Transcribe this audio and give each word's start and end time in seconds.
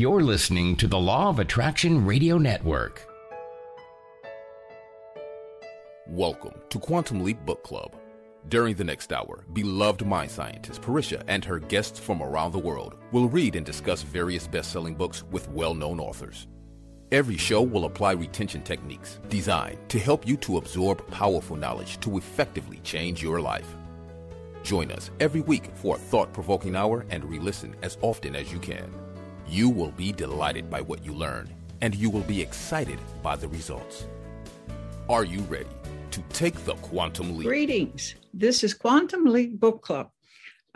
You're 0.00 0.22
listening 0.22 0.76
to 0.76 0.86
the 0.86 0.98
Law 0.98 1.28
of 1.28 1.40
Attraction 1.40 2.06
Radio 2.06 2.38
Network. 2.38 3.06
Welcome 6.06 6.54
to 6.70 6.78
Quantum 6.78 7.22
Leap 7.22 7.44
Book 7.44 7.62
Club. 7.62 7.94
During 8.48 8.76
the 8.76 8.84
next 8.84 9.12
hour, 9.12 9.44
beloved 9.52 10.06
mind 10.06 10.30
scientist 10.30 10.80
Pa'Ris'Ha 10.80 11.22
and 11.28 11.44
her 11.44 11.58
guests 11.58 11.98
from 12.00 12.22
around 12.22 12.52
the 12.52 12.58
world 12.58 12.94
will 13.12 13.28
read 13.28 13.56
and 13.56 13.66
discuss 13.66 14.00
various 14.02 14.46
best 14.46 14.72
selling 14.72 14.94
books 14.94 15.22
with 15.24 15.50
well 15.50 15.74
known 15.74 16.00
authors. 16.00 16.46
Every 17.12 17.36
show 17.36 17.60
will 17.60 17.84
apply 17.84 18.12
retention 18.12 18.62
techniques 18.62 19.20
designed 19.28 19.86
to 19.90 19.98
help 19.98 20.26
you 20.26 20.38
to 20.38 20.56
absorb 20.56 21.06
powerful 21.10 21.56
knowledge 21.56 22.00
to 22.00 22.16
effectively 22.16 22.80
change 22.84 23.22
your 23.22 23.38
life. 23.38 23.76
Join 24.62 24.92
us 24.92 25.10
every 25.20 25.42
week 25.42 25.68
for 25.74 25.96
a 25.96 25.98
thought 25.98 26.32
provoking 26.32 26.74
hour 26.74 27.04
and 27.10 27.22
re 27.22 27.38
listen 27.38 27.76
as 27.82 27.98
often 28.00 28.34
as 28.34 28.50
you 28.50 28.58
can. 28.60 28.90
You 29.50 29.68
will 29.68 29.90
be 29.90 30.12
delighted 30.12 30.70
by 30.70 30.80
what 30.80 31.04
you 31.04 31.12
learn, 31.12 31.48
and 31.80 31.92
you 31.92 32.08
will 32.08 32.22
be 32.22 32.40
excited 32.40 33.00
by 33.20 33.34
the 33.34 33.48
results. 33.48 34.06
Are 35.08 35.24
you 35.24 35.40
ready 35.40 35.66
to 36.12 36.20
take 36.28 36.64
the 36.64 36.76
quantum 36.76 37.36
leap? 37.36 37.48
Greetings. 37.48 38.14
This 38.32 38.62
is 38.62 38.74
Quantum 38.74 39.24
Leap 39.24 39.58
Book 39.58 39.82
Club. 39.82 40.10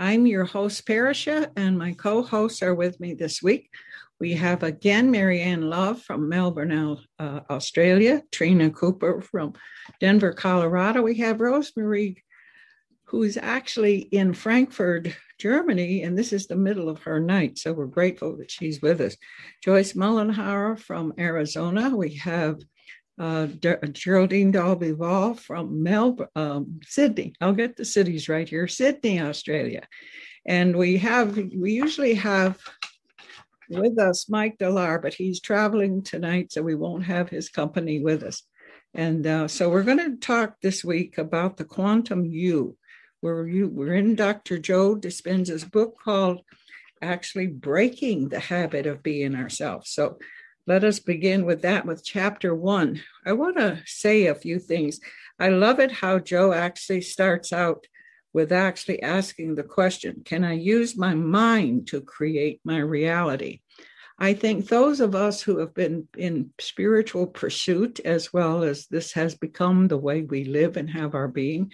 I'm 0.01 0.27
your 0.27 0.45
host, 0.45 0.85
Pa'Ris'Ha, 0.87 1.53
and 1.55 1.79
my 1.79 1.93
co 1.93 2.21
hosts 2.21 2.65
are 2.65 2.75
with 2.75 2.99
me 2.99 3.15
this 3.15 3.41
week. 3.41 3.71
We 4.19 4.33
have 4.33 4.65
again 4.65 5.09
Marianne 5.09 5.71
Love 5.71 6.03
from 6.03 6.29
Melbourne, 6.29 6.99
uh, 7.21 7.41
Australia, 7.49 8.25
Tryna 8.33 8.75
Cooper 8.75 9.21
from 9.21 9.53
Denver, 10.01 10.33
Colorado. 10.33 11.01
We 11.01 11.19
have 11.19 11.37
Rosemarie 11.37 12.17
who's 13.15 13.37
actually 13.37 13.99
in 13.99 14.35
Frankfurt, 14.35 15.09
Germany, 15.39 16.03
and 16.03 16.19
this 16.19 16.33
is 16.33 16.47
the 16.47 16.57
middle 16.57 16.89
of 16.89 17.03
her 17.03 17.21
night. 17.21 17.59
So 17.59 17.73
we're 17.73 17.87
grateful 17.87 18.37
that 18.39 18.51
she's 18.51 18.83
with 18.83 19.01
us. 19.01 19.17
Joyce 19.63 19.93
Mollenhauer 19.93 20.79
from 20.79 21.13
Arizona. 21.19 21.95
We 21.95 22.15
have 22.15 22.61
uh, 23.19 23.47
Geraldene 23.47 24.53
Dalby-Ball 24.53 25.35
from 25.35 25.83
Melbourne, 25.83 26.29
um, 26.35 26.81
Sydney. 26.83 27.35
I'll 27.41 27.53
get 27.53 27.77
the 27.77 27.85
cities 27.85 28.29
right 28.29 28.49
here. 28.49 28.67
Sydney, 28.67 29.21
Australia. 29.21 29.87
And 30.45 30.77
we 30.77 30.99
have, 30.99 31.37
we 31.37 31.73
usually 31.73 32.15
have 32.15 32.59
with 33.71 33.97
us 33.99 34.29
Mike 34.29 34.59
Dellar, 34.59 35.01
but 35.01 35.15
he's 35.15 35.41
traveling 35.41 36.03
tonight, 36.03 36.53
so 36.53 36.63
we 36.63 36.75
won't 36.75 37.05
have 37.05 37.29
his 37.29 37.49
company 37.49 38.01
with 38.01 38.25
us. 38.25 38.43
And 38.93 39.27
uh, 39.27 39.49
so 39.49 39.71
we're 39.71 39.83
going 39.85 39.99
to 39.99 40.17
talk 40.17 40.61
this 40.61 40.85
week 40.85 41.19
about 41.19 41.57
the 41.57 41.65
quantum 41.65 42.25
you. 42.25 42.77
We're, 43.25 43.95
in 43.95 44.17
Dr. 44.17 44.59
Joe 44.59 44.95
Dispenza's 44.95 45.65
book 45.65 45.97
called 45.99 46.43
actually 47.01 47.47
Breaking 47.47 48.29
the 48.29 48.39
Habit 48.39 48.85
of 48.85 49.03
Being 49.03 49.35
Ourselves. 49.35 49.89
So 49.93 50.19
let 50.67 50.85
us 50.85 50.99
begin 50.99 51.47
with 51.47 51.63
that, 51.63 51.87
with 51.87 52.05
chapter 52.05 52.55
one. 52.55 53.01
I 53.25 53.33
want 53.33 53.57
to 53.57 53.81
say 53.87 54.27
a 54.27 54.35
few 54.35 54.59
things. 54.59 55.01
I 55.39 55.49
love 55.49 55.81
it 55.81 55.91
how 55.91 56.19
Joe 56.19 56.53
actually 56.53 57.01
starts 57.01 57.51
out 57.51 57.87
with 58.35 58.53
actually 58.53 59.03
asking 59.03 59.55
the 59.55 59.63
question 59.63 60.21
Can 60.27 60.45
I 60.45 60.53
use 60.53 60.95
my 60.95 61.15
mind 61.15 61.87
to 61.89 62.03
create 62.03 62.61
my 62.63 62.77
reality? 62.77 63.61
I 64.19 64.35
think 64.35 64.69
those 64.69 65.01
of 65.01 65.15
us 65.15 65.41
who 65.41 65.61
have 65.61 65.73
been 65.73 66.09
in 66.15 66.51
spiritual 66.61 67.29
pursuit, 67.29 68.01
as 68.01 68.35
well 68.35 68.65
as 68.65 68.87
this 68.87 69.13
has 69.15 69.35
become 69.35 69.89
the 69.89 69.97
way 69.97 70.21
we 70.21 70.45
live 70.45 70.77
and 70.77 70.91
have 70.91 71.15
our 71.15 71.27
being, 71.27 71.73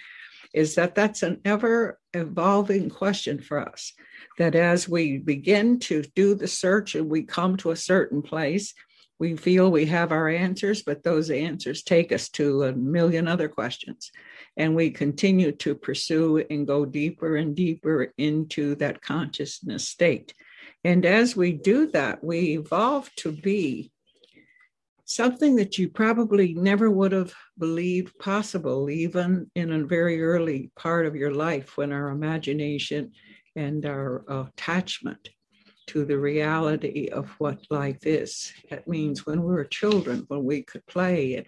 is 0.53 0.75
that 0.75 0.95
that's 0.95 1.23
an 1.23 1.39
ever 1.45 1.99
evolving 2.13 2.89
question 2.89 3.39
for 3.39 3.59
us. 3.59 3.93
That 4.37 4.55
as 4.55 4.87
we 4.87 5.17
begin 5.17 5.79
to 5.79 6.03
do 6.15 6.35
the 6.35 6.47
search 6.47 6.95
and 6.95 7.09
we 7.09 7.23
come 7.23 7.57
to 7.57 7.71
a 7.71 7.75
certain 7.75 8.21
place, 8.21 8.73
we 9.19 9.35
feel 9.37 9.71
we 9.71 9.85
have 9.85 10.11
our 10.11 10.27
answers, 10.27 10.81
but 10.81 11.03
those 11.03 11.29
answers 11.29 11.83
take 11.83 12.11
us 12.11 12.29
to 12.29 12.63
a 12.63 12.73
million 12.73 13.27
other 13.27 13.47
questions. 13.47 14.11
And 14.57 14.75
we 14.75 14.89
continue 14.89 15.51
to 15.53 15.75
pursue 15.75 16.43
and 16.49 16.65
go 16.65 16.85
deeper 16.85 17.35
and 17.35 17.55
deeper 17.55 18.11
into 18.17 18.73
that 18.75 19.01
consciousness 19.01 19.87
state. 19.87 20.33
And 20.83 21.05
as 21.05 21.35
we 21.35 21.51
do 21.51 21.91
that, 21.91 22.23
we 22.23 22.57
evolve 22.57 23.13
to 23.17 23.31
be 23.31 23.91
something 25.15 25.55
that 25.57 25.77
you 25.77 25.89
probably 25.89 26.53
never 26.53 26.89
would 26.89 27.11
have 27.11 27.33
believed 27.57 28.17
possible, 28.19 28.89
even 28.89 29.49
in 29.55 29.71
a 29.71 29.85
very 29.85 30.23
early 30.23 30.71
part 30.75 31.05
of 31.05 31.15
your 31.15 31.33
life 31.33 31.77
when 31.77 31.91
our 31.91 32.09
imagination 32.09 33.11
and 33.55 33.85
our 33.85 34.23
attachment 34.29 35.29
to 35.87 36.05
the 36.05 36.17
reality 36.17 37.09
of 37.11 37.29
what 37.39 37.59
life 37.69 38.05
is. 38.05 38.53
That 38.69 38.87
means 38.87 39.25
when 39.25 39.43
we 39.43 39.53
were 39.53 39.65
children, 39.65 40.23
when 40.29 40.45
we 40.45 40.63
could 40.63 40.85
play 40.87 41.35
and 41.35 41.47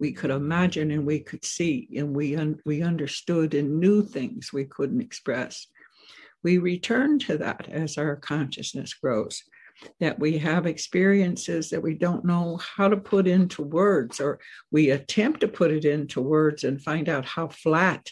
we 0.00 0.12
could 0.12 0.30
imagine 0.30 0.90
and 0.90 1.04
we 1.04 1.20
could 1.20 1.44
see 1.44 1.88
and 1.96 2.16
we, 2.16 2.34
un- 2.36 2.60
we 2.64 2.82
understood 2.82 3.52
and 3.52 3.78
knew 3.78 4.02
things 4.02 4.52
we 4.52 4.64
couldn't 4.64 5.02
express. 5.02 5.66
We 6.42 6.56
return 6.56 7.18
to 7.20 7.36
that 7.38 7.68
as 7.68 7.98
our 7.98 8.16
consciousness 8.16 8.94
grows 8.94 9.42
that 10.00 10.18
we 10.18 10.38
have 10.38 10.66
experiences 10.66 11.70
that 11.70 11.82
we 11.82 11.94
don't 11.94 12.24
know 12.24 12.58
how 12.58 12.88
to 12.88 12.96
put 12.96 13.26
into 13.26 13.62
words, 13.62 14.20
or 14.20 14.40
we 14.70 14.90
attempt 14.90 15.40
to 15.40 15.48
put 15.48 15.70
it 15.70 15.84
into 15.84 16.20
words 16.20 16.64
and 16.64 16.82
find 16.82 17.08
out 17.08 17.24
how 17.24 17.48
flat 17.48 18.10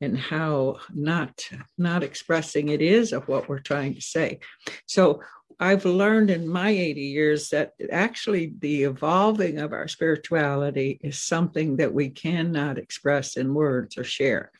and 0.00 0.18
how 0.18 0.78
not 0.92 1.48
not 1.78 2.02
expressing 2.02 2.68
it 2.68 2.82
is 2.82 3.12
of 3.12 3.28
what 3.28 3.48
we're 3.48 3.60
trying 3.60 3.94
to 3.94 4.00
say. 4.00 4.40
So 4.86 5.22
I've 5.60 5.84
learned 5.84 6.30
in 6.30 6.48
my 6.48 6.70
80 6.70 7.00
years 7.00 7.50
that 7.50 7.74
actually 7.92 8.52
the 8.58 8.82
evolving 8.82 9.60
of 9.60 9.72
our 9.72 9.86
spirituality 9.86 10.98
is 11.02 11.22
something 11.22 11.76
that 11.76 11.94
we 11.94 12.10
cannot 12.10 12.78
express 12.78 13.36
in 13.36 13.54
words 13.54 13.96
or 13.96 14.02
share. 14.02 14.50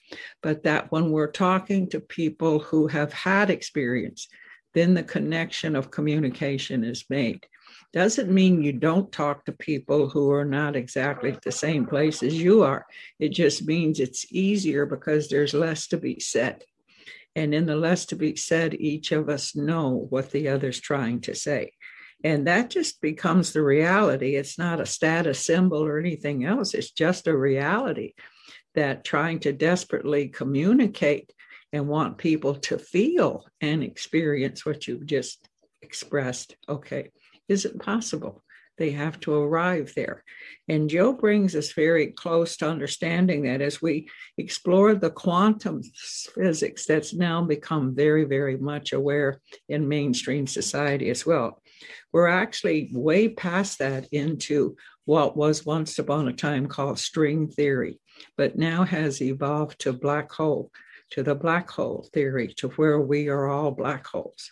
But 0.42 0.62
that 0.62 0.92
when 0.92 1.10
we're 1.10 1.32
talking 1.32 1.88
to 1.90 1.98
people 1.98 2.60
who 2.60 2.86
have 2.86 3.12
had 3.12 3.50
experience, 3.50 4.28
then 4.74 4.94
the 4.94 5.02
connection 5.02 5.76
of 5.76 5.90
communication 5.90 6.84
is 6.84 7.04
made. 7.08 7.46
Doesn't 7.92 8.30
mean 8.30 8.62
you 8.62 8.72
don't 8.72 9.12
talk 9.12 9.44
to 9.44 9.52
people 9.52 10.08
who 10.08 10.30
are 10.30 10.46
not 10.46 10.76
exactly 10.76 11.30
at 11.30 11.42
the 11.42 11.52
same 11.52 11.86
place 11.86 12.22
as 12.22 12.34
you 12.34 12.62
are. 12.62 12.86
It 13.18 13.30
just 13.30 13.66
means 13.66 14.00
it's 14.00 14.32
easier 14.32 14.86
because 14.86 15.28
there's 15.28 15.52
less 15.52 15.86
to 15.88 15.98
be 15.98 16.18
said. 16.18 16.64
And 17.36 17.54
in 17.54 17.66
the 17.66 17.76
less 17.76 18.06
to 18.06 18.16
be 18.16 18.36
said, 18.36 18.74
each 18.74 19.12
of 19.12 19.28
us 19.28 19.54
know 19.54 20.06
what 20.10 20.30
the 20.30 20.48
other's 20.48 20.80
trying 20.80 21.20
to 21.22 21.34
say. 21.34 21.72
And 22.24 22.46
that 22.46 22.70
just 22.70 23.00
becomes 23.00 23.52
the 23.52 23.62
reality. 23.62 24.36
It's 24.36 24.58
not 24.58 24.80
a 24.80 24.86
status 24.86 25.44
symbol 25.44 25.82
or 25.82 25.98
anything 25.98 26.44
else. 26.44 26.72
It's 26.72 26.92
just 26.92 27.26
a 27.26 27.36
reality 27.36 28.14
that 28.74 29.04
trying 29.04 29.40
to 29.40 29.52
desperately 29.52 30.28
communicate 30.28 31.32
and 31.72 31.88
want 31.88 32.18
people 32.18 32.54
to 32.56 32.78
feel 32.78 33.46
and 33.60 33.82
experience 33.82 34.66
what 34.66 34.86
you've 34.86 35.06
just 35.06 35.48
expressed. 35.80 36.56
Okay, 36.68 37.10
is 37.48 37.64
it 37.64 37.80
possible? 37.80 38.42
They 38.78 38.90
have 38.92 39.20
to 39.20 39.34
arrive 39.34 39.92
there. 39.94 40.24
And 40.68 40.88
Joe 40.88 41.12
brings 41.12 41.54
us 41.54 41.72
very 41.72 42.08
close 42.08 42.56
to 42.56 42.68
understanding 42.68 43.42
that 43.42 43.60
as 43.60 43.82
we 43.82 44.08
explore 44.38 44.94
the 44.94 45.10
quantum 45.10 45.82
physics 45.82 46.86
that's 46.86 47.12
now 47.12 47.44
become 47.44 47.94
very, 47.94 48.24
very 48.24 48.56
much 48.56 48.92
aware 48.92 49.40
in 49.68 49.88
mainstream 49.88 50.46
society 50.46 51.10
as 51.10 51.26
well. 51.26 51.62
We're 52.12 52.28
actually 52.28 52.90
way 52.92 53.28
past 53.28 53.78
that 53.80 54.08
into 54.10 54.76
what 55.04 55.36
was 55.36 55.66
once 55.66 55.98
upon 55.98 56.28
a 56.28 56.32
time 56.32 56.66
called 56.66 56.98
string 56.98 57.48
theory, 57.48 58.00
but 58.36 58.56
now 58.56 58.84
has 58.84 59.20
evolved 59.20 59.80
to 59.80 59.92
black 59.92 60.32
hole 60.32 60.70
to 61.12 61.22
the 61.22 61.34
black 61.34 61.70
hole 61.70 62.08
theory, 62.12 62.48
to 62.58 62.68
where 62.70 63.00
we 63.00 63.28
are 63.28 63.48
all 63.48 63.70
black 63.70 64.06
holes, 64.06 64.50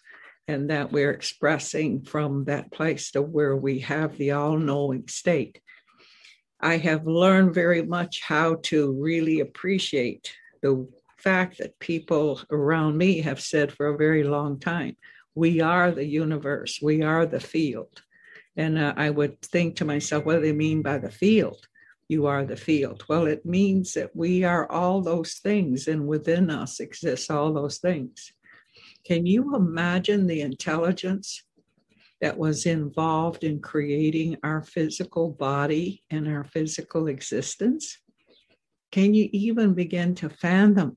and 0.48 0.70
that 0.70 0.92
we're 0.92 1.10
expressing 1.10 2.02
from 2.02 2.44
that 2.44 2.70
place 2.72 3.10
to 3.12 3.22
where 3.22 3.56
we 3.56 3.80
have 3.80 4.16
the 4.16 4.30
all 4.30 4.58
knowing 4.58 5.06
state. 5.08 5.60
I 6.60 6.76
have 6.76 7.06
learned 7.06 7.54
very 7.54 7.82
much 7.82 8.20
how 8.22 8.56
to 8.64 8.92
really 8.92 9.40
appreciate 9.40 10.32
the 10.62 10.86
fact 11.16 11.58
that 11.58 11.78
people 11.78 12.40
around 12.50 12.96
me 12.96 13.20
have 13.22 13.40
said 13.40 13.72
for 13.72 13.88
a 13.88 13.96
very 13.96 14.24
long 14.24 14.58
time 14.58 14.96
we 15.34 15.60
are 15.60 15.90
the 15.90 16.04
universe, 16.04 16.80
we 16.82 17.02
are 17.02 17.24
the 17.24 17.40
field. 17.40 18.02
And 18.56 18.78
uh, 18.78 18.94
I 18.96 19.10
would 19.10 19.40
think 19.40 19.76
to 19.76 19.84
myself, 19.84 20.24
what 20.24 20.36
do 20.36 20.40
they 20.42 20.52
mean 20.52 20.82
by 20.82 20.98
the 20.98 21.10
field? 21.10 21.66
You 22.10 22.26
are 22.26 22.44
the 22.44 22.56
field. 22.56 23.04
Well, 23.08 23.26
it 23.26 23.46
means 23.46 23.92
that 23.94 24.14
we 24.16 24.42
are 24.42 24.70
all 24.70 25.00
those 25.00 25.34
things, 25.34 25.86
and 25.86 26.08
within 26.08 26.50
us 26.50 26.80
exists 26.80 27.30
all 27.30 27.52
those 27.52 27.78
things. 27.78 28.32
Can 29.04 29.26
you 29.26 29.54
imagine 29.54 30.26
the 30.26 30.40
intelligence 30.40 31.44
that 32.20 32.36
was 32.36 32.66
involved 32.66 33.44
in 33.44 33.60
creating 33.60 34.36
our 34.42 34.60
physical 34.62 35.30
body 35.30 36.02
and 36.10 36.26
our 36.26 36.44
physical 36.44 37.06
existence? 37.06 37.98
Can 38.90 39.14
you 39.14 39.28
even 39.32 39.74
begin 39.74 40.16
to 40.16 40.28
fathom 40.28 40.96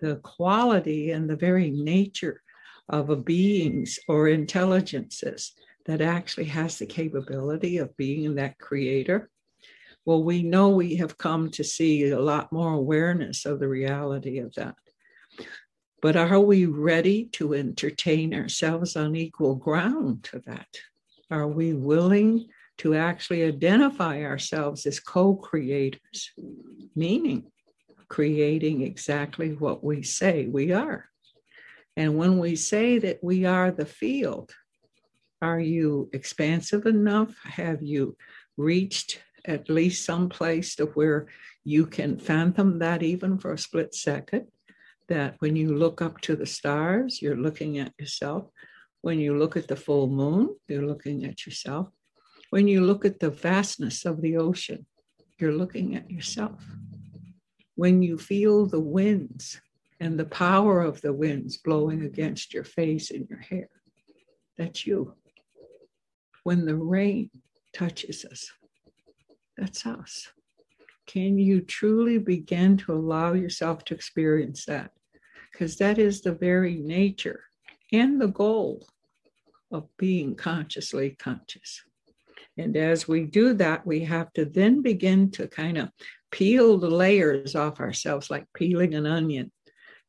the 0.00 0.16
quality 0.16 1.10
and 1.10 1.28
the 1.28 1.36
very 1.36 1.70
nature 1.70 2.42
of 2.90 3.08
a 3.08 3.16
beings 3.16 3.98
or 4.08 4.28
intelligences 4.28 5.54
that 5.86 6.02
actually 6.02 6.44
has 6.44 6.78
the 6.78 6.86
capability 6.86 7.78
of 7.78 7.96
being 7.96 8.34
that 8.34 8.58
creator? 8.58 9.30
Well, 10.08 10.22
we 10.22 10.42
know 10.42 10.70
we 10.70 10.96
have 10.96 11.18
come 11.18 11.50
to 11.50 11.62
see 11.62 12.08
a 12.08 12.18
lot 12.18 12.50
more 12.50 12.72
awareness 12.72 13.44
of 13.44 13.60
the 13.60 13.68
reality 13.68 14.38
of 14.38 14.54
that. 14.54 14.74
But 16.00 16.16
are 16.16 16.40
we 16.40 16.64
ready 16.64 17.26
to 17.32 17.52
entertain 17.52 18.32
ourselves 18.32 18.96
on 18.96 19.14
equal 19.14 19.54
ground 19.54 20.24
to 20.32 20.38
that? 20.46 20.68
Are 21.30 21.46
we 21.46 21.74
willing 21.74 22.48
to 22.78 22.94
actually 22.94 23.44
identify 23.44 24.22
ourselves 24.22 24.86
as 24.86 24.98
co 24.98 25.34
creators, 25.34 26.32
meaning 26.96 27.52
creating 28.08 28.80
exactly 28.80 29.50
what 29.52 29.84
we 29.84 30.02
say 30.02 30.46
we 30.46 30.72
are? 30.72 31.04
And 31.98 32.16
when 32.16 32.38
we 32.38 32.56
say 32.56 32.98
that 32.98 33.22
we 33.22 33.44
are 33.44 33.70
the 33.70 33.84
field, 33.84 34.54
are 35.42 35.60
you 35.60 36.08
expansive 36.14 36.86
enough? 36.86 37.34
Have 37.44 37.82
you 37.82 38.16
reached 38.56 39.20
at 39.48 39.68
least 39.68 40.04
some 40.04 40.28
place 40.28 40.76
to 40.76 40.86
where 40.86 41.26
you 41.64 41.86
can 41.86 42.18
fathom 42.18 42.78
that 42.78 43.02
even 43.02 43.38
for 43.38 43.52
a 43.52 43.58
split 43.58 43.94
second? 43.94 44.46
That 45.08 45.36
when 45.38 45.56
you 45.56 45.74
look 45.74 46.02
up 46.02 46.20
to 46.22 46.36
the 46.36 46.46
stars, 46.46 47.20
you're 47.22 47.36
looking 47.36 47.78
at 47.78 47.92
yourself. 47.98 48.44
When 49.00 49.18
you 49.18 49.36
look 49.36 49.56
at 49.56 49.66
the 49.66 49.76
full 49.76 50.08
moon, 50.08 50.54
you're 50.68 50.86
looking 50.86 51.24
at 51.24 51.46
yourself. 51.46 51.88
When 52.50 52.68
you 52.68 52.82
look 52.82 53.04
at 53.04 53.18
the 53.18 53.30
vastness 53.30 54.04
of 54.04 54.20
the 54.20 54.36
ocean, 54.36 54.86
you're 55.38 55.52
looking 55.52 55.96
at 55.96 56.10
yourself. 56.10 56.62
When 57.74 58.02
you 58.02 58.18
feel 58.18 58.66
the 58.66 58.80
winds 58.80 59.60
and 60.00 60.18
the 60.18 60.24
power 60.24 60.82
of 60.82 61.00
the 61.00 61.12
winds 61.12 61.56
blowing 61.56 62.02
against 62.02 62.52
your 62.52 62.64
face 62.64 63.10
and 63.10 63.28
your 63.28 63.40
hair, 63.40 63.68
that's 64.56 64.86
you. 64.86 65.14
When 66.42 66.66
the 66.66 66.76
rain 66.76 67.30
touches 67.72 68.24
us, 68.24 68.50
that's 69.58 69.84
us. 69.84 70.28
Can 71.06 71.38
you 71.38 71.60
truly 71.60 72.18
begin 72.18 72.76
to 72.78 72.92
allow 72.92 73.32
yourself 73.32 73.84
to 73.86 73.94
experience 73.94 74.64
that? 74.66 74.92
Because 75.50 75.76
that 75.76 75.98
is 75.98 76.20
the 76.20 76.32
very 76.32 76.76
nature 76.76 77.44
and 77.92 78.20
the 78.20 78.28
goal 78.28 78.86
of 79.72 79.88
being 79.96 80.36
consciously 80.36 81.16
conscious. 81.18 81.82
And 82.56 82.76
as 82.76 83.08
we 83.08 83.24
do 83.24 83.54
that, 83.54 83.86
we 83.86 84.00
have 84.00 84.32
to 84.34 84.44
then 84.44 84.82
begin 84.82 85.30
to 85.32 85.48
kind 85.48 85.78
of 85.78 85.90
peel 86.30 86.78
the 86.78 86.90
layers 86.90 87.54
off 87.54 87.80
ourselves, 87.80 88.30
like 88.30 88.46
peeling 88.54 88.94
an 88.94 89.06
onion. 89.06 89.50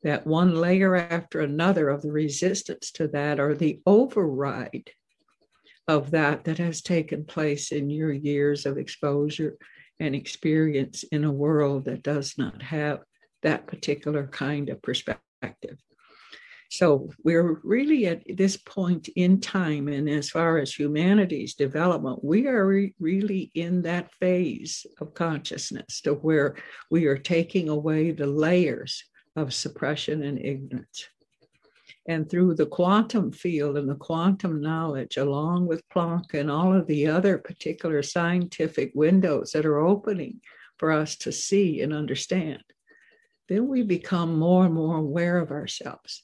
That 0.03 0.25
one 0.25 0.55
layer 0.55 0.95
after 0.95 1.41
another 1.41 1.89
of 1.89 2.01
the 2.01 2.11
resistance 2.11 2.91
to 2.91 3.07
that 3.09 3.39
or 3.39 3.53
the 3.53 3.81
override 3.85 4.91
of 5.89 6.11
that 6.11 6.43
that 6.43 6.59
has 6.59 6.83
taken 6.83 7.25
place 7.25 7.71
in 7.71 7.89
your 7.89 8.13
years 8.13 8.67
of 8.67 8.77
exposure 8.77 9.57
and 9.99 10.13
experience 10.13 11.03
in 11.11 11.23
a 11.23 11.31
world 11.31 11.85
that 11.85 12.03
does 12.03 12.35
not 12.37 12.61
have 12.61 12.99
that 13.41 13.65
particular 13.65 14.27
kind 14.27 14.69
of 14.69 14.79
perspective. 14.83 15.77
So 16.69 17.09
we're 17.23 17.59
really 17.63 18.05
at 18.05 18.21
this 18.37 18.55
point 18.55 19.09
in 19.15 19.41
time, 19.41 19.87
and 19.87 20.07
as 20.07 20.29
far 20.29 20.59
as 20.59 20.71
humanity's 20.71 21.55
development, 21.55 22.23
we 22.23 22.47
are 22.47 22.67
re- 22.67 22.93
really 22.99 23.49
in 23.55 23.81
that 23.81 24.13
phase 24.19 24.85
of 25.01 25.15
consciousness 25.15 26.01
to 26.01 26.13
where 26.13 26.55
we 26.91 27.07
are 27.07 27.17
taking 27.17 27.67
away 27.67 28.11
the 28.11 28.27
layers 28.27 29.03
of 29.35 29.55
suppression 29.55 30.21
and 30.21 30.37
ignorance. 30.37 31.07
And 32.09 32.29
through 32.29 32.55
the 32.55 32.65
quantum 32.65 33.31
field 33.31 33.77
and 33.77 33.87
the 33.87 33.95
quantum 33.95 34.59
knowledge, 34.59 35.15
along 35.15 35.67
with 35.67 35.87
Planck 35.89 36.33
and 36.33 36.51
all 36.51 36.75
of 36.75 36.87
the 36.87 37.07
other 37.07 37.37
particular 37.37 38.03
scientific 38.03 38.91
windows 38.93 39.51
that 39.51 39.65
are 39.65 39.79
opening 39.79 40.41
for 40.77 40.91
us 40.91 41.15
to 41.17 41.31
see 41.31 41.81
and 41.81 41.93
understand, 41.93 42.63
then 43.47 43.67
we 43.67 43.83
become 43.83 44.37
more 44.37 44.65
and 44.65 44.73
more 44.73 44.97
aware 44.97 45.37
of 45.37 45.51
ourselves 45.51 46.23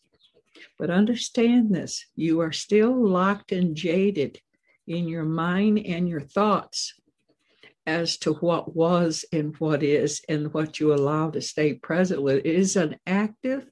but 0.77 0.89
understand 0.89 1.73
this 1.73 2.05
you 2.15 2.41
are 2.41 2.51
still 2.51 3.07
locked 3.07 3.51
and 3.51 3.75
jaded 3.75 4.39
in 4.88 5.07
your 5.07 5.23
mind 5.23 5.79
and 5.85 6.07
your 6.07 6.21
thoughts 6.21 6.93
as 7.88 8.17
to 8.17 8.33
what 8.33 8.75
was 8.75 9.25
and 9.31 9.55
what 9.57 9.83
is 9.83 10.21
and 10.27 10.53
what 10.53 10.79
you 10.79 10.93
allow 10.93 11.29
to 11.29 11.39
stay 11.39 11.73
present 11.73 12.21
with. 12.21 12.38
It 12.38 12.45
is 12.47 12.75
an 12.75 12.97
active 13.05 13.69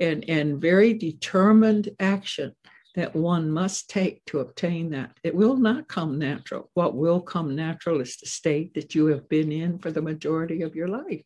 and, 0.00 0.28
and 0.28 0.60
very 0.60 0.94
determined 0.94 1.90
action 2.00 2.54
that 2.94 3.14
one 3.14 3.50
must 3.50 3.90
take 3.90 4.24
to 4.24 4.40
obtain 4.40 4.90
that. 4.90 5.12
It 5.22 5.34
will 5.34 5.56
not 5.56 5.86
come 5.86 6.18
natural. 6.18 6.70
What 6.74 6.94
will 6.94 7.20
come 7.20 7.54
natural 7.54 8.00
is 8.00 8.16
the 8.16 8.26
state 8.26 8.72
that 8.74 8.94
you 8.94 9.06
have 9.06 9.28
been 9.28 9.52
in 9.52 9.78
for 9.78 9.90
the 9.90 10.02
majority 10.02 10.62
of 10.62 10.74
your 10.74 10.88
life. 10.88 11.22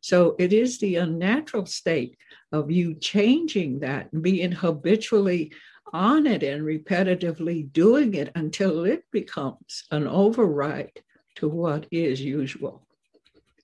So 0.00 0.36
it 0.38 0.52
is 0.52 0.78
the 0.78 0.96
unnatural 0.96 1.66
state 1.66 2.16
of 2.52 2.70
you 2.70 2.94
changing 2.94 3.80
that 3.80 4.12
and 4.12 4.22
being 4.22 4.52
habitually 4.52 5.52
on 5.92 6.26
it 6.26 6.42
and 6.42 6.64
repetitively 6.64 7.72
doing 7.72 8.14
it 8.14 8.30
until 8.34 8.84
it 8.84 9.04
becomes 9.10 9.84
an 9.90 10.06
override 10.06 11.02
to 11.36 11.48
what 11.48 11.86
is 11.90 12.20
usual. 12.20 12.86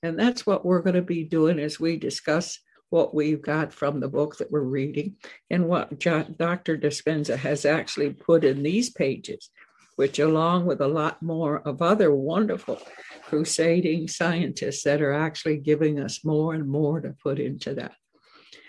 And 0.02 0.18
that's 0.18 0.46
what 0.46 0.64
we're 0.64 0.82
going 0.82 0.94
to 0.94 1.02
be 1.02 1.24
doing 1.24 1.58
as 1.58 1.80
we 1.80 1.96
discuss 1.96 2.58
what 2.90 3.14
we've 3.14 3.42
got 3.42 3.72
from 3.72 4.00
the 4.00 4.08
book 4.08 4.38
that 4.38 4.50
we're 4.50 4.60
reading 4.60 5.16
and 5.50 5.66
what 5.66 5.98
Dr. 5.98 6.76
Dispenza 6.76 7.36
has 7.36 7.64
actually 7.64 8.10
put 8.10 8.44
in 8.44 8.62
these 8.62 8.90
pages 8.90 9.50
which, 9.98 10.20
along 10.20 10.64
with 10.64 10.80
a 10.80 10.86
lot 10.86 11.20
more 11.20 11.58
of 11.66 11.82
other 11.82 12.14
wonderful 12.14 12.80
crusading 13.24 14.06
scientists 14.06 14.84
that 14.84 15.02
are 15.02 15.12
actually 15.12 15.56
giving 15.56 15.98
us 15.98 16.24
more 16.24 16.54
and 16.54 16.68
more 16.68 17.00
to 17.00 17.16
put 17.20 17.40
into 17.40 17.74
that. 17.74 17.96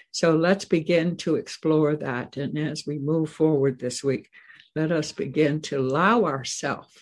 So 0.10 0.36
let's 0.36 0.66
begin 0.66 1.18
to 1.18 1.36
explore 1.36 1.96
that. 1.98 2.36
And 2.38 2.58
as 2.58 2.88
we 2.88 2.98
move 2.98 3.30
forward 3.30 3.78
this 3.78 4.04
week, 4.04 4.28
let 4.76 4.92
us 4.92 5.12
begin 5.12 5.62
to 5.62 5.78
allow 5.78 6.24
ourselves 6.24 6.98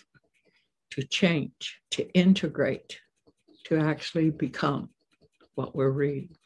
to 0.90 1.02
change, 1.04 1.80
to 1.92 2.06
integrate, 2.12 3.00
to 3.64 3.78
actually 3.78 4.28
become 4.28 4.90
what 5.54 5.74
we're 5.74 5.88
reading. 5.88 6.36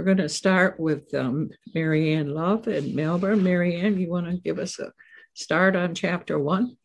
We're 0.00 0.06
going 0.06 0.16
to 0.16 0.30
start 0.30 0.80
with 0.80 1.12
um, 1.12 1.50
Marianne 1.74 2.32
Love 2.32 2.68
in 2.68 2.94
Melbourne. 2.94 3.42
Marianne, 3.42 4.00
you 4.00 4.08
want 4.08 4.24
to 4.30 4.38
give 4.38 4.58
us 4.58 4.78
a 4.78 4.94
start 5.34 5.76
on 5.76 5.94
chapter 5.94 6.38
one? 6.38 6.78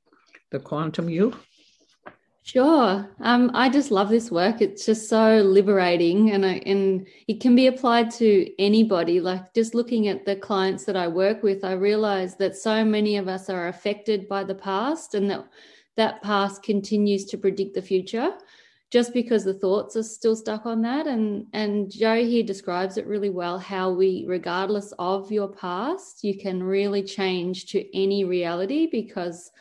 the 0.52 0.60
quantum 0.60 1.08
you? 1.08 1.34
Sure. 2.44 3.10
Um, 3.22 3.52
I 3.54 3.70
just 3.70 3.90
love 3.90 4.10
this 4.10 4.30
work. 4.32 4.62
It's 4.62 4.86
just 4.86 5.08
so 5.08 5.38
liberating, 5.38 6.32
and 6.32 6.46
I, 6.46 6.56
and 6.66 7.08
it 7.30 7.40
can 7.40 7.56
be 7.56 7.68
applied 7.68 8.12
to 8.16 8.52
anybody. 8.62 9.22
Like 9.22 9.54
just 9.54 9.76
looking 9.76 10.10
at 10.10 10.26
the 10.26 10.36
clients 10.36 10.84
that 10.84 10.98
I 10.98 11.08
work 11.08 11.42
with, 11.42 11.64
I 11.64 11.72
realize 11.72 12.36
that 12.36 12.58
so 12.58 12.84
many 12.84 13.16
of 13.16 13.30
us 13.30 13.50
are 13.50 13.70
affected 13.70 14.28
by 14.28 14.44
the 14.44 14.56
past, 14.56 15.16
and 15.16 15.30
that 15.30 15.48
that 15.96 16.22
past 16.22 16.64
continues 16.64 17.24
to 17.28 17.38
predict 17.38 17.76
the 17.76 17.82
future, 17.82 18.34
just 18.96 19.12
because 19.12 19.44
the 19.44 19.54
thoughts 19.54 19.98
are 19.98 20.04
still 20.04 20.38
stuck 20.38 20.66
on 20.66 20.82
that. 20.82 21.06
And 21.06 21.48
and 21.52 21.92
Joe 21.92 22.24
here 22.24 22.44
describes 22.44 22.96
it 22.98 23.06
really 23.06 23.30
well. 23.30 23.60
How 23.60 23.92
we, 23.92 24.24
regardless 24.26 24.94
of 24.98 25.30
your 25.34 25.50
past, 25.50 26.24
you 26.24 26.38
can 26.38 26.64
really 26.64 27.04
change 27.04 27.66
to 27.72 27.80
any 27.94 28.24
reality 28.24 28.88
because 28.90 29.52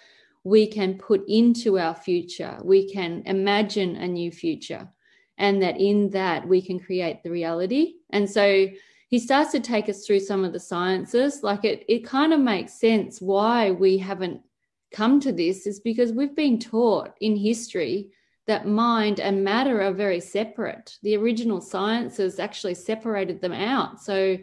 we 0.45 0.69
can 0.69 0.99
put 0.99 1.25
into 1.27 1.81
our 1.81 1.97
future. 1.97 2.57
We 2.63 2.89
can 2.89 3.25
imagine 3.27 3.97
a 3.97 4.07
new 4.07 4.31
future, 4.31 4.87
and 5.37 5.61
that 5.63 5.81
in 5.81 6.11
that 6.11 6.47
we 6.47 6.63
can 6.63 6.79
create 6.79 7.25
the 7.25 7.33
reality. 7.33 7.95
And 8.11 8.31
so 8.31 8.69
he 9.09 9.19
starts 9.19 9.51
to 9.51 9.59
take 9.59 9.89
us 9.89 10.07
through 10.07 10.21
some 10.21 10.45
of 10.45 10.53
the 10.53 10.61
sciences. 10.61 11.43
Like 11.43 11.65
it, 11.65 11.85
it 11.89 12.07
kind 12.07 12.33
of 12.33 12.39
makes 12.39 12.75
sense 12.75 13.21
why 13.21 13.73
we 13.73 13.99
haven't 13.99 14.43
come 14.93 15.19
to 15.23 15.33
this 15.33 15.67
is 15.67 15.81
because 15.81 16.13
we've 16.13 16.37
been 16.37 16.61
taught 16.61 17.15
in 17.21 17.35
history 17.35 18.13
that 18.47 18.67
mind 18.67 19.21
and 19.21 19.43
matter 19.43 19.83
are 19.83 19.93
very 19.93 20.21
separate. 20.21 20.99
The 21.03 21.17
original 21.17 21.61
sciences 21.61 22.39
actually 22.39 22.75
separated 22.75 23.41
them 23.41 23.53
out. 23.53 24.03
So 24.03 24.37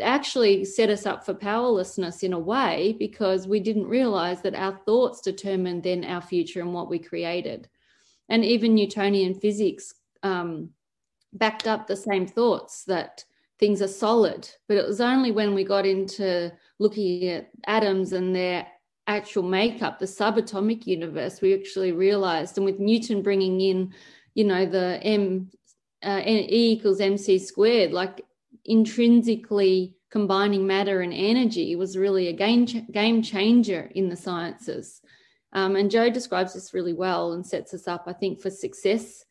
actually 0.00 0.64
set 0.64 0.88
us 0.88 1.04
up 1.04 1.26
for 1.26 1.34
powerlessness 1.34 2.22
in 2.22 2.32
a 2.32 2.38
way 2.38 2.96
because 2.98 3.46
we 3.46 3.60
didn't 3.60 3.86
realize 3.86 4.40
that 4.42 4.54
our 4.54 4.78
thoughts 4.86 5.20
determined 5.20 5.82
then 5.82 6.04
our 6.04 6.22
future 6.22 6.60
and 6.60 6.72
what 6.72 6.88
we 6.88 6.98
created. 6.98 7.68
And 8.28 8.44
even 8.44 8.74
Newtonian 8.74 9.34
physics 9.34 9.94
um, 10.22 10.70
backed 11.32 11.66
up 11.66 11.86
the 11.86 11.96
same 11.96 12.26
thoughts 12.26 12.84
that 12.84 13.24
things 13.58 13.82
are 13.82 13.88
solid. 13.88 14.48
But 14.68 14.78
it 14.78 14.86
was 14.86 15.00
only 15.00 15.32
when 15.32 15.54
we 15.54 15.64
got 15.64 15.84
into 15.84 16.52
looking 16.78 17.28
at 17.28 17.50
atoms 17.66 18.12
and 18.12 18.34
their 18.34 18.66
actual 19.06 19.42
makeup, 19.42 19.98
the 19.98 20.06
subatomic 20.06 20.86
universe, 20.86 21.40
we 21.40 21.54
actually 21.54 21.92
realized, 21.92 22.56
and 22.56 22.64
with 22.64 22.78
Newton 22.78 23.22
bringing 23.22 23.60
in, 23.60 23.94
you 24.34 24.44
know, 24.44 24.66
the 24.66 25.00
M 25.02 25.50
uh, 26.02 26.22
E 26.26 26.72
equals 26.72 27.00
mc 27.00 27.38
squared, 27.38 27.92
like 27.92 28.24
intrinsically 28.64 29.94
combining 30.10 30.66
matter 30.66 31.00
and 31.00 31.12
energy 31.12 31.74
was 31.76 31.96
really 31.96 32.28
a 32.28 32.32
game, 32.32 32.66
game 32.92 33.22
changer 33.22 33.90
in 33.94 34.08
the 34.08 34.16
sciences. 34.16 35.00
Um, 35.52 35.76
and 35.76 35.90
Joe 35.90 36.10
describes 36.10 36.54
this 36.54 36.74
really 36.74 36.92
well 36.92 37.32
and 37.32 37.46
sets 37.46 37.74
us 37.74 37.88
up, 37.88 38.04
I 38.06 38.12
think, 38.12 38.40
for 38.40 38.50
success 38.50 39.24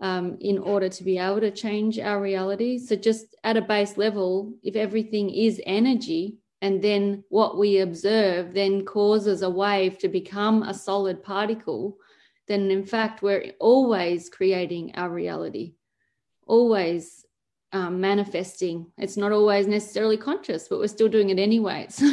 um, 0.00 0.36
in 0.40 0.58
order 0.58 0.88
to 0.88 1.04
be 1.04 1.18
able 1.18 1.40
to 1.40 1.50
change 1.50 1.98
our 1.98 2.20
reality. 2.20 2.78
So, 2.78 2.96
just 2.96 3.36
at 3.44 3.56
a 3.56 3.62
base 3.62 3.96
level, 3.96 4.52
if 4.62 4.76
everything 4.76 5.30
is 5.30 5.60
energy, 5.64 6.38
and 6.62 6.80
then 6.80 7.24
what 7.28 7.58
we 7.58 7.80
observe 7.80 8.54
then 8.54 8.84
causes 8.84 9.42
a 9.42 9.50
wave 9.50 9.98
to 9.98 10.08
become 10.08 10.62
a 10.62 10.72
solid 10.72 11.20
particle, 11.20 11.98
then 12.46 12.70
in 12.70 12.86
fact, 12.86 13.20
we're 13.20 13.52
always 13.58 14.28
creating 14.28 14.92
our 14.94 15.10
reality, 15.10 15.74
always 16.46 17.26
um, 17.72 18.00
manifesting. 18.00 18.86
It's 18.96 19.16
not 19.16 19.32
always 19.32 19.66
necessarily 19.66 20.16
conscious, 20.16 20.68
but 20.68 20.78
we're 20.78 20.86
still 20.86 21.08
doing 21.08 21.30
it 21.30 21.38
anyway. 21.40 21.88
So, 21.98 22.06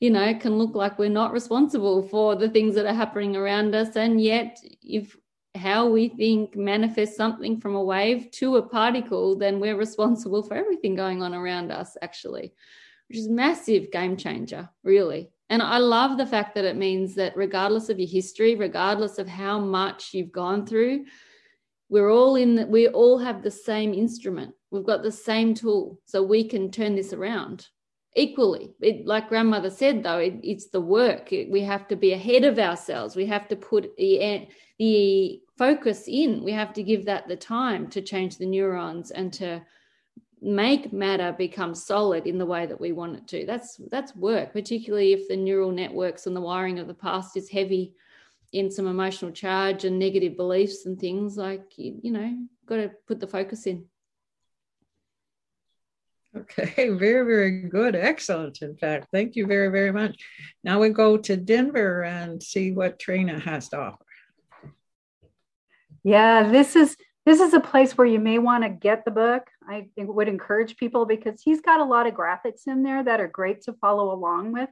you 0.00 0.10
know, 0.10 0.24
it 0.24 0.40
can 0.40 0.58
look 0.58 0.74
like 0.74 0.98
we're 0.98 1.08
not 1.08 1.32
responsible 1.32 2.02
for 2.08 2.36
the 2.36 2.50
things 2.50 2.74
that 2.74 2.84
are 2.84 2.94
happening 2.94 3.36
around 3.36 3.74
us. 3.74 3.96
And 3.96 4.20
yet, 4.20 4.60
if 4.82 5.16
how 5.54 5.88
we 5.88 6.08
think 6.10 6.56
manifests 6.56 7.16
something 7.16 7.58
from 7.58 7.74
a 7.74 7.82
wave 7.82 8.30
to 8.32 8.56
a 8.56 8.62
particle, 8.62 9.34
then 9.34 9.60
we're 9.60 9.78
responsible 9.78 10.42
for 10.42 10.54
everything 10.54 10.94
going 10.94 11.22
on 11.22 11.32
around 11.32 11.72
us, 11.72 11.96
actually, 12.02 12.52
which 13.08 13.18
is 13.18 13.28
massive 13.28 13.90
game 13.90 14.16
changer, 14.16 14.68
really. 14.82 15.30
And 15.50 15.62
I 15.62 15.78
love 15.78 16.18
the 16.18 16.26
fact 16.26 16.54
that 16.54 16.64
it 16.64 16.76
means 16.76 17.14
that 17.14 17.36
regardless 17.36 17.88
of 17.88 17.98
your 17.98 18.08
history, 18.08 18.54
regardless 18.54 19.18
of 19.18 19.26
how 19.26 19.58
much 19.58 20.12
you've 20.12 20.32
gone 20.32 20.66
through, 20.66 21.06
we're 21.88 22.10
all 22.10 22.36
in 22.36 22.54
the, 22.54 22.66
we 22.66 22.88
all 22.88 23.18
have 23.18 23.42
the 23.42 23.50
same 23.50 23.94
instrument. 23.94 24.54
We've 24.70 24.84
got 24.84 25.02
the 25.02 25.12
same 25.12 25.54
tool 25.54 26.00
so 26.04 26.22
we 26.22 26.44
can 26.44 26.70
turn 26.70 26.94
this 26.94 27.14
around 27.14 27.66
equally. 28.14 28.74
It, 28.80 29.06
like 29.06 29.30
grandmother 29.30 29.70
said 29.70 30.02
though 30.02 30.18
it, 30.18 30.34
it's 30.42 30.68
the 30.68 30.82
work. 30.82 31.32
It, 31.32 31.50
we 31.50 31.62
have 31.62 31.88
to 31.88 31.96
be 31.96 32.12
ahead 32.12 32.44
of 32.44 32.58
ourselves. 32.58 33.16
We 33.16 33.24
have 33.26 33.48
to 33.48 33.56
put 33.56 33.96
the, 33.96 34.48
the 34.78 35.40
focus 35.56 36.04
in. 36.08 36.44
We 36.44 36.52
have 36.52 36.74
to 36.74 36.82
give 36.82 37.06
that 37.06 37.26
the 37.26 37.36
time 37.36 37.88
to 37.88 38.02
change 38.02 38.36
the 38.36 38.46
neurons 38.46 39.10
and 39.10 39.32
to 39.34 39.62
make 40.40 40.92
matter 40.92 41.32
become 41.32 41.74
solid 41.74 42.26
in 42.26 42.38
the 42.38 42.46
way 42.46 42.66
that 42.66 42.80
we 42.80 42.92
want 42.92 43.16
it 43.16 43.26
to. 43.28 43.46
That's 43.46 43.80
that's 43.90 44.14
work 44.14 44.52
particularly 44.52 45.12
if 45.12 45.28
the 45.28 45.36
neural 45.36 45.70
networks 45.70 46.26
and 46.26 46.36
the 46.36 46.40
wiring 46.40 46.78
of 46.78 46.86
the 46.86 46.94
past 46.94 47.36
is 47.36 47.48
heavy 47.48 47.94
in 48.52 48.70
some 48.70 48.86
emotional 48.86 49.30
charge 49.30 49.84
and 49.84 49.98
negative 49.98 50.36
beliefs 50.36 50.86
and 50.86 50.98
things 50.98 51.36
like 51.36 51.76
you, 51.76 51.98
you 52.02 52.12
know 52.12 52.36
got 52.66 52.76
to 52.76 52.90
put 53.06 53.20
the 53.20 53.26
focus 53.26 53.66
in. 53.66 53.84
Okay 56.36 56.88
very 56.90 57.26
very 57.26 57.62
good. 57.62 57.96
Excellent 57.96 58.62
in 58.62 58.76
fact. 58.76 59.08
Thank 59.12 59.34
you 59.34 59.46
very 59.46 59.68
very 59.68 59.92
much. 59.92 60.22
Now 60.62 60.80
we 60.80 60.90
go 60.90 61.16
to 61.16 61.36
denver 61.36 62.04
and 62.04 62.42
see 62.42 62.72
what 62.72 62.98
Tryna 62.98 63.40
has 63.42 63.68
to 63.70 63.78
offer. 63.78 64.04
Yeah 66.04 66.50
this 66.50 66.76
is 66.76 66.96
this 67.26 67.40
is 67.40 67.52
a 67.52 67.60
place 67.60 67.98
where 67.98 68.06
you 68.06 68.20
may 68.20 68.38
want 68.38 68.64
to 68.64 68.70
get 68.70 69.04
the 69.04 69.10
book 69.10 69.48
i 69.68 69.86
would 69.96 70.28
encourage 70.28 70.76
people 70.76 71.04
because 71.04 71.40
he's 71.42 71.60
got 71.60 71.80
a 71.80 71.84
lot 71.84 72.06
of 72.06 72.14
graphics 72.14 72.66
in 72.66 72.82
there 72.82 73.02
that 73.02 73.20
are 73.20 73.28
great 73.28 73.62
to 73.62 73.72
follow 73.74 74.12
along 74.12 74.52
with 74.52 74.70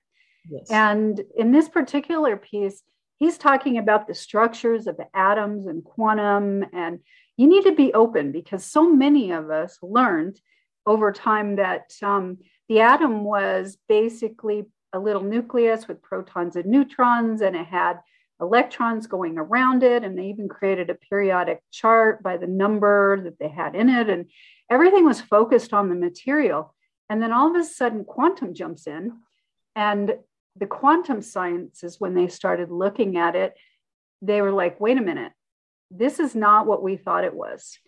yes. 0.48 0.70
and 0.70 1.22
in 1.36 1.52
this 1.52 1.68
particular 1.68 2.36
piece 2.36 2.82
he's 3.18 3.38
talking 3.38 3.78
about 3.78 4.06
the 4.06 4.14
structures 4.14 4.86
of 4.86 4.96
the 4.96 5.06
atoms 5.14 5.66
and 5.66 5.84
quantum 5.84 6.64
and 6.72 7.00
you 7.36 7.46
need 7.46 7.64
to 7.64 7.74
be 7.74 7.92
open 7.92 8.32
because 8.32 8.64
so 8.64 8.90
many 8.92 9.30
of 9.30 9.50
us 9.50 9.78
learned 9.82 10.40
over 10.86 11.12
time 11.12 11.56
that 11.56 11.92
um, 12.02 12.38
the 12.68 12.80
atom 12.80 13.24
was 13.24 13.76
basically 13.88 14.64
a 14.92 14.98
little 14.98 15.22
nucleus 15.22 15.86
with 15.88 16.02
protons 16.02 16.56
and 16.56 16.66
neutrons 16.66 17.40
and 17.42 17.56
it 17.56 17.66
had 17.66 17.98
electrons 18.40 19.06
going 19.06 19.38
around 19.38 19.82
it 19.82 20.04
and 20.04 20.18
they 20.18 20.26
even 20.26 20.48
created 20.48 20.90
a 20.90 20.94
periodic 20.94 21.62
chart 21.70 22.22
by 22.22 22.36
the 22.36 22.46
number 22.46 23.20
that 23.22 23.38
they 23.38 23.48
had 23.48 23.74
in 23.74 23.88
it 23.88 24.08
and 24.08 24.26
everything 24.70 25.04
was 25.04 25.20
focused 25.20 25.72
on 25.72 25.88
the 25.88 25.94
material 25.94 26.74
and 27.08 27.22
then 27.22 27.32
all 27.32 27.50
of 27.50 27.56
a 27.56 27.64
sudden 27.64 28.04
quantum 28.04 28.54
jumps 28.54 28.86
in 28.86 29.12
and 29.74 30.16
the 30.58 30.66
quantum 30.66 31.20
sciences, 31.20 32.00
when 32.00 32.14
they 32.14 32.28
started 32.28 32.70
looking 32.70 33.16
at 33.16 33.36
it, 33.36 33.54
they 34.22 34.40
were 34.40 34.52
like, 34.52 34.80
wait 34.80 34.96
a 34.96 35.02
minute, 35.02 35.32
this 35.90 36.18
is 36.18 36.34
not 36.34 36.66
what 36.66 36.82
we 36.82 36.96
thought 36.96 37.24
it 37.24 37.34
was. 37.34 37.78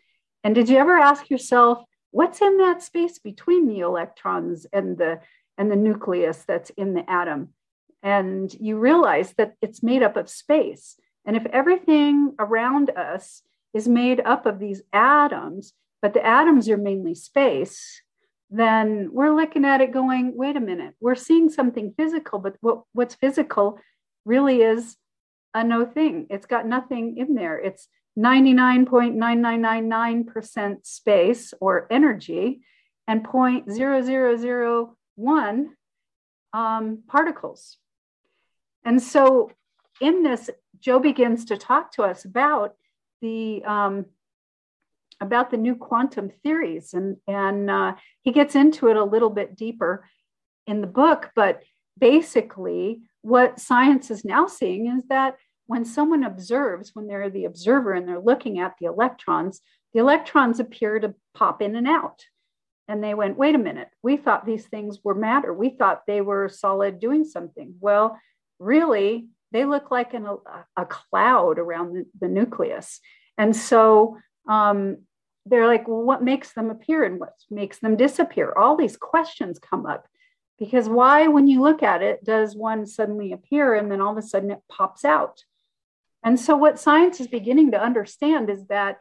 And 0.44 0.54
did 0.54 0.68
you 0.68 0.76
ever 0.76 0.96
ask 0.96 1.30
yourself, 1.30 1.82
what's 2.10 2.42
in 2.42 2.58
that 2.58 2.82
space 2.82 3.18
between 3.18 3.66
the 3.66 3.80
electrons 3.80 4.66
and 4.72 4.96
the 4.96 5.20
and 5.56 5.70
the 5.70 5.76
nucleus 5.76 6.44
that's 6.46 6.70
in 6.70 6.94
the 6.94 7.10
atom? 7.10 7.54
And 8.02 8.52
you 8.54 8.78
realize 8.78 9.34
that 9.38 9.54
it's 9.60 9.82
made 9.82 10.02
up 10.02 10.16
of 10.16 10.28
space. 10.28 10.96
And 11.24 11.36
if 11.36 11.44
everything 11.46 12.34
around 12.38 12.90
us 12.90 13.42
is 13.74 13.88
made 13.88 14.20
up 14.20 14.46
of 14.46 14.60
these 14.60 14.82
atoms, 14.92 15.72
but 16.02 16.14
the 16.14 16.24
atoms 16.24 16.68
are 16.68 16.76
mainly 16.76 17.14
space, 17.14 18.02
then 18.50 19.10
we're 19.12 19.34
looking 19.34 19.64
at 19.64 19.80
it 19.80 19.92
going, 19.92 20.36
wait 20.36 20.56
a 20.56 20.60
minute, 20.60 20.94
we're 21.00 21.14
seeing 21.14 21.48
something 21.50 21.94
physical, 21.96 22.38
but 22.38 22.56
what, 22.60 22.82
what's 22.92 23.14
physical 23.14 23.78
really 24.24 24.62
is 24.62 24.96
a 25.54 25.64
no 25.64 25.84
thing. 25.84 26.28
It's 26.30 26.46
got 26.46 26.66
nothing 26.66 27.18
in 27.18 27.34
there. 27.34 27.58
It's 27.58 27.88
99.9999% 28.18 30.86
space 30.86 31.52
or 31.60 31.86
energy 31.90 32.60
and 33.06 33.22
0.0001 33.24 35.66
um, 36.52 37.02
particles. 37.06 37.76
And 38.84 39.02
so 39.02 39.50
in 40.00 40.22
this, 40.22 40.48
Joe 40.80 40.98
begins 40.98 41.44
to 41.46 41.56
talk 41.56 41.92
to 41.92 42.02
us 42.02 42.24
about 42.24 42.74
the 43.20 43.62
um, 43.64 44.06
about 45.20 45.50
the 45.50 45.56
new 45.56 45.74
quantum 45.74 46.30
theories, 46.42 46.94
and 46.94 47.16
and 47.26 47.70
uh, 47.70 47.94
he 48.22 48.32
gets 48.32 48.54
into 48.54 48.88
it 48.88 48.96
a 48.96 49.04
little 49.04 49.30
bit 49.30 49.56
deeper 49.56 50.04
in 50.66 50.80
the 50.80 50.86
book. 50.86 51.30
But 51.34 51.62
basically, 51.98 53.02
what 53.22 53.60
science 53.60 54.10
is 54.10 54.24
now 54.24 54.46
seeing 54.46 54.86
is 54.86 55.04
that 55.08 55.36
when 55.66 55.84
someone 55.84 56.24
observes, 56.24 56.94
when 56.94 57.06
they're 57.06 57.30
the 57.30 57.44
observer 57.44 57.92
and 57.92 58.08
they're 58.08 58.20
looking 58.20 58.58
at 58.58 58.74
the 58.80 58.86
electrons, 58.86 59.60
the 59.92 60.00
electrons 60.00 60.60
appear 60.60 60.98
to 60.98 61.14
pop 61.34 61.60
in 61.62 61.76
and 61.76 61.88
out. 61.88 62.24
And 62.88 63.04
they 63.04 63.12
went, 63.12 63.36
wait 63.36 63.54
a 63.54 63.58
minute, 63.58 63.88
we 64.02 64.16
thought 64.16 64.46
these 64.46 64.64
things 64.64 65.00
were 65.04 65.14
matter. 65.14 65.52
We 65.52 65.68
thought 65.68 66.06
they 66.06 66.22
were 66.22 66.48
solid 66.48 67.00
doing 67.00 67.24
something. 67.24 67.74
Well, 67.80 68.18
really, 68.58 69.28
they 69.52 69.66
look 69.66 69.90
like 69.90 70.14
an, 70.14 70.26
a, 70.26 70.36
a 70.82 70.86
cloud 70.86 71.58
around 71.58 71.94
the, 71.94 72.06
the 72.18 72.28
nucleus. 72.28 73.00
And 73.36 73.54
so 73.54 74.16
um, 74.48 74.98
they're 75.48 75.66
like, 75.66 75.88
well, 75.88 76.02
what 76.02 76.22
makes 76.22 76.52
them 76.52 76.70
appear 76.70 77.04
and 77.04 77.18
what 77.18 77.34
makes 77.50 77.78
them 77.78 77.96
disappear? 77.96 78.52
All 78.52 78.76
these 78.76 78.96
questions 78.96 79.58
come 79.58 79.86
up 79.86 80.06
because 80.58 80.88
why, 80.88 81.28
when 81.28 81.46
you 81.46 81.62
look 81.62 81.82
at 81.82 82.02
it, 82.02 82.24
does 82.24 82.56
one 82.56 82.84
suddenly 82.86 83.32
appear 83.32 83.74
and 83.74 83.90
then 83.90 84.00
all 84.00 84.12
of 84.12 84.18
a 84.18 84.26
sudden 84.26 84.50
it 84.50 84.62
pops 84.68 85.04
out? 85.04 85.44
And 86.24 86.38
so, 86.38 86.56
what 86.56 86.80
science 86.80 87.20
is 87.20 87.28
beginning 87.28 87.70
to 87.70 87.80
understand 87.80 88.50
is 88.50 88.66
that 88.66 88.98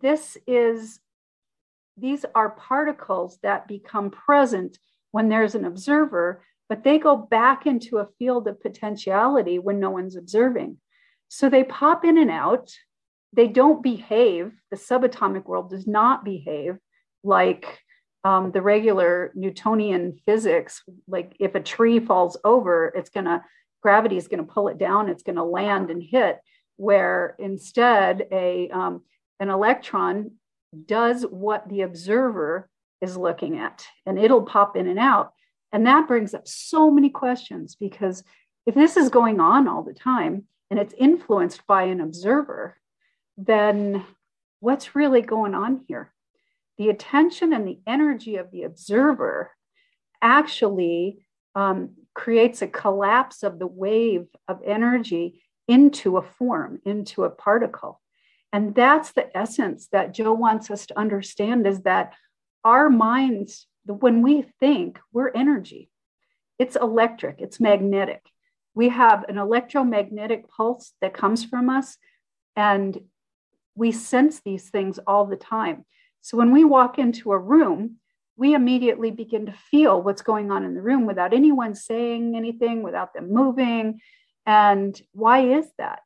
this 0.00 0.38
is, 0.46 0.98
these 1.96 2.24
are 2.34 2.50
particles 2.50 3.38
that 3.42 3.68
become 3.68 4.10
present 4.10 4.78
when 5.10 5.28
there's 5.28 5.54
an 5.54 5.66
observer, 5.66 6.42
but 6.68 6.84
they 6.84 6.98
go 6.98 7.16
back 7.16 7.66
into 7.66 7.98
a 7.98 8.08
field 8.18 8.48
of 8.48 8.62
potentiality 8.62 9.58
when 9.58 9.80
no 9.80 9.90
one's 9.90 10.16
observing. 10.16 10.78
So 11.28 11.50
they 11.50 11.64
pop 11.64 12.04
in 12.04 12.16
and 12.16 12.30
out 12.30 12.72
they 13.32 13.48
don't 13.48 13.82
behave, 13.82 14.52
the 14.70 14.76
subatomic 14.76 15.44
world 15.44 15.70
does 15.70 15.86
not 15.86 16.24
behave 16.24 16.78
like 17.22 17.78
um, 18.24 18.52
the 18.52 18.62
regular 18.62 19.32
Newtonian 19.34 20.18
physics. 20.26 20.82
Like 21.06 21.36
if 21.38 21.54
a 21.54 21.60
tree 21.60 22.00
falls 22.00 22.36
over, 22.44 22.92
it's 22.94 23.10
going 23.10 23.26
to, 23.26 23.42
gravity 23.82 24.16
is 24.16 24.28
going 24.28 24.44
to 24.44 24.52
pull 24.52 24.68
it 24.68 24.78
down, 24.78 25.08
it's 25.08 25.22
going 25.22 25.36
to 25.36 25.44
land 25.44 25.90
and 25.90 26.02
hit, 26.02 26.38
where 26.76 27.36
instead 27.38 28.26
a, 28.32 28.68
um, 28.70 29.02
an 29.40 29.50
electron 29.50 30.32
does 30.86 31.22
what 31.22 31.68
the 31.68 31.82
observer 31.82 32.68
is 33.00 33.16
looking 33.16 33.58
at 33.58 33.84
and 34.06 34.18
it'll 34.18 34.42
pop 34.42 34.76
in 34.76 34.88
and 34.88 34.98
out. 34.98 35.32
And 35.72 35.86
that 35.86 36.08
brings 36.08 36.34
up 36.34 36.48
so 36.48 36.90
many 36.90 37.10
questions 37.10 37.76
because 37.78 38.24
if 38.66 38.74
this 38.74 38.96
is 38.96 39.08
going 39.08 39.40
on 39.40 39.68
all 39.68 39.82
the 39.82 39.94
time 39.94 40.44
and 40.70 40.78
it's 40.78 40.94
influenced 40.98 41.66
by 41.66 41.84
an 41.84 42.00
observer, 42.00 42.77
then 43.38 44.04
what's 44.60 44.94
really 44.94 45.22
going 45.22 45.54
on 45.54 45.84
here? 45.88 46.12
The 46.76 46.90
attention 46.90 47.54
and 47.54 47.66
the 47.66 47.78
energy 47.86 48.36
of 48.36 48.50
the 48.50 48.64
observer 48.64 49.50
actually 50.20 51.24
um, 51.54 51.90
creates 52.14 52.60
a 52.60 52.68
collapse 52.68 53.42
of 53.42 53.58
the 53.58 53.66
wave 53.66 54.26
of 54.46 54.60
energy 54.64 55.42
into 55.66 56.18
a 56.18 56.22
form, 56.22 56.80
into 56.84 57.24
a 57.24 57.30
particle. 57.30 58.00
And 58.52 58.74
that's 58.74 59.12
the 59.12 59.34
essence 59.34 59.88
that 59.92 60.12
Joe 60.12 60.32
wants 60.32 60.70
us 60.70 60.86
to 60.86 60.98
understand 60.98 61.66
is 61.66 61.82
that 61.82 62.12
our 62.64 62.90
minds 62.90 63.66
when 63.88 64.22
we 64.22 64.42
think, 64.60 64.98
we're 65.12 65.30
energy. 65.30 65.90
It's 66.58 66.76
electric, 66.76 67.40
it's 67.40 67.60
magnetic. 67.60 68.22
We 68.74 68.90
have 68.90 69.24
an 69.28 69.38
electromagnetic 69.38 70.48
pulse 70.48 70.92
that 71.00 71.14
comes 71.14 71.44
from 71.44 71.70
us, 71.70 71.96
and 72.54 72.98
we 73.78 73.92
sense 73.92 74.40
these 74.40 74.68
things 74.70 74.98
all 75.06 75.24
the 75.24 75.36
time. 75.36 75.84
So 76.20 76.36
when 76.36 76.52
we 76.52 76.64
walk 76.64 76.98
into 76.98 77.32
a 77.32 77.38
room, 77.38 77.96
we 78.36 78.54
immediately 78.54 79.10
begin 79.10 79.46
to 79.46 79.54
feel 79.70 80.02
what's 80.02 80.22
going 80.22 80.50
on 80.50 80.64
in 80.64 80.74
the 80.74 80.82
room 80.82 81.06
without 81.06 81.32
anyone 81.32 81.74
saying 81.74 82.36
anything, 82.36 82.82
without 82.82 83.14
them 83.14 83.32
moving. 83.32 84.00
And 84.46 85.00
why 85.12 85.58
is 85.58 85.66
that? 85.78 86.00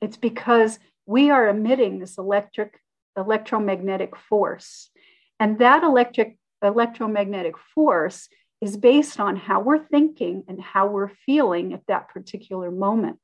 It's 0.00 0.16
because 0.16 0.78
we 1.04 1.30
are 1.30 1.48
emitting 1.48 1.98
this 1.98 2.18
electric 2.18 2.80
electromagnetic 3.16 4.16
force. 4.16 4.90
And 5.38 5.58
that 5.58 5.82
electric 5.82 6.38
electromagnetic 6.62 7.54
force 7.74 8.28
is 8.60 8.76
based 8.76 9.20
on 9.20 9.36
how 9.36 9.60
we're 9.60 9.86
thinking 9.86 10.44
and 10.48 10.60
how 10.60 10.88
we're 10.88 11.10
feeling 11.26 11.72
at 11.72 11.86
that 11.88 12.08
particular 12.08 12.70
moment. 12.70 13.18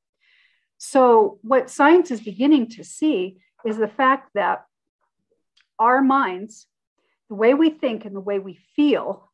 So, 0.77 1.39
what 1.41 1.69
science 1.69 2.11
is 2.11 2.21
beginning 2.21 2.69
to 2.71 2.83
see 2.83 3.37
is 3.65 3.77
the 3.77 3.87
fact 3.87 4.29
that 4.35 4.65
our 5.79 6.01
minds, 6.01 6.67
the 7.29 7.35
way 7.35 7.53
we 7.53 7.69
think 7.69 8.05
and 8.05 8.15
the 8.15 8.19
way 8.19 8.39
we 8.39 8.59
feel, 8.75 9.31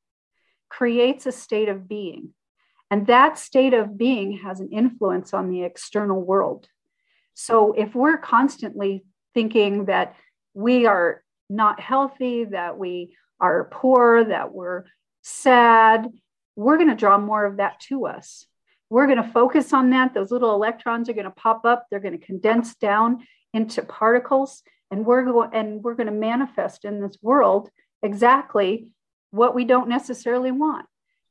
creates 0.70 1.26
a 1.26 1.32
state 1.32 1.70
of 1.70 1.88
being. 1.88 2.34
And 2.92 3.08
that 3.08 3.38
state 3.38 3.74
of 3.74 3.98
being 3.98 4.38
has 4.40 4.60
an 4.60 4.70
influence 4.72 5.34
on 5.34 5.50
the 5.50 5.64
external 5.64 6.22
world. 6.22 6.68
So, 7.34 7.74
if 7.74 7.96
we're 7.96 8.18
constantly 8.18 9.06
thinking 9.34 9.86
that 9.86 10.16
we 10.54 10.86
are 10.86 11.24
not 11.50 11.80
healthy, 11.80 12.46
that 12.46 12.78
we 12.78 13.16
are 13.40 13.70
poor, 13.72 14.24
that 14.24 14.54
we're 14.54 14.86
sad, 15.22 16.08
we're 16.56 16.78
going 16.78 16.90
to 16.90 16.96
draw 16.96 17.18
more 17.18 17.46
of 17.46 17.58
that 17.58 17.80
to 17.82 18.08
us. 18.08 18.46
We're 18.90 19.06
going 19.06 19.24
to 19.24 19.32
focus 19.32 19.72
on 19.72 19.92
that. 19.92 20.14
Those 20.14 20.32
little 20.32 20.54
electrons 20.54 21.10
are 21.10 21.14
going 21.14 21.26
to 21.26 21.32
pop 21.32 21.64
up, 21.64 21.86
they're 21.90 22.00
going 22.00 22.20
to 22.20 22.26
condense 22.26 22.76
down 22.76 23.26
into 23.54 23.82
particles, 23.82 24.62
and 24.92 25.06
we're 25.06 25.24
going 25.26 25.50
and 25.54 25.84
we're 25.84 25.96
going 25.96 26.08
to 26.08 26.14
manifest 26.14 26.86
in 26.86 27.02
this 27.02 27.18
world 27.22 27.70
exactly 28.02 28.92
what 29.32 29.56
we 29.56 29.66
don't 29.66 29.90
necessarily 29.90 30.52
want. 30.52 30.86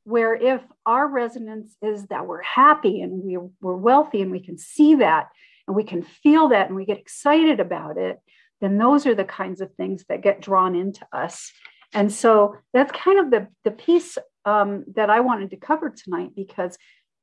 Where 0.05 0.35
if 0.35 0.63
our 0.87 1.07
resonance 1.07 1.77
is 1.83 2.07
that 2.07 2.27
we're 2.27 2.43
happy 2.43 3.03
and 3.03 3.23
we're, 3.23 3.51
we're 3.61 3.77
wealthy 3.77 4.23
and 4.23 4.31
we 4.31 4.41
can 4.41 4.57
see 4.57 4.97
that 4.97 5.29
and 5.67 5.77
we 5.77 5.85
can 5.85 6.03
feel 6.03 6.49
that 6.49 6.69
and 6.69 6.77
we 6.77 6.87
get 6.87 6.99
excited 6.99 7.61
about 7.61 7.99
it, 7.99 8.19
then 8.61 8.79
those 8.79 9.07
are 9.07 9.15
the 9.15 9.25
kinds 9.25 9.61
of 9.61 9.75
things 9.75 10.05
that 10.09 10.23
get 10.23 10.41
drawn 10.41 10.75
into 10.75 11.07
us. 11.13 11.53
And 11.93 12.13
so 12.13 12.57
that's 12.73 12.93
kind 12.93 13.19
of 13.19 13.31
the, 13.31 13.49
the 13.65 13.71
piece 13.71 14.19
um, 14.45 14.85
that 14.95 15.11
I 15.11 15.21
wanted 15.21 15.51
to 15.51 15.57
cover 15.57 15.91
tonight 15.91 16.31
because 16.35 16.77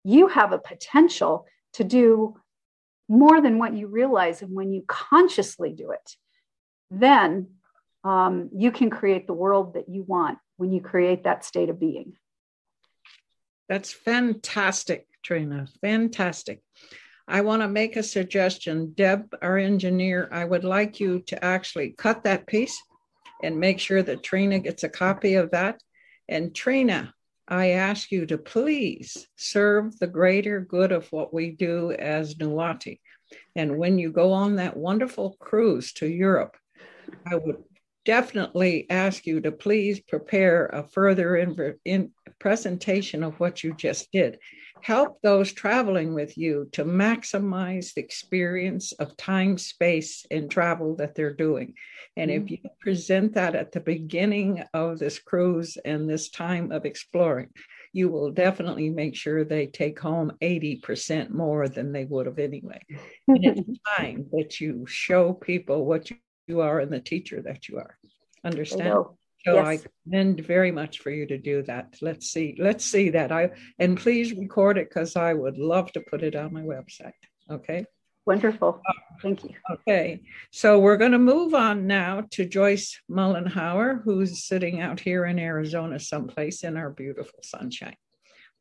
you 0.04 0.28
have 0.28 0.52
a 0.52 0.60
potential 0.60 1.48
to 1.74 1.84
do 1.84 2.36
more 3.08 3.42
than 3.42 3.58
what 3.58 3.74
you 3.74 3.88
realize. 3.88 4.42
And 4.42 4.54
when 4.56 4.72
you 4.74 4.84
consciously 4.88 5.72
do 5.72 5.92
it, 5.92 6.16
then 6.90 7.48
um, 8.04 8.50
you 8.56 8.72
can 8.72 8.90
create 8.90 9.28
the 9.28 9.34
world 9.34 9.74
that 9.74 9.90
you 9.90 10.04
want 10.04 10.38
when 10.58 10.72
you 10.72 10.82
create 10.82 11.24
that 11.24 11.44
state 11.44 11.70
of 11.70 11.80
being. 11.80 12.14
That's 13.68 13.92
fantastic, 13.92 15.08
Tryna. 15.28 15.70
Fantastic. 15.82 16.62
I 17.28 17.42
want 17.42 17.64
to 17.64 17.68
make 17.68 17.96
a 17.96 18.04
suggestion. 18.04 18.94
Deb, 18.96 19.36
our 19.42 19.58
engineer, 19.58 20.30
I 20.32 20.46
would 20.46 20.64
like 20.64 21.00
you 21.00 21.22
to 21.28 21.44
actually 21.44 21.96
cut 21.98 22.24
that 22.24 22.46
piece 22.46 22.80
and 23.42 23.60
make 23.60 23.80
sure 23.80 24.04
that 24.04 24.22
Tryna 24.22 24.64
gets 24.64 24.84
a 24.84 24.90
copy 24.90 25.34
of 25.34 25.52
that. 25.52 25.82
And 26.30 26.54
Tryna, 26.54 27.12
I 27.48 27.72
ask 27.72 28.12
you 28.12 28.26
to 28.26 28.38
please 28.38 29.28
serve 29.36 30.00
the 30.00 30.08
greater 30.08 30.60
good 30.60 30.92
of 30.92 31.12
what 31.12 31.34
we 31.34 31.52
do 31.52 31.92
as 31.92 32.36
Nuwati. 32.36 33.00
And 33.56 33.78
when 33.78 34.00
you 34.00 34.12
go 34.12 34.32
on 34.32 34.56
that 34.56 34.76
wonderful 34.76 35.38
cruise 35.40 35.94
to 35.94 36.08
Europe, 36.08 36.58
I 37.26 37.36
would 37.36 37.64
definitely 38.06 38.86
ask 38.90 39.26
you 39.26 39.42
to 39.42 39.52
please 39.52 40.00
prepare 40.00 40.68
a 40.68 40.84
further 40.84 41.36
in, 41.36 41.76
in 41.84 42.12
presentation 42.40 43.24
of 43.24 43.40
what 43.40 43.64
you 43.64 43.74
just 43.74 44.12
did 44.12 44.40
help 44.86 45.20
those 45.24 45.52
traveling 45.52 46.14
with 46.14 46.38
you 46.38 46.70
to 46.72 46.86
maximize 46.86 47.96
the 47.96 48.02
experience 48.02 48.92
of 48.92 49.18
time, 49.18 49.58
space, 49.58 50.28
and 50.30 50.52
travel 50.52 50.96
that 50.96 51.16
they're 51.16 51.34
doing. 51.34 51.74
And 52.16 52.30
mm-hmm. 52.30 52.44
if 52.44 52.52
you 52.52 52.58
present 52.80 53.34
that 53.34 53.56
at 53.56 53.72
the 53.72 53.80
beginning 53.80 54.64
of 54.76 55.00
this 55.00 55.18
cruise 55.18 55.76
and 55.84 56.08
this 56.08 56.30
time 56.30 56.72
of 56.72 56.86
exploring, 56.86 57.50
you 57.94 58.10
will 58.10 58.30
definitely 58.30 58.92
make 58.92 59.16
sure 59.16 59.44
they 59.44 59.66
take 59.66 60.00
home 60.00 60.34
80% 60.40 61.32
more 61.32 61.68
than 61.68 61.92
they 61.92 62.06
would 62.06 62.28
have 62.28 62.38
anyway. 62.38 62.80
and 63.28 63.44
it's 63.44 63.80
time 63.98 64.28
that 64.34 64.62
you 64.62 64.86
show 64.86 65.34
people 65.34 65.84
what 65.84 66.12
you, 66.12 66.18
you 66.48 66.62
are 66.62 66.80
and 66.80 66.92
the 66.92 67.00
teacher 67.00 67.42
that 67.42 67.68
you 67.68 67.78
are. 67.78 67.98
Understand? 68.44 69.06
So 69.46 69.54
yes. 69.54 69.66
I 69.66 69.80
commend 70.04 70.40
very 70.42 70.72
much 70.72 71.00
for 71.00 71.12
you 71.12 71.28
to 71.28 71.38
do 71.38 71.62
that. 71.64 71.98
Let's 72.02 72.32
see, 72.32 72.56
let's 72.58 72.84
see 72.84 73.12
that. 73.12 73.32
I 73.32 73.52
and 73.78 73.98
please 73.98 74.34
record 74.34 74.78
it 74.78 74.90
because 74.90 75.16
I 75.16 75.34
would 75.34 75.58
love 75.58 75.92
to 75.94 76.02
put 76.02 76.24
it 76.24 76.36
on 76.36 76.52
my 76.52 76.64
website. 76.64 77.14
Okay. 77.50 77.86
Wonderful. 78.26 78.82
Thank 79.22 79.44
you. 79.44 79.52
Okay. 79.70 80.22
So 80.52 80.80
we're 80.80 80.98
going 80.98 81.12
to 81.12 81.20
move 81.20 81.54
on 81.54 81.86
now 81.86 82.24
to 82.32 82.46
Joyce 82.46 83.00
Mollenhauer, 83.10 84.02
who's 84.04 84.46
sitting 84.46 84.82
out 84.82 85.00
here 85.00 85.26
in 85.26 85.38
Arizona, 85.38 86.00
someplace 86.00 86.64
in 86.64 86.76
our 86.76 86.90
beautiful 86.90 87.40
sunshine. 87.44 87.96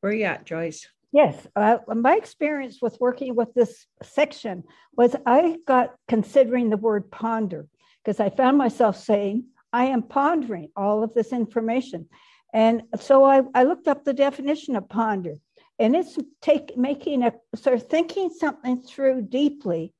Where 0.00 0.12
are 0.12 0.14
you 0.14 0.24
at, 0.24 0.44
Joyce? 0.44 0.86
Yes, 1.12 1.46
uh, 1.56 1.78
my 1.94 2.16
experience 2.16 2.80
with 2.82 2.98
working 3.00 3.36
with 3.36 3.54
this 3.54 3.86
section 4.02 4.64
was 4.96 5.16
I 5.24 5.56
got 5.66 5.94
considering 6.08 6.68
the 6.68 6.76
word 6.76 7.10
ponder 7.10 7.68
because 8.04 8.20
I 8.20 8.30
found 8.30 8.58
myself 8.58 8.96
saying, 8.96 9.44
I 9.72 9.86
am 9.86 10.02
pondering 10.02 10.70
all 10.76 11.02
of 11.02 11.14
this 11.14 11.32
information. 11.32 12.06
And 12.52 12.82
so 13.00 13.24
I, 13.24 13.42
I 13.54 13.64
looked 13.64 13.88
up 13.88 14.04
the 14.04 14.12
definition 14.12 14.76
of 14.76 14.88
ponder, 14.88 15.34
and 15.78 15.96
it's 15.96 16.16
take 16.40 16.76
making 16.76 17.24
a 17.24 17.32
sort 17.56 17.76
of 17.76 17.88
thinking 17.88 18.30
something 18.30 18.82
through 18.82 19.22
deeply, 19.22 19.92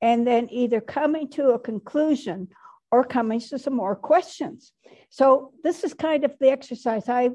and 0.00 0.26
then 0.26 0.48
either 0.50 0.80
coming 0.80 1.28
to 1.30 1.50
a 1.50 1.58
conclusion 1.58 2.48
or 2.90 3.04
coming 3.04 3.40
to 3.40 3.58
some 3.58 3.74
more 3.74 3.96
questions. 3.96 4.72
So 5.10 5.52
this 5.62 5.84
is 5.84 5.92
kind 5.92 6.24
of 6.24 6.32
the 6.40 6.50
exercise 6.50 7.08
I 7.08 7.30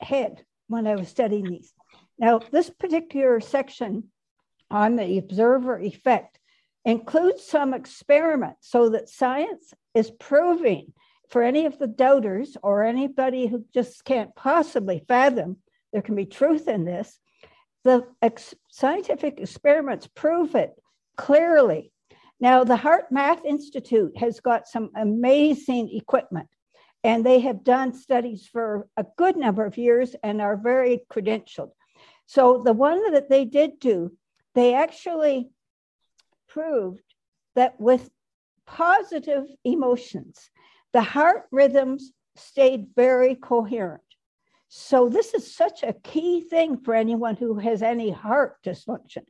had 0.00 0.42
when 0.66 0.86
I 0.86 0.96
was 0.96 1.08
studying 1.08 1.44
these. 1.44 1.72
Now, 2.18 2.40
this 2.50 2.70
particular 2.70 3.40
section 3.40 4.10
on 4.70 4.96
the 4.96 5.18
observer 5.18 5.78
effect 5.78 6.38
includes 6.84 7.44
some 7.44 7.74
experiments 7.74 8.68
so 8.70 8.90
that 8.90 9.08
science 9.08 9.72
is 9.94 10.10
proving 10.10 10.92
for 11.28 11.42
any 11.42 11.66
of 11.66 11.78
the 11.78 11.86
doubters 11.86 12.56
or 12.62 12.84
anybody 12.84 13.46
who 13.46 13.64
just 13.72 14.04
can't 14.04 14.34
possibly 14.34 15.02
fathom 15.08 15.56
there 15.92 16.02
can 16.02 16.14
be 16.14 16.26
truth 16.26 16.68
in 16.68 16.84
this, 16.84 17.18
the 17.84 18.06
ex- 18.20 18.54
scientific 18.70 19.38
experiments 19.38 20.06
prove 20.06 20.54
it 20.54 20.72
clearly. 21.16 21.92
Now, 22.40 22.64
the 22.64 22.76
HeartMath 22.76 23.44
Institute 23.44 24.16
has 24.16 24.40
got 24.40 24.66
some 24.66 24.90
amazing 24.96 25.90
equipment, 25.94 26.48
and 27.04 27.24
they 27.24 27.40
have 27.40 27.64
done 27.64 27.92
studies 27.92 28.48
for 28.50 28.88
a 28.96 29.06
good 29.16 29.36
number 29.36 29.64
of 29.64 29.78
years 29.78 30.16
and 30.22 30.40
are 30.40 30.56
very 30.56 31.02
credentialed. 31.10 31.70
So, 32.26 32.62
the 32.64 32.72
one 32.72 33.12
that 33.12 33.28
they 33.28 33.44
did 33.44 33.78
do, 33.78 34.12
they 34.54 34.74
actually 34.74 35.50
proved 36.52 37.02
that 37.54 37.80
with 37.80 38.10
positive 38.66 39.44
emotions, 39.64 40.50
the 40.92 41.02
heart 41.02 41.44
rhythms 41.50 42.12
stayed 42.36 42.86
very 42.94 43.34
coherent. 43.34 44.02
So, 44.68 45.08
this 45.08 45.34
is 45.34 45.54
such 45.54 45.82
a 45.82 45.92
key 45.92 46.40
thing 46.40 46.78
for 46.78 46.94
anyone 46.94 47.36
who 47.36 47.58
has 47.58 47.82
any 47.82 48.10
heart 48.10 48.56
dysfunction. 48.64 49.24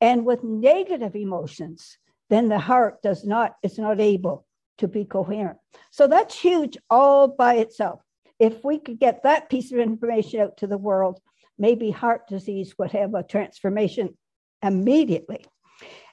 And 0.00 0.24
with 0.24 0.42
negative 0.42 1.14
emotions, 1.14 1.98
then 2.30 2.48
the 2.48 2.58
heart 2.58 3.02
does 3.02 3.24
not, 3.24 3.56
is 3.62 3.78
not 3.78 4.00
able 4.00 4.46
to 4.78 4.88
be 4.88 5.04
coherent. 5.04 5.58
So, 5.90 6.06
that's 6.06 6.38
huge 6.38 6.78
all 6.88 7.28
by 7.28 7.56
itself. 7.56 8.00
If 8.38 8.64
we 8.64 8.78
could 8.78 8.98
get 8.98 9.22
that 9.24 9.50
piece 9.50 9.70
of 9.70 9.78
information 9.78 10.40
out 10.40 10.56
to 10.58 10.66
the 10.66 10.78
world, 10.78 11.20
maybe 11.58 11.90
heart 11.90 12.26
disease 12.26 12.74
would 12.78 12.92
have 12.92 13.14
a 13.14 13.22
transformation 13.22 14.16
immediately. 14.62 15.44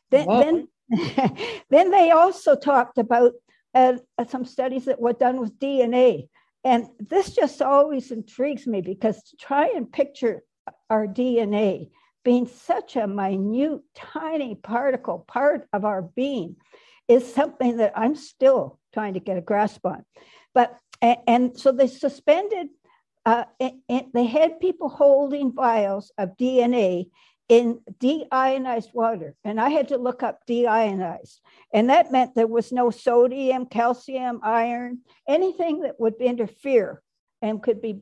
Then, 0.10 0.28
then, 0.28 0.68
then 1.70 1.92
they 1.92 2.12
also 2.12 2.56
talked 2.56 2.98
about 2.98 3.34
and 3.74 4.02
some 4.28 4.46
studies 4.46 4.86
that 4.86 5.00
were 5.00 5.14
done 5.14 5.40
with 5.40 5.60
DNA. 5.60 6.30
And 6.64 6.88
this 7.00 7.36
just 7.36 7.62
always 7.62 8.12
intrigues 8.12 8.66
me 8.66 8.82
because 8.82 9.22
to 9.24 9.38
try 9.38 9.68
and 9.76 9.92
picture 9.92 10.42
our 10.90 11.06
DNA 11.06 11.90
being 12.24 12.48
such 12.48 12.96
a 12.96 13.08
minute, 13.08 13.82
tiny 13.96 14.56
particle, 14.56 15.24
part 15.28 15.68
of 15.72 15.86
our 15.86 16.02
being, 16.02 16.56
is 17.08 17.34
something 17.34 17.78
that 17.78 17.94
I'm 17.96 18.16
still 18.16 18.80
trying 18.94 19.14
to 19.14 19.20
get 19.20 19.38
a 19.38 19.42
grasp 19.42 19.86
on. 19.86 20.04
But 20.54 20.78
and 21.02 21.58
so 21.58 21.72
they 21.72 21.88
suspended 21.88 22.70
uh, 23.28 23.44
it, 23.60 23.74
it, 23.90 24.06
they 24.14 24.26
had 24.26 24.62
people 24.62 24.88
holding 24.88 25.52
vials 25.52 26.14
of 26.18 26.38
DNA 26.38 27.10
in 27.50 27.80
deionized 28.00 28.94
water. 28.94 29.36
And 29.44 29.60
I 29.60 29.70
had 29.70 29.88
to 29.90 29.98
look 29.98 30.22
up 30.24 30.46
deionized. 30.48 31.40
And 31.74 31.90
that 31.90 32.12
meant 32.12 32.36
there 32.36 32.48
was 32.48 32.72
no 32.72 32.90
sodium, 32.90 33.66
calcium, 33.66 34.40
iron, 34.44 35.00
anything 35.28 35.82
that 35.82 36.00
would 36.00 36.16
interfere 36.20 37.02
and 37.42 37.64
could 37.64 37.82
be 37.82 38.02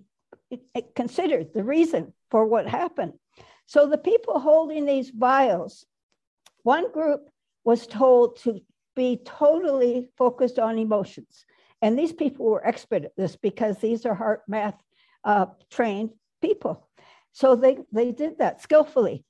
considered 0.95 1.53
the 1.53 1.63
reason 1.63 2.13
for 2.31 2.45
what 2.45 2.67
happened. 2.67 3.13
So 3.67 3.88
the 3.88 3.97
people 3.97 4.39
holding 4.39 4.86
these 4.86 5.10
vials, 5.10 5.86
one 6.63 6.91
group 6.91 7.29
was 7.63 7.88
told 7.88 8.38
to 8.41 8.62
be 8.95 9.19
totally 9.25 10.10
focused 10.17 10.60
on 10.60 10.77
emotions. 10.77 11.45
And 11.81 11.97
these 11.97 12.13
people 12.13 12.45
were 12.45 12.65
expert 12.65 13.05
at 13.05 13.15
this 13.15 13.36
because 13.36 13.77
these 13.77 14.05
are 14.05 14.15
HeartMath 14.49 14.77
uh, 15.23 15.47
trained 15.69 16.12
people. 16.41 16.88
So 17.31 17.55
they, 17.55 17.79
they 17.91 18.12
did 18.12 18.38
that 18.38 18.62
skillfully. 18.62 19.25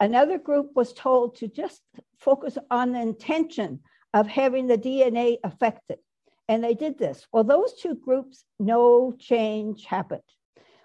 Another 0.00 0.38
group 0.38 0.70
was 0.74 0.92
told 0.92 1.36
to 1.36 1.48
just 1.48 1.82
focus 2.18 2.58
on 2.70 2.92
the 2.92 3.00
intention 3.00 3.80
of 4.14 4.26
having 4.26 4.66
the 4.66 4.78
DNA 4.78 5.38
affected. 5.44 5.98
And 6.48 6.62
they 6.62 6.74
did 6.74 6.98
this. 6.98 7.26
Well, 7.32 7.44
those 7.44 7.74
two 7.74 7.94
groups, 7.94 8.44
no 8.58 9.12
change 9.18 9.84
happened. 9.84 10.22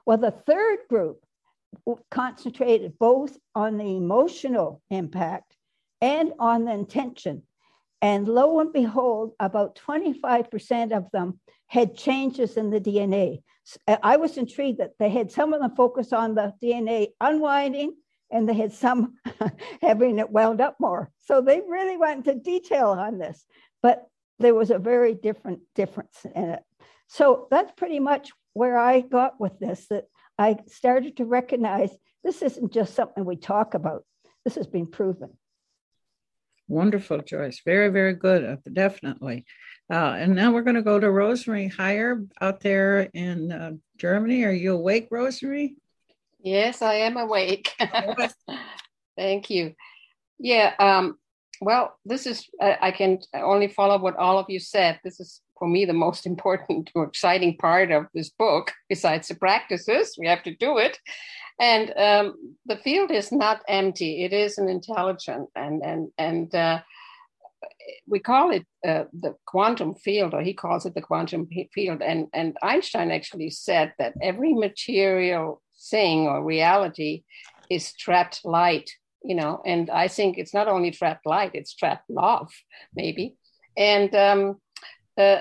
Well, 0.06 0.18
the 0.18 0.32
third 0.32 0.80
group 0.90 1.24
concentrated 2.10 2.98
both 3.00 3.38
on 3.56 3.78
the 3.78 3.96
emotional 3.96 4.82
impact 4.90 5.56
and 6.02 6.34
on 6.40 6.66
the 6.66 6.74
intention. 6.74 7.44
And 8.02 8.28
lo 8.28 8.60
and 8.60 8.74
behold, 8.74 9.34
about 9.40 9.76
25% 9.76 10.92
of 10.92 11.06
them 11.12 11.40
had 11.68 11.96
changes 11.96 12.58
in 12.58 12.72
the 12.72 12.82
DNA. 12.82 13.44
I 13.88 14.18
was 14.18 14.38
intrigued 14.38 14.80
that 14.80 14.94
they 14.98 15.10
had 15.10 15.32
some 15.32 15.54
of 15.54 15.62
them 15.62 15.76
focus 15.76 16.12
on 16.12 16.34
the 16.34 16.54
DNA 16.62 17.10
unwinding 17.22 17.94
and 18.32 18.48
they 18.48 18.54
had 18.54 18.74
some 18.74 19.16
having 19.82 20.20
it 20.20 20.30
wound 20.30 20.62
up 20.62 20.78
more. 20.80 21.12
So 21.20 21.42
they 21.42 21.62
really 21.68 21.98
went 21.98 22.28
into 22.28 22.40
detail 22.40 22.90
on 22.90 23.18
this, 23.18 23.46
but 23.82 24.08
there 24.40 24.56
was 24.56 24.72
a 24.72 24.80
very 24.80 25.14
different 25.14 25.60
difference 25.76 26.26
in 26.36 26.50
it. 26.50 26.64
So 27.08 27.48
that's 27.52 27.72
pretty 27.74 28.00
much 28.00 28.32
where 28.54 28.78
I 28.78 29.02
got 29.02 29.40
with 29.40 29.60
this 29.60 29.88
that 29.90 30.06
I 30.38 30.58
started 30.68 31.18
to 31.18 31.26
recognize 31.26 31.92
this 32.24 32.42
isn't 32.42 32.74
just 32.74 32.96
something 32.96 33.26
we 33.26 33.36
talk 33.36 33.74
about, 33.74 34.06
this 34.44 34.56
has 34.56 34.68
been 34.68 34.88
proven. 34.88 35.38
Wonderful, 36.68 37.22
Joyce. 37.22 37.62
Very, 37.66 37.90
very 37.90 38.14
good. 38.14 38.46
Uh, 38.46 38.56
definitely. 38.72 39.46
Uh, 39.92 40.16
and 40.18 40.36
now 40.36 40.54
we're 40.54 40.62
going 40.62 40.78
to 40.78 40.82
go 40.82 41.00
to 41.00 41.08
Rosemarie 41.08 41.74
Heyer 41.74 42.26
out 42.40 42.62
there 42.62 43.02
in 43.14 43.52
uh, 43.52 43.72
Germany. 43.98 44.46
Are 44.46 44.54
you 44.54 44.74
awake, 44.74 45.10
Rosemarie? 45.10 45.76
Yes, 46.44 46.82
I 46.82 46.96
am 46.96 47.18
awake. 47.18 47.74
Thank 49.18 49.50
you. 49.50 49.76
Yeah. 50.40 50.74
Um, 50.80 51.18
well, 51.62 51.96
this 52.06 52.26
is, 52.26 52.50
I 52.60 52.92
can 52.92 53.20
only 53.36 53.68
follow 53.68 54.00
what 54.00 54.16
all 54.16 54.40
of 54.40 54.48
you 54.50 54.60
said. 54.60 55.00
This 55.04 55.20
is, 55.20 55.42
for 55.60 55.68
me, 55.68 55.86
the 55.86 55.94
most 55.94 56.26
important 56.34 56.92
or 56.96 57.04
exciting 57.04 57.58
part 57.58 57.92
of 57.92 58.08
this 58.14 58.30
book, 58.30 58.72
besides 58.90 59.28
the 59.28 59.36
practices. 59.36 60.16
We 60.18 60.28
have 60.28 60.44
to 60.44 60.56
do 60.56 60.78
it. 60.78 60.98
And 61.60 61.94
um, 61.96 62.56
the 62.66 62.78
field 62.78 63.12
is 63.12 63.32
not 63.32 63.62
empty, 63.68 64.24
it 64.24 64.34
is 64.34 64.58
an 64.58 64.68
intelligent 64.68 65.50
and, 65.56 65.84
and, 65.84 66.12
and, 66.18 66.56
uh, 66.56 66.82
we 68.08 68.20
call 68.20 68.52
it 68.52 68.66
uh, 68.88 69.04
the 69.14 69.36
quantum 69.46 69.94
field, 69.94 70.34
or 70.34 70.42
he 70.42 70.54
calls 70.54 70.86
it 70.86 70.96
the 70.96 71.02
quantum 71.02 71.48
field. 71.74 72.02
And, 72.02 72.28
and 72.34 72.58
Einstein 72.64 73.12
actually 73.12 73.52
said 73.52 73.94
that 74.00 74.14
every 74.22 74.54
material 74.54 75.62
thing 75.90 76.28
or 76.28 76.44
reality 76.44 77.24
is 77.70 77.94
trapped 77.94 78.42
light 78.44 78.92
you 79.24 79.36
know 79.36 79.62
and 79.66 79.90
i 79.90 80.08
think 80.08 80.38
it's 80.38 80.54
not 80.54 80.68
only 80.68 80.92
trapped 80.92 81.26
light 81.26 81.52
it's 81.54 81.74
trapped 81.74 82.10
love 82.10 82.52
maybe. 82.94 83.36
And 83.78 84.14
um, 84.16 84.58
uh, 85.18 85.40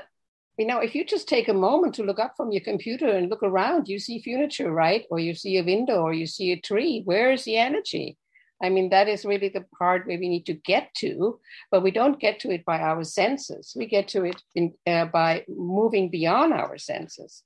you 0.58 0.66
know 0.66 0.78
if 0.78 0.94
you 0.94 1.04
just 1.04 1.28
take 1.28 1.48
a 1.48 1.54
moment 1.54 1.94
to 1.96 2.04
look 2.04 2.18
up 2.18 2.34
from 2.36 2.52
your 2.52 2.62
computer 2.62 3.08
and 3.08 3.30
look 3.30 3.42
around 3.42 3.88
you 3.88 3.98
see 3.98 4.22
furniture 4.22 4.70
right? 4.72 5.04
Or 5.10 5.18
you 5.18 5.34
see 5.34 5.58
a 5.58 5.64
window 5.64 6.02
or 6.02 6.12
you 6.12 6.26
see 6.26 6.52
a 6.52 6.60
tree. 6.60 7.02
Where 7.04 7.32
is 7.32 7.44
the 7.44 7.56
energy? 7.56 8.16
I 8.62 8.68
mean 8.68 8.90
that 8.90 9.08
is 9.08 9.24
really 9.24 9.48
the 9.48 9.64
part 9.78 10.06
where 10.06 10.18
we 10.18 10.28
need 10.28 10.46
to 10.46 10.54
get 10.54 10.94
to 10.98 11.40
but 11.70 11.82
we 11.82 11.90
don't 11.90 12.20
get 12.20 12.40
to 12.40 12.50
it 12.50 12.64
by 12.64 12.78
our 12.80 13.04
senses. 13.04 13.72
We 13.76 13.86
get 13.86 14.08
to 14.08 14.24
it 14.24 14.40
in, 14.54 14.74
uh, 14.86 15.06
by 15.06 15.44
moving 15.48 16.10
beyond 16.10 16.52
our 16.52 16.78
senses. 16.78 17.42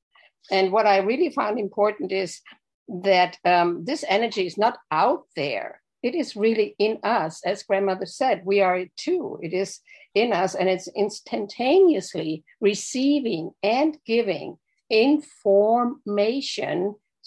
And 0.51 0.73
what 0.73 0.87
i 0.87 0.99
really 0.99 1.31
found 1.31 1.59
important 1.59 2.13
is 2.13 2.41
that 2.89 3.39
um, 3.45 3.85
this 3.85 4.05
energy 4.09 4.47
is 4.47 4.59
not 4.59 4.79
out 4.91 5.25
there. 5.37 5.81
It 6.03 6.15
is 6.15 6.37
really 6.37 6.77
in 6.79 6.99
us. 7.03 7.43
As 7.45 7.63
grandmother 7.63 8.07
said, 8.07 8.43
we 8.45 8.61
are 8.61 8.77
it 8.77 8.95
too. 8.97 9.39
It 9.43 9.53
is 9.55 9.81
in 10.15 10.33
us 10.33 10.55
and 10.55 10.69
it's 10.69 10.89
instantaneously 10.89 12.45
receiving 12.61 13.53
and 13.63 13.97
giving 14.07 14.59
information 14.91 15.75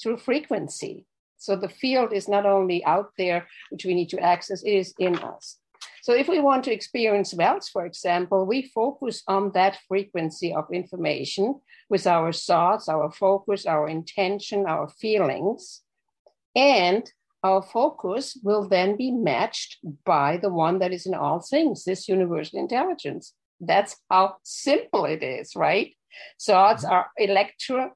through 0.01 0.17
frequency. 0.17 1.05
So 1.37 1.55
the 1.55 1.69
field 1.69 2.13
is 2.13 2.27
not 2.27 2.45
only 2.45 2.83
out 2.85 3.11
there, 3.17 3.47
which 3.69 3.85
we 3.85 3.93
need 3.93 4.09
to 4.09 4.19
access, 4.19 4.63
it 4.63 4.71
is 4.71 4.93
in 4.99 5.17
us. 5.19 5.57
So 6.01 6.13
if 6.13 6.27
we 6.27 6.39
want 6.39 6.63
to 6.65 6.73
experience 6.73 7.33
wealth, 7.33 7.67
for 7.69 7.85
example, 7.85 8.45
we 8.45 8.71
focus 8.73 9.23
on 9.27 9.51
that 9.53 9.79
frequency 9.87 10.53
of 10.53 10.65
information 10.71 11.59
with 11.89 12.07
our 12.07 12.31
thoughts, 12.31 12.87
our 12.89 13.11
focus, 13.11 13.65
our 13.65 13.87
intention, 13.87 14.65
our 14.67 14.87
feelings. 14.87 15.81
And 16.55 17.09
our 17.43 17.61
focus 17.61 18.37
will 18.43 18.67
then 18.67 18.97
be 18.97 19.11
matched 19.11 19.77
by 20.05 20.37
the 20.37 20.49
one 20.49 20.79
that 20.79 20.91
is 20.91 21.05
in 21.05 21.13
all 21.13 21.39
things, 21.39 21.83
this 21.83 22.07
universal 22.07 22.59
intelligence. 22.59 23.33
That's 23.59 23.95
how 24.09 24.37
simple 24.43 25.05
it 25.05 25.23
is, 25.23 25.55
right? 25.55 25.95
Thoughts 26.41 26.83
mm-hmm. 26.83 26.93
are 26.93 27.07
electro 27.17 27.91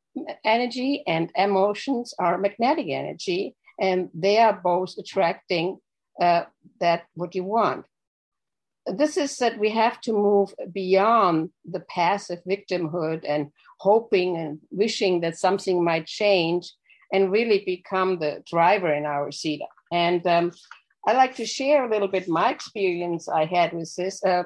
energy 0.45 1.03
and 1.07 1.31
emotions 1.35 2.13
are 2.19 2.37
magnetic 2.37 2.87
energy, 2.89 3.55
and 3.79 4.09
they 4.13 4.37
are 4.37 4.59
both 4.63 4.95
attracting 4.97 5.79
uh, 6.19 6.43
that 6.79 7.03
what 7.15 7.35
you 7.35 7.43
want 7.43 7.85
this 8.87 9.17
is 9.17 9.37
that 9.37 9.59
we 9.59 9.69
have 9.69 10.01
to 10.01 10.13
move 10.13 10.53
beyond 10.71 11.49
the 11.65 11.81
passive 11.81 12.39
victimhood 12.47 13.23
and 13.27 13.51
hoping 13.79 14.37
and 14.37 14.59
wishing 14.71 15.21
that 15.21 15.37
something 15.37 15.83
might 15.83 16.07
change 16.07 16.73
and 17.13 17.31
really 17.31 17.63
become 17.65 18.19
the 18.19 18.43
driver 18.49 18.91
in 18.91 19.05
our 19.05 19.31
seat. 19.31 19.61
And 19.91 20.25
um, 20.25 20.51
I 21.07 21.13
like 21.13 21.35
to 21.35 21.45
share 21.45 21.85
a 21.85 21.89
little 21.89 22.07
bit 22.07 22.27
my 22.27 22.51
experience 22.51 23.27
I 23.27 23.45
had 23.45 23.73
with 23.73 23.93
this. 23.95 24.23
Uh, 24.23 24.43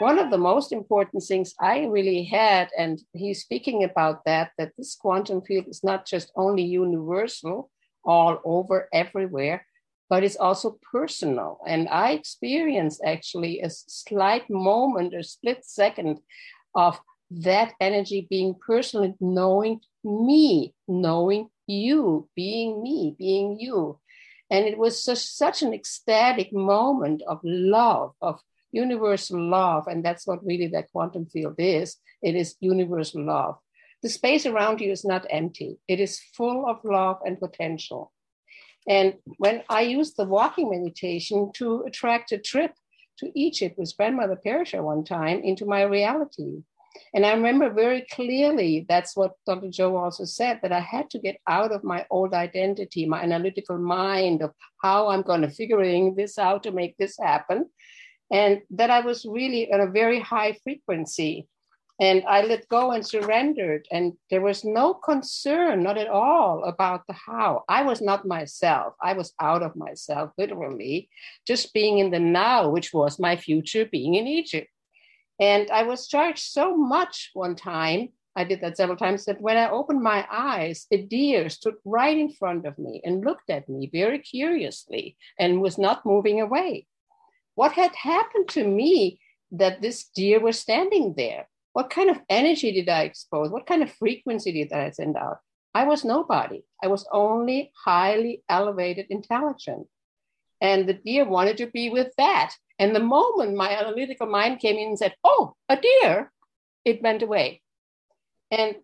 one 0.00 0.18
of 0.18 0.30
the 0.30 0.38
most 0.38 0.72
important 0.72 1.22
things 1.24 1.54
I 1.60 1.84
really 1.84 2.24
had, 2.24 2.68
and 2.78 3.00
he's 3.12 3.42
speaking 3.42 3.84
about 3.84 4.24
that, 4.24 4.52
that 4.58 4.72
this 4.78 4.96
quantum 4.96 5.42
field 5.42 5.66
is 5.68 5.82
not 5.82 6.06
just 6.06 6.30
only 6.36 6.62
universal, 6.62 7.70
all 8.04 8.38
over, 8.44 8.88
everywhere, 8.92 9.66
but 10.08 10.22
it's 10.24 10.36
also 10.36 10.78
personal. 10.92 11.60
And 11.66 11.88
I 11.88 12.12
experienced 12.12 13.02
actually 13.04 13.60
a 13.60 13.70
slight 13.70 14.48
moment, 14.50 15.14
a 15.14 15.22
split 15.22 15.64
second 15.64 16.20
of 16.74 17.00
that 17.30 17.72
energy 17.80 18.26
being 18.28 18.54
personal, 18.54 19.14
knowing 19.20 19.80
me, 20.04 20.74
knowing 20.86 21.48
you, 21.66 22.28
being 22.36 22.82
me, 22.82 23.14
being 23.18 23.58
you. 23.58 23.98
And 24.50 24.66
it 24.66 24.78
was 24.78 25.02
such, 25.02 25.18
such 25.18 25.62
an 25.62 25.72
ecstatic 25.72 26.52
moment 26.52 27.22
of 27.26 27.40
love, 27.42 28.12
of 28.20 28.40
universal 28.72 29.40
love. 29.40 29.86
And 29.86 30.04
that's 30.04 30.26
what 30.26 30.44
really 30.44 30.68
that 30.68 30.90
quantum 30.92 31.26
field 31.26 31.54
is 31.58 31.96
it 32.22 32.34
is 32.34 32.56
universal 32.60 33.24
love. 33.24 33.56
The 34.02 34.08
space 34.10 34.44
around 34.44 34.80
you 34.80 34.92
is 34.92 35.04
not 35.04 35.26
empty, 35.30 35.78
it 35.88 35.98
is 35.98 36.20
full 36.36 36.68
of 36.68 36.84
love 36.84 37.18
and 37.24 37.40
potential. 37.40 38.12
And 38.88 39.14
when 39.38 39.62
I 39.68 39.82
used 39.82 40.16
the 40.16 40.24
walking 40.24 40.70
meditation 40.70 41.50
to 41.56 41.84
attract 41.86 42.32
a 42.32 42.38
trip 42.38 42.72
to 43.18 43.30
Egypt 43.38 43.78
with 43.78 43.96
grandmother 43.96 44.38
Pa'Ris'Ha 44.44 44.82
one 44.82 45.04
time 45.04 45.40
into 45.42 45.64
my 45.64 45.82
reality. 45.82 46.62
And 47.12 47.24
I 47.26 47.32
remember 47.32 47.70
very 47.70 48.06
clearly 48.10 48.86
that's 48.88 49.16
what 49.16 49.32
Dr. 49.46 49.70
Joe 49.70 49.96
also 49.96 50.24
said 50.24 50.60
that 50.62 50.72
I 50.72 50.80
had 50.80 51.10
to 51.10 51.18
get 51.18 51.40
out 51.48 51.72
of 51.72 51.82
my 51.82 52.06
old 52.10 52.34
identity, 52.34 53.06
my 53.06 53.22
analytical 53.22 53.78
mind 53.78 54.42
of 54.42 54.52
how 54.82 55.08
I'm 55.08 55.22
going 55.22 55.42
to 55.42 55.50
figuring 55.50 56.14
this 56.14 56.38
out 56.38 56.62
to 56.64 56.72
make 56.72 56.96
this 56.96 57.16
happen. 57.18 57.66
And 58.32 58.62
that 58.70 58.90
I 58.90 59.00
was 59.00 59.24
really 59.24 59.70
at 59.70 59.80
a 59.80 59.90
very 59.90 60.20
high 60.20 60.56
frequency 60.62 61.48
and 62.00 62.24
I 62.28 62.42
let 62.42 62.68
go 62.68 62.90
and 62.90 63.06
surrendered. 63.06 63.86
And 63.90 64.14
there 64.30 64.40
was 64.40 64.64
no 64.64 64.94
concern, 64.94 65.82
not 65.82 65.98
at 65.98 66.08
all, 66.08 66.64
about 66.64 67.06
the 67.06 67.14
how. 67.14 67.64
I 67.68 67.82
was 67.82 68.00
not 68.00 68.26
myself. 68.26 68.94
I 69.02 69.12
was 69.12 69.32
out 69.40 69.62
of 69.62 69.76
myself, 69.76 70.32
literally, 70.36 71.08
just 71.46 71.72
being 71.72 71.98
in 71.98 72.10
the 72.10 72.20
now, 72.20 72.68
which 72.68 72.92
was 72.92 73.18
my 73.18 73.36
future 73.36 73.84
being 73.84 74.14
in 74.14 74.26
Egypt. 74.26 74.68
And 75.40 75.70
I 75.70 75.84
was 75.84 76.08
charged 76.08 76.44
so 76.44 76.76
much 76.76 77.30
one 77.34 77.56
time 77.56 78.10
I 78.36 78.44
did 78.44 78.60
that 78.62 78.76
several 78.76 78.96
times, 78.96 79.24
that 79.26 79.40
when 79.40 79.56
I 79.56 79.70
opened 79.70 80.02
my 80.02 80.26
eyes, 80.30 80.86
a 80.90 81.00
deer 81.00 81.48
stood 81.48 81.74
right 81.84 82.16
in 82.16 82.32
front 82.32 82.66
of 82.66 82.78
me 82.78 83.00
and 83.04 83.24
looked 83.24 83.48
at 83.48 83.68
me 83.68 83.88
very 83.92 84.18
curiously 84.18 85.16
and 85.38 85.60
was 85.60 85.78
not 85.78 86.04
moving 86.04 86.40
away. 86.40 86.86
What 87.54 87.72
had 87.72 87.94
happened 87.94 88.48
to 88.50 88.66
me 88.66 89.20
that 89.52 89.80
this 89.80 90.04
deer 90.16 90.40
was 90.40 90.58
standing 90.58 91.14
there? 91.16 91.48
What 91.74 91.90
kind 91.90 92.08
of 92.08 92.20
energy 92.28 92.72
did 92.72 92.88
I 92.88 93.02
expose? 93.02 93.50
What 93.50 93.66
kind 93.66 93.82
of 93.82 93.92
frequency 93.92 94.52
did 94.52 94.72
I 94.72 94.90
send 94.90 95.16
out? 95.16 95.38
I 95.74 95.84
was 95.84 96.04
nobody. 96.04 96.62
I 96.80 96.86
was 96.86 97.06
only 97.12 97.72
highly 97.84 98.44
elevated 98.48 99.06
intelligence. 99.10 99.88
And 100.60 100.88
the 100.88 100.94
deer 100.94 101.28
wanted 101.28 101.56
to 101.58 101.66
be 101.66 101.90
with 101.90 102.12
that. 102.16 102.54
And 102.78 102.94
the 102.94 103.00
moment 103.00 103.56
my 103.56 103.70
analytical 103.70 104.28
mind 104.28 104.60
came 104.60 104.76
in 104.76 104.90
and 104.90 104.98
said, 104.98 105.16
Oh, 105.24 105.54
a 105.68 105.76
deer, 105.76 106.32
it 106.84 107.02
went 107.02 107.22
away. 107.22 107.60
And 108.52 108.76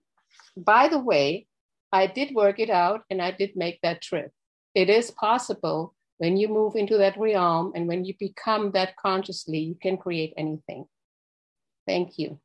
by 0.57 0.89
the 0.89 0.99
way, 0.99 1.47
I 1.93 2.09
did 2.09 2.35
work 2.35 2.59
it 2.59 2.71
out 2.71 3.05
and 3.09 3.23
I 3.23 3.31
did 3.31 3.55
make 3.55 3.79
that 3.83 4.03
trip. 4.03 4.33
It 4.75 4.91
is 4.91 5.13
possible 5.13 5.95
when 6.19 6.37
you 6.37 6.49
move 6.49 6.75
into 6.75 6.99
that 6.99 7.17
realm 7.17 7.71
and 7.77 7.87
when 7.87 8.05
you 8.05 8.15
become 8.19 8.73
that 8.73 8.97
consciously, 8.97 9.59
you 9.59 9.77
can 9.81 9.97
create 9.97 10.35
anything. 10.37 10.87
Thank 11.87 12.19
you. 12.19 12.41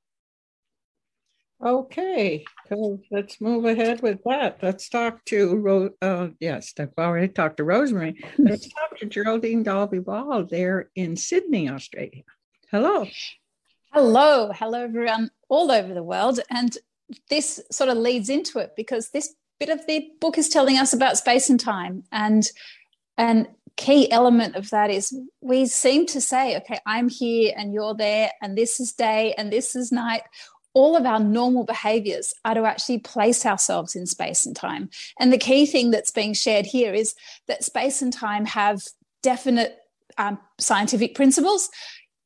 Okay, 1.63 2.44
so 2.68 3.00
let's 3.12 3.39
move 3.39 3.63
ahead 3.63 4.02
with 4.02 4.20
that. 4.26 4.60
Let's 4.62 4.89
talk 4.89 5.24
to, 5.26 5.94
uh, 6.02 6.28
yes, 6.39 6.74
I've 6.78 6.91
already 6.98 7.30
talked 7.30 7.58
to 7.58 7.63
Rosemarie. 7.63 8.24
Let's 8.38 8.68
talk 8.68 9.00
to 9.00 9.06
Geraldene 9.06 9.63
Dalby-Ball 9.63 10.46
there 10.46 10.89
in 10.96 11.15
Sydney, 11.15 11.70
Australia. 11.70 12.24
Hello. 12.72 13.08
Hello. 13.94 14.52
Hello, 14.54 14.84
everyone 14.84 15.32
all 15.48 15.72
over 15.72 15.94
the 15.94 16.04
world. 16.04 16.41
And 16.50 16.78
this 17.30 17.62
sort 17.72 17.89
of 17.89 17.98
leads 17.98 18.28
into 18.30 18.60
it 18.60 18.74
because 18.76 19.12
this 19.12 19.34
bit 19.58 19.70
of 19.70 19.88
the 19.88 20.12
book 20.20 20.38
is 20.38 20.50
telling 20.50 20.78
us 20.78 20.91
about 20.91 21.18
space 21.18 21.50
and 21.50 21.60
time. 21.60 22.04
And 22.12 22.46
and 23.18 23.48
key 23.78 24.12
element 24.12 24.56
of 24.56 24.70
that 24.72 24.89
is 24.89 25.18
we 25.41 25.65
seem 25.65 26.06
to 26.08 26.20
say, 26.20 26.58
okay, 26.58 26.80
I'm 26.86 27.08
here 27.08 27.54
and 27.56 27.74
you're 27.74 27.96
there, 27.96 28.32
and 28.41 28.58
this 28.58 28.80
is 28.80 28.91
day 28.91 29.34
and 29.38 29.52
this 29.52 29.76
is 29.76 29.91
night 29.91 30.24
all 30.75 30.97
of 30.97 31.05
our 31.05 31.19
normal 31.19 31.63
behaviors 31.63 32.33
are 32.43 32.53
to 32.53 32.65
actually 32.65 32.99
place 32.99 33.45
ourselves 33.45 33.95
in 33.95 34.05
space 34.05 34.45
and 34.45 34.55
time. 34.55 34.89
And 35.19 35.31
the 35.31 35.38
key 35.38 35.65
thing 35.65 35.89
that's 35.89 36.11
being 36.11 36.33
shared 36.33 36.65
here 36.65 36.93
is 36.93 37.15
that 37.47 37.63
space 37.63 38.01
and 38.01 38.11
time 38.11 38.45
have 38.45 38.83
definite 39.23 39.77
um, 40.17 40.38
scientific 40.59 41.15
principles. 41.15 41.69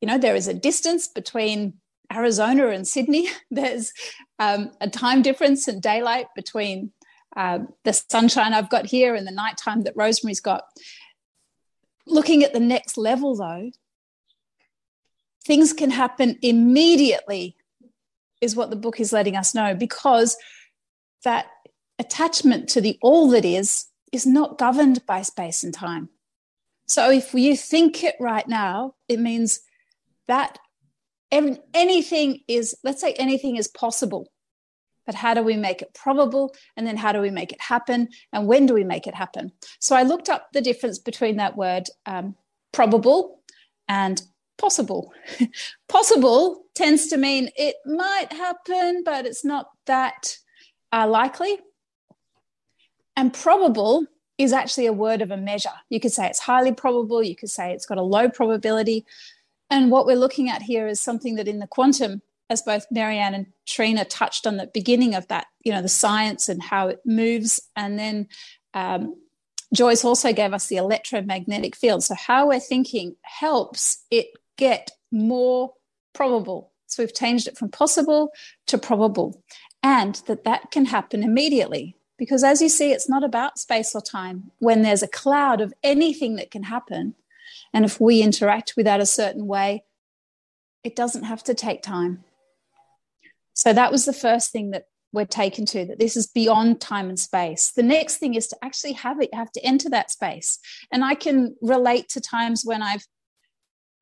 You 0.00 0.08
know, 0.08 0.18
there 0.18 0.34
is 0.34 0.48
a 0.48 0.54
distance 0.54 1.06
between 1.06 1.74
Arizona 2.12 2.68
and 2.68 2.86
Sydney, 2.86 3.28
there's 3.50 3.92
um, 4.40 4.72
a 4.80 4.90
time 4.90 5.22
difference 5.22 5.68
and 5.68 5.80
daylight 5.80 6.26
between 6.34 6.90
uh, 7.36 7.60
the 7.84 7.92
sunshine 7.92 8.52
I've 8.52 8.68
got 8.68 8.86
here 8.86 9.14
and 9.14 9.26
the 9.26 9.32
nighttime 9.32 9.82
that 9.82 9.96
Rosemarie's 9.96 10.40
got. 10.40 10.64
Looking 12.04 12.42
at 12.42 12.52
the 12.52 12.58
next 12.58 12.98
level, 12.98 13.36
though, 13.36 13.70
things 15.44 15.72
can 15.72 15.90
happen 15.90 16.36
immediately 16.42 17.54
is 18.40 18.56
what 18.56 18.70
the 18.70 18.76
book 18.76 19.00
is 19.00 19.12
letting 19.12 19.36
us 19.36 19.54
know 19.54 19.74
because 19.74 20.36
that 21.24 21.46
attachment 21.98 22.68
to 22.70 22.80
the 22.80 22.98
all 23.02 23.28
that 23.30 23.44
is 23.44 23.86
is 24.12 24.26
not 24.26 24.58
governed 24.58 25.04
by 25.06 25.22
space 25.22 25.62
and 25.62 25.72
time. 25.72 26.08
So 26.86 27.10
if 27.10 27.32
you 27.34 27.56
think 27.56 28.02
it 28.02 28.16
right 28.18 28.48
now, 28.48 28.94
it 29.08 29.20
means 29.20 29.60
that 30.26 30.58
anything 31.30 32.40
is, 32.48 32.74
let's 32.82 33.00
say 33.00 33.12
anything 33.12 33.56
is 33.56 33.68
possible. 33.68 34.28
But 35.06 35.14
how 35.14 35.34
do 35.34 35.42
we 35.42 35.56
make 35.56 35.82
it 35.82 35.94
probable? 35.94 36.54
And 36.76 36.86
then 36.86 36.96
how 36.96 37.12
do 37.12 37.20
we 37.20 37.30
make 37.30 37.52
it 37.52 37.60
happen? 37.60 38.08
And 38.32 38.46
when 38.46 38.66
do 38.66 38.74
we 38.74 38.84
make 38.84 39.06
it 39.06 39.14
happen? 39.14 39.52
So 39.78 39.96
I 39.96 40.02
looked 40.02 40.28
up 40.28 40.48
the 40.52 40.60
difference 40.60 40.98
between 40.98 41.36
that 41.36 41.56
word 41.56 41.88
um, 42.06 42.34
probable 42.72 43.40
and 43.88 44.20
possible. 44.58 45.12
possible 45.88 46.64
tends 46.80 47.08
to 47.08 47.18
mean 47.18 47.50
it 47.56 47.76
might 47.84 48.32
happen, 48.32 49.02
but 49.04 49.26
it's 49.26 49.44
not 49.44 49.68
that 49.84 50.38
uh, 50.92 51.06
likely. 51.06 51.58
And 53.16 53.34
probable 53.34 54.06
is 54.38 54.54
actually 54.54 54.86
a 54.86 54.92
word 54.92 55.20
of 55.20 55.30
a 55.30 55.36
measure. 55.36 55.68
You 55.90 56.00
could 56.00 56.12
say 56.12 56.26
it's 56.26 56.38
highly 56.38 56.72
probable, 56.72 57.22
you 57.22 57.36
could 57.36 57.50
say 57.50 57.72
it's 57.72 57.84
got 57.84 57.98
a 57.98 58.02
low 58.02 58.30
probability. 58.30 59.04
And 59.68 59.90
what 59.90 60.06
we're 60.06 60.16
looking 60.16 60.48
at 60.48 60.62
here 60.62 60.86
is 60.86 61.00
something 61.00 61.34
that 61.34 61.46
in 61.46 61.58
the 61.58 61.66
quantum, 61.66 62.22
as 62.48 62.62
both 62.62 62.86
Marianne 62.90 63.34
and 63.34 63.46
Tryna 63.66 64.06
touched 64.08 64.46
on 64.46 64.56
the 64.56 64.70
beginning 64.72 65.14
of 65.14 65.28
that, 65.28 65.48
you 65.62 65.72
know, 65.72 65.82
the 65.82 65.88
science 65.88 66.48
and 66.48 66.62
how 66.62 66.88
it 66.88 67.00
moves. 67.04 67.60
And 67.76 67.98
then 67.98 68.26
um, 68.72 69.16
Joyce 69.74 70.02
also 70.02 70.32
gave 70.32 70.54
us 70.54 70.68
the 70.68 70.78
electromagnetic 70.78 71.76
field. 71.76 72.02
So, 72.02 72.14
how 72.14 72.48
we're 72.48 72.58
thinking 72.58 73.16
helps 73.22 74.02
it 74.10 74.28
get 74.56 74.90
more 75.12 75.74
probable. 76.14 76.69
So 76.90 77.02
we've 77.02 77.14
changed 77.14 77.48
it 77.48 77.56
from 77.56 77.70
possible 77.70 78.32
to 78.66 78.78
probable, 78.78 79.42
and 79.82 80.16
that 80.26 80.44
that 80.44 80.70
can 80.70 80.86
happen 80.86 81.22
immediately. 81.22 81.96
Because 82.18 82.44
as 82.44 82.60
you 82.60 82.68
see, 82.68 82.92
it's 82.92 83.08
not 83.08 83.24
about 83.24 83.58
space 83.58 83.94
or 83.94 84.02
time. 84.02 84.50
When 84.58 84.82
there's 84.82 85.02
a 85.02 85.08
cloud 85.08 85.62
of 85.62 85.72
anything 85.82 86.36
that 86.36 86.50
can 86.50 86.64
happen, 86.64 87.14
and 87.72 87.84
if 87.84 88.00
we 88.00 88.20
interact 88.20 88.74
with 88.76 88.84
that 88.84 89.00
a 89.00 89.06
certain 89.06 89.46
way, 89.46 89.84
it 90.84 90.96
doesn't 90.96 91.24
have 91.24 91.42
to 91.44 91.54
take 91.54 91.82
time. 91.82 92.24
So 93.54 93.72
that 93.72 93.92
was 93.92 94.04
the 94.04 94.12
first 94.12 94.52
thing 94.52 94.70
that 94.70 94.86
we're 95.12 95.26
taken 95.26 95.66
to 95.66 95.84
that 95.86 95.98
this 95.98 96.16
is 96.16 96.26
beyond 96.26 96.80
time 96.80 97.08
and 97.08 97.18
space. 97.18 97.70
The 97.70 97.82
next 97.82 98.18
thing 98.18 98.34
is 98.34 98.46
to 98.48 98.56
actually 98.62 98.92
have 98.92 99.20
it, 99.20 99.34
have 99.34 99.50
to 99.52 99.64
enter 99.64 99.90
that 99.90 100.10
space. 100.10 100.58
And 100.92 101.04
I 101.04 101.14
can 101.14 101.56
relate 101.60 102.08
to 102.10 102.20
times 102.20 102.62
when 102.64 102.82
I've 102.82 103.04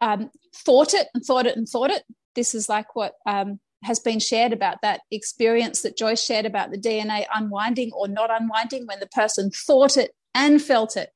um, 0.00 0.30
thought 0.54 0.94
it 0.94 1.08
and 1.14 1.24
thought 1.24 1.46
it 1.46 1.56
and 1.56 1.68
thought 1.68 1.90
it. 1.90 2.04
This 2.34 2.54
is 2.54 2.68
like 2.68 2.94
what 2.94 3.14
um, 3.26 3.60
has 3.82 3.98
been 3.98 4.18
shared 4.18 4.52
about 4.52 4.78
that 4.82 5.00
experience 5.10 5.82
that 5.82 5.96
Joyce 5.96 6.22
shared 6.22 6.46
about 6.46 6.70
the 6.70 6.78
DNA 6.78 7.26
unwinding 7.34 7.92
or 7.92 8.08
not 8.08 8.30
unwinding 8.30 8.86
when 8.86 9.00
the 9.00 9.06
person 9.06 9.50
thought 9.50 9.96
it 9.96 10.12
and 10.34 10.60
felt 10.60 10.96
it. 10.96 11.10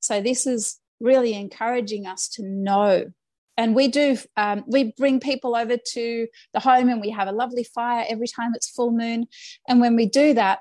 So, 0.00 0.20
this 0.20 0.46
is 0.46 0.78
really 1.00 1.34
encouraging 1.34 2.06
us 2.06 2.28
to 2.28 2.42
know. 2.42 3.12
And 3.56 3.74
we 3.74 3.88
do, 3.88 4.16
um, 4.36 4.64
we 4.68 4.92
bring 4.96 5.18
people 5.18 5.56
over 5.56 5.76
to 5.76 6.26
the 6.54 6.60
home 6.60 6.88
and 6.88 7.00
we 7.00 7.10
have 7.10 7.26
a 7.26 7.32
lovely 7.32 7.64
fire 7.64 8.04
every 8.08 8.28
time 8.28 8.52
it's 8.54 8.70
full 8.70 8.92
moon. 8.92 9.26
And 9.68 9.80
when 9.80 9.96
we 9.96 10.06
do 10.06 10.34
that, 10.34 10.60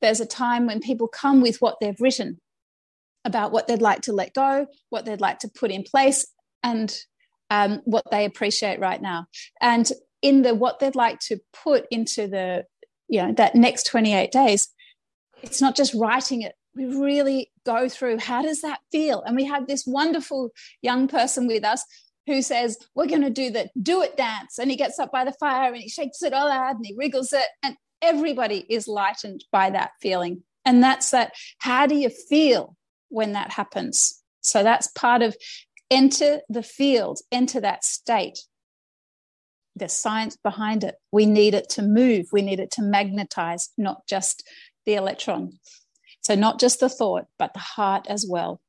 there's 0.00 0.20
a 0.20 0.26
time 0.26 0.66
when 0.66 0.80
people 0.80 1.06
come 1.06 1.42
with 1.42 1.58
what 1.60 1.76
they've 1.80 2.00
written 2.00 2.40
about 3.26 3.52
what 3.52 3.66
they'd 3.66 3.82
like 3.82 4.02
to 4.02 4.12
let 4.12 4.34
go, 4.34 4.66
what 4.90 5.04
they'd 5.04 5.20
like 5.20 5.38
to 5.40 5.48
put 5.48 5.70
in 5.70 5.82
place, 5.82 6.26
and 6.62 6.94
um, 7.54 7.80
what 7.84 8.04
they 8.10 8.24
appreciate 8.24 8.80
right 8.80 9.00
now. 9.00 9.26
And 9.60 9.90
in 10.22 10.42
the 10.42 10.54
what 10.54 10.78
they'd 10.78 10.96
like 10.96 11.20
to 11.20 11.38
put 11.52 11.86
into 11.90 12.26
the, 12.26 12.64
you 13.08 13.22
know, 13.22 13.32
that 13.34 13.54
next 13.54 13.86
28 13.86 14.32
days, 14.32 14.68
it's 15.42 15.60
not 15.60 15.76
just 15.76 15.94
writing 15.94 16.42
it. 16.42 16.54
We 16.74 16.86
really 16.86 17.52
go 17.64 17.88
through 17.88 18.18
how 18.18 18.42
does 18.42 18.62
that 18.62 18.80
feel? 18.90 19.22
And 19.22 19.36
we 19.36 19.44
have 19.44 19.66
this 19.66 19.84
wonderful 19.86 20.50
young 20.82 21.06
person 21.06 21.46
with 21.46 21.64
us 21.64 21.84
who 22.26 22.42
says, 22.42 22.76
We're 22.94 23.06
going 23.06 23.22
to 23.22 23.30
do 23.30 23.50
the 23.50 23.68
do 23.80 24.02
it 24.02 24.16
dance. 24.16 24.58
And 24.58 24.70
he 24.70 24.76
gets 24.76 24.98
up 24.98 25.12
by 25.12 25.24
the 25.24 25.34
fire 25.38 25.72
and 25.72 25.82
he 25.82 25.88
shakes 25.88 26.22
it 26.22 26.32
all 26.32 26.50
out 26.50 26.76
and 26.76 26.86
he 26.86 26.94
wriggles 26.96 27.32
it. 27.32 27.46
And 27.62 27.76
everybody 28.02 28.66
is 28.68 28.88
lightened 28.88 29.44
by 29.52 29.70
that 29.70 29.92
feeling. 30.00 30.42
And 30.64 30.82
that's 30.82 31.10
that. 31.10 31.34
How 31.58 31.86
do 31.86 31.94
you 31.94 32.08
feel 32.08 32.76
when 33.10 33.32
that 33.34 33.52
happens? 33.52 34.20
So 34.40 34.62
that's 34.62 34.88
part 34.88 35.22
of 35.22 35.36
enter 35.90 36.40
the 36.48 36.62
field, 36.62 37.20
enter 37.30 37.60
that 37.60 37.84
state. 37.84 38.40
There's 39.76 39.92
science 39.92 40.36
behind 40.36 40.84
it. 40.84 40.96
We 41.10 41.26
need 41.26 41.54
it 41.54 41.68
to 41.70 41.82
move, 41.82 42.26
we 42.32 42.42
need 42.42 42.60
it 42.60 42.70
to 42.72 42.82
magnetize, 42.82 43.70
not 43.76 44.06
just 44.06 44.46
the 44.86 44.94
electron. 44.94 45.58
So, 46.22 46.34
not 46.34 46.58
just 46.58 46.80
the 46.80 46.88
thought, 46.88 47.26
but 47.38 47.52
the 47.52 47.60
heart 47.60 48.06
as 48.08 48.26
well. 48.28 48.60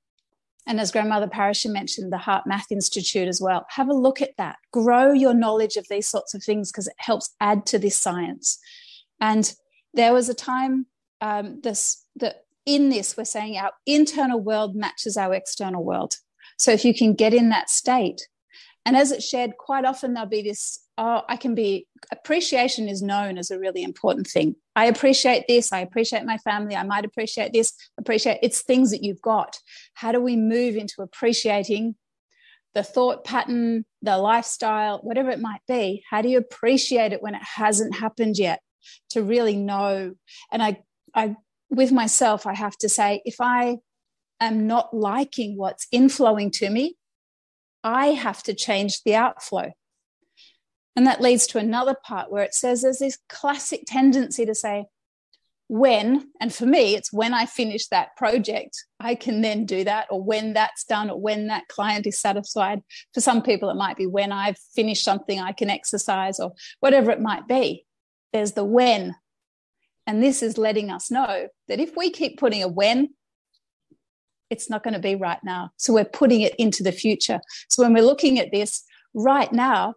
And 0.68 0.80
as 0.80 0.92
Grandmother 0.92 1.28
Pa'Ris'Ha 1.28 1.72
mentioned, 1.72 2.12
the 2.12 2.18
HeartMath 2.18 2.72
Institute 2.72 3.28
as 3.28 3.40
well. 3.40 3.66
Have 3.70 3.88
a 3.88 3.94
look 3.94 4.22
at 4.22 4.36
that. 4.38 4.58
Grow 4.74 5.12
your 5.12 5.34
knowledge 5.34 5.76
of 5.76 5.88
these 5.90 6.08
sorts 6.08 6.34
of 6.34 6.44
things 6.44 6.72
because 6.72 6.88
it 6.88 6.96
helps 6.98 7.36
add 7.40 7.66
to 7.68 7.80
this 7.80 7.96
science. 7.96 8.58
And 9.22 9.54
there 9.94 10.14
was 10.14 10.28
a 10.28 10.34
time 10.34 10.88
um, 11.22 11.62
this 11.62 12.04
that 12.18 12.46
in 12.66 12.90
this 12.90 13.16
we're 13.16 13.26
saying 13.26 13.58
our 13.58 13.72
internal 13.86 14.40
world 14.40 14.76
matches 14.76 15.18
our 15.18 15.34
external 15.34 15.84
world. 15.84 16.16
So 16.58 16.72
if 16.72 16.86
you 16.86 16.94
can 16.94 17.14
get 17.14 17.34
in 17.34 17.50
that 17.50 17.70
state, 17.70 18.28
and 18.86 18.96
as 18.96 19.12
it's 19.12 19.28
shared, 19.28 19.58
quite 19.58 19.84
often 19.84 20.14
there'll 20.14 20.30
be 20.30 20.44
this, 20.44 20.80
oh, 20.98 21.24
I 21.28 21.38
can 21.38 21.56
be, 21.56 21.88
appreciation 22.12 22.88
is 22.88 23.02
known 23.02 23.38
as 23.38 23.50
a 23.50 23.58
really 23.58 23.84
important 23.84 24.28
thing. 24.28 24.56
I 24.76 24.86
appreciate 24.86 25.46
this. 25.48 25.74
I 25.74 25.80
appreciate 25.80 26.24
my 26.24 26.38
family. 26.38 26.76
I 26.76 26.84
might 26.84 27.04
appreciate 27.04 27.52
this, 27.52 27.74
appreciate 27.98 28.40
it's 28.44 28.62
things 28.62 28.92
that 28.92 29.04
you've 29.04 29.22
got. 29.22 29.58
How 29.96 30.12
do 30.12 30.22
we 30.22 30.36
move 30.36 30.76
into 30.76 31.02
appreciating 31.02 31.96
the 32.76 32.84
thought 32.84 33.24
pattern, 33.24 33.86
the 34.02 34.18
lifestyle, 34.18 35.00
whatever 35.00 35.32
it 35.32 35.40
might 35.40 35.62
be, 35.68 36.04
how 36.10 36.22
do 36.22 36.30
you 36.30 36.38
appreciate 36.38 37.14
it 37.14 37.24
when 37.24 37.34
it 37.34 37.42
hasn't 37.42 37.96
happened 37.96 38.38
yet? 38.38 38.60
To 39.12 39.24
really 39.24 39.56
know. 39.56 40.14
And 40.52 40.62
I, 40.62 40.84
I, 41.16 41.36
with 41.70 41.92
myself, 41.92 42.46
I 42.46 42.54
have 42.54 42.78
to 42.78 42.90
say, 42.90 43.22
if 43.26 43.38
I 43.40 43.78
am 44.46 44.68
not 44.68 44.94
liking 44.94 45.58
what's 45.58 45.88
inflowing 45.94 46.52
to 46.54 46.70
me, 46.70 46.96
I 47.84 48.08
have 48.08 48.42
to 48.44 48.54
change 48.54 49.04
the 49.04 49.16
outflow. 49.16 49.72
And 50.96 51.08
that 51.08 51.22
leads 51.22 51.46
to 51.48 51.58
another 51.58 51.96
part 51.96 52.32
where 52.32 52.44
it 52.44 52.54
says 52.54 52.82
there's 52.82 53.00
this 53.00 53.18
classic 53.28 53.84
tendency 53.86 54.46
to 54.46 54.56
say, 54.56 54.86
when, 55.68 56.30
and 56.40 56.54
for 56.54 56.66
me, 56.66 56.96
it's 56.96 57.12
when 57.12 57.34
I 57.34 57.48
finish 57.48 57.88
that 57.88 58.16
project, 58.16 58.86
I 59.00 59.16
can 59.16 59.42
then 59.42 59.66
do 59.66 59.84
that, 59.84 60.08
or 60.12 60.22
when 60.22 60.54
that's 60.54 60.84
done, 60.84 61.10
or 61.10 61.20
when 61.20 61.48
that 61.48 61.68
client 61.68 62.06
is 62.06 62.20
satisfied. 62.20 62.82
For 63.14 63.22
some 63.22 63.42
people, 63.42 63.72
it 63.72 63.76
might 63.76 63.98
be 63.98 64.06
when 64.06 64.32
I've 64.32 64.60
finished 64.76 65.04
something, 65.04 65.40
I 65.40 65.54
can 65.54 65.72
exercise, 65.72 66.40
or 66.40 66.54
whatever 66.82 67.10
it 67.10 67.20
might 67.20 67.48
be. 67.48 67.86
There's 68.32 68.52
the 68.52 68.64
when. 68.64 69.16
And 70.06 70.22
this 70.22 70.44
is 70.44 70.60
letting 70.60 70.92
us 70.92 71.10
know 71.10 71.48
that 71.68 71.80
if 71.80 71.98
we 71.98 72.12
keep 72.12 72.38
putting 72.38 72.62
a 72.62 72.68
when, 72.68 73.10
it's 74.50 74.70
not 74.70 74.84
going 74.84 74.94
to 74.94 75.00
be 75.00 75.16
right 75.16 75.40
now. 75.44 75.72
So 75.78 75.94
we're 75.94 76.06
putting 76.06 76.42
it 76.42 76.56
into 76.56 76.84
the 76.84 76.92
future. 76.92 77.40
So 77.70 77.84
when 77.84 77.94
we're 77.94 78.04
looking 78.04 78.40
at 78.40 78.52
this 78.52 78.84
right 79.14 79.52
now, 79.52 79.96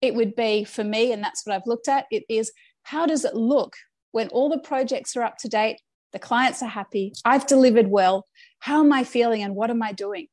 it 0.00 0.14
would 0.14 0.34
be 0.34 0.64
for 0.64 0.84
me, 0.84 1.12
and 1.12 1.22
that's 1.22 1.46
what 1.46 1.54
I've 1.54 1.66
looked 1.66 1.88
at, 1.88 2.06
it 2.10 2.24
is 2.28 2.52
how 2.82 3.06
does 3.06 3.24
it 3.24 3.34
look 3.34 3.74
when 4.12 4.28
all 4.28 4.48
the 4.48 4.58
projects 4.58 5.16
are 5.16 5.22
up 5.22 5.38
to 5.38 5.48
date, 5.48 5.80
the 6.12 6.18
clients 6.18 6.62
are 6.62 6.68
happy, 6.68 7.12
I've 7.24 7.46
delivered 7.46 7.88
well, 7.88 8.26
how 8.60 8.80
am 8.80 8.92
I 8.92 9.04
feeling 9.04 9.42
and 9.42 9.56
what 9.56 9.70
am 9.70 9.82
I 9.82 9.92
doing? 9.92 10.28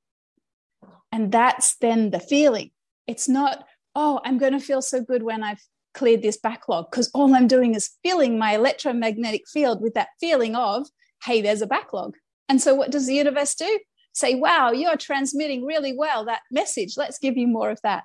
And 1.12 1.32
that's 1.32 1.76
then 1.78 2.12
the 2.12 2.20
feeling. 2.20 2.72
It's 3.08 3.28
not, 3.28 3.66
oh, 3.96 4.20
I'm 4.24 4.38
going 4.38 4.54
to 4.54 4.60
feel 4.60 4.82
so 4.82 5.02
good 5.02 5.24
when 5.24 5.44
I've 5.44 5.62
cleared 5.94 6.22
this 6.22 6.38
backlog 6.38 6.92
because 6.92 7.10
all 7.14 7.34
I'm 7.34 7.48
doing 7.48 7.76
is 7.76 7.90
filling 8.04 8.38
my 8.38 8.56
electromagnetic 8.56 9.48
field 9.52 9.82
with 9.82 9.94
that 9.96 10.10
feeling 10.20 10.56
of, 10.56 10.88
hey, 11.24 11.42
there's 11.42 11.62
a 11.62 11.68
backlog. 11.68 12.16
And 12.52 12.62
so 12.62 12.76
what 12.76 12.92
does 12.92 13.08
the 13.08 13.16
universe 13.16 13.56
do? 13.56 13.80
Say, 14.12 14.36
wow, 14.36 14.72
you're 14.72 14.98
transmitting 14.98 15.64
really 15.64 15.96
well 15.98 16.26
that 16.26 16.42
message. 16.52 16.98
Let's 16.98 17.18
give 17.18 17.38
you 17.38 17.48
more 17.48 17.70
of 17.70 17.80
that. 17.84 18.04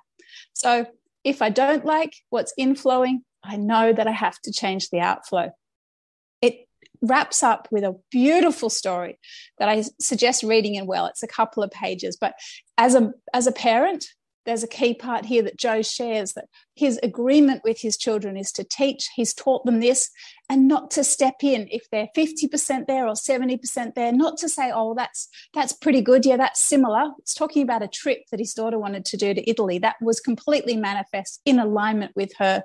So 0.53 0.85
if 1.25 1.41
I 1.41 1.49
don't 1.49 1.83
like 1.83 2.13
what's 2.29 2.53
inflowing, 2.57 3.17
I 3.43 3.57
know 3.57 3.91
that 3.91 4.07
I 4.07 4.11
have 4.11 4.39
to 4.45 4.53
change 4.53 4.89
the 4.89 5.01
outflow 5.01 5.49
It 6.41 6.65
wraps 7.01 7.43
up 7.43 7.67
with 7.71 7.83
a 7.83 7.97
beautiful 8.09 8.69
story 8.69 9.19
that 9.59 9.67
I 9.67 9.83
suggest 9.99 10.43
reading 10.43 10.75
in 10.75 10.87
well. 10.87 11.07
It's 11.07 11.23
a 11.23 11.27
couple 11.27 11.61
of 11.61 11.69
pages, 11.71 12.15
but 12.15 12.33
as 12.77 12.95
a 12.95 13.11
as 13.33 13.47
a 13.47 13.51
parent, 13.51 14.05
there's 14.47 14.63
a 14.63 14.67
key 14.67 14.95
part 14.95 15.25
here 15.25 15.43
that 15.43 15.57
Joe 15.57 15.83
shares 15.83 16.33
that 16.33 16.45
his 16.73 16.99
agreement 17.03 17.61
with 17.63 17.79
his 17.81 17.97
children 17.97 18.35
is 18.35 18.51
to 18.53 18.63
teach. 18.63 19.09
He's 19.15 19.35
taught 19.35 19.65
them 19.65 19.79
this 19.79 20.09
and 20.49 20.67
not 20.67 20.89
to 20.91 21.03
step 21.03 21.43
in 21.43 21.67
if 21.69 21.87
they're 21.91 22.09
50% 22.17 22.87
there 22.87 23.05
or 23.05 23.13
70% 23.13 23.93
there, 23.93 24.11
not 24.11 24.37
to 24.37 24.49
say, 24.49 24.71
oh, 24.73 24.95
that's 24.95 25.29
that's 25.53 25.73
pretty 25.73 26.01
good. 26.01 26.25
Yeah, 26.25 26.37
that's 26.37 26.63
similar. 26.63 27.11
It's 27.19 27.35
talking 27.35 27.61
about 27.61 27.83
a 27.83 27.87
trip 27.87 28.21
that 28.31 28.39
his 28.39 28.55
daughter 28.55 28.79
wanted 28.79 29.05
to 29.05 29.17
do 29.17 29.35
to 29.35 29.47
Italy 29.47 29.77
that 29.79 29.97
was 30.01 30.19
completely 30.19 30.75
manifest 30.75 31.41
in 31.45 31.59
alignment 31.59 32.13
with 32.15 32.31
her 32.39 32.63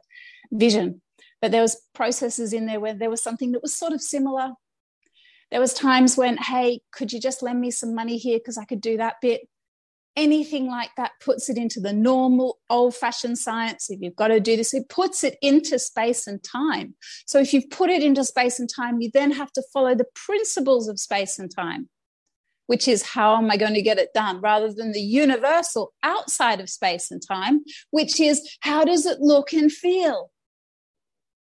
vision 0.51 1.03
but 1.43 1.51
there 1.51 1.61
was 1.61 1.83
processes 1.93 2.55
in 2.55 2.65
there 2.65 2.81
where 2.81 2.95
there 2.95 3.11
was 3.11 3.23
something 3.23 3.53
that 3.53 3.63
was 3.63 3.75
sort 3.75 3.93
of 3.93 4.01
similar 4.01 4.53
there 5.51 5.61
was 5.61 5.75
times 5.75 6.17
when 6.17 6.37
hey 6.39 6.81
could 6.93 7.13
you 7.13 7.21
just 7.21 7.43
lend 7.43 7.61
me 7.61 7.71
some 7.71 7.95
money 7.95 8.17
here 8.17 8.39
because 8.39 8.57
i 8.57 8.65
could 8.65 8.81
do 8.81 8.97
that 8.97 9.17
bit 9.21 9.43
anything 10.17 10.67
like 10.67 10.91
that 10.97 11.13
puts 11.25 11.49
it 11.49 11.57
into 11.57 11.81
the 11.81 11.93
normal 11.93 12.59
old 12.69 12.95
fashioned 12.95 13.39
science 13.39 13.89
if 13.89 14.01
you've 14.01 14.17
got 14.17 14.29
to 14.29 14.41
do 14.41 14.57
this 14.57 14.75
it 14.75 14.89
puts 14.89 15.25
it 15.25 15.37
into 15.41 15.79
space 15.79 16.27
and 16.27 16.43
time 16.43 16.95
so 17.27 17.39
if 17.39 17.53
you've 17.53 17.71
put 17.71 17.89
it 17.89 18.03
into 18.03 18.25
space 18.25 18.59
and 18.59 18.69
time 18.69 19.01
you 19.01 19.11
then 19.15 19.31
have 19.31 19.51
to 19.53 19.63
follow 19.73 19.95
the 19.95 20.07
principles 20.15 20.89
of 20.89 21.01
space 21.01 21.39
and 21.39 21.55
time 21.55 21.89
which 22.67 22.87
is 22.87 23.03
how 23.03 23.37
am 23.37 23.51
I 23.51 23.57
going 23.59 23.75
to 23.75 23.83
get 23.83 23.99
it 23.99 24.15
done, 24.15 24.41
rather 24.41 24.73
than 24.73 24.93
the 24.93 25.01
universal 25.01 25.93
outside 26.05 26.61
of 26.61 26.71
space 26.71 27.11
and 27.11 27.21
time, 27.21 27.65
which 27.91 28.19
is 28.19 28.57
how 28.61 28.85
does 28.85 29.05
it 29.05 29.19
look 29.21 29.53
and 29.53 29.71
feel? 29.71 30.31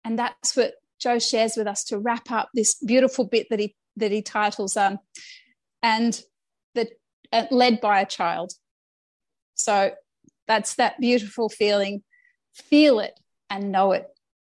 and 0.04 0.18
that's 0.18 0.56
what 0.56 0.74
Joe 1.00 1.20
shares 1.20 1.56
with 1.56 1.68
us 1.68 1.84
to 1.86 2.00
wrap 2.00 2.32
up 2.32 2.50
this 2.54 2.76
beautiful 2.76 3.26
bit 3.26 3.48
that 3.50 3.60
he 3.60 3.76
that 3.98 4.12
he 4.12 4.22
titles 4.22 4.78
um, 4.78 5.00
and 5.84 6.22
that 6.76 6.90
uh, 7.34 7.46
led 7.52 7.82
by 7.82 8.02
a 8.02 8.06
child. 8.06 8.54
So 9.64 9.92
that's 10.48 10.76
that 10.76 11.00
beautiful 11.00 11.50
feeling. 11.50 12.04
Feel 12.54 13.00
it 13.00 13.20
and 13.50 13.72
know 13.72 13.92
it, 13.92 14.08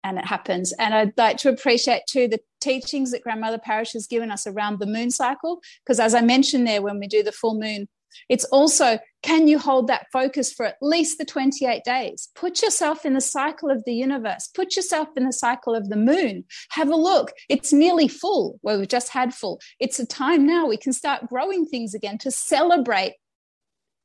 and 0.04 0.18
it 0.18 0.24
happens. 0.24 0.72
And 0.72 0.94
I'd 0.94 1.16
like 1.16 1.38
to 1.38 1.48
appreciate 1.48 2.02
too 2.08 2.28
the 2.28 2.40
teachings 2.60 3.12
that 3.12 3.22
Grandmother 3.22 3.58
Pa'Ris'Ha 3.58 3.94
has 3.94 4.06
given 4.06 4.30
us 4.30 4.46
around 4.46 4.78
the 4.78 4.86
moon 4.86 5.10
cycle, 5.10 5.60
because 5.84 6.00
as 6.00 6.14
I 6.14 6.20
mentioned 6.20 6.66
there, 6.66 6.82
when 6.82 6.98
we 6.98 7.06
do 7.06 7.22
the 7.22 7.32
full 7.32 7.58
moon 7.58 7.88
it's 8.28 8.44
also, 8.46 8.98
can 9.22 9.48
you 9.48 9.58
hold 9.58 9.88
that 9.88 10.06
focus 10.12 10.52
for 10.52 10.66
at 10.66 10.76
least 10.80 11.18
the 11.18 11.24
28 11.24 11.82
days? 11.84 12.28
Put 12.34 12.62
yourself 12.62 13.04
in 13.04 13.14
the 13.14 13.20
cycle 13.20 13.70
of 13.70 13.84
the 13.84 13.94
universe, 13.94 14.48
put 14.48 14.76
yourself 14.76 15.08
in 15.16 15.24
the 15.24 15.32
cycle 15.32 15.74
of 15.74 15.88
the 15.88 15.96
moon. 15.96 16.44
Have 16.70 16.90
a 16.90 16.96
look. 16.96 17.32
It's 17.48 17.72
nearly 17.72 18.08
full. 18.08 18.58
Well, 18.62 18.78
we've 18.78 18.88
just 18.88 19.10
had 19.10 19.34
full. 19.34 19.60
It's 19.80 19.98
a 19.98 20.06
time 20.06 20.46
now 20.46 20.66
we 20.66 20.76
can 20.76 20.92
start 20.92 21.28
growing 21.28 21.66
things 21.66 21.94
again 21.94 22.18
to 22.18 22.30
celebrate 22.30 23.14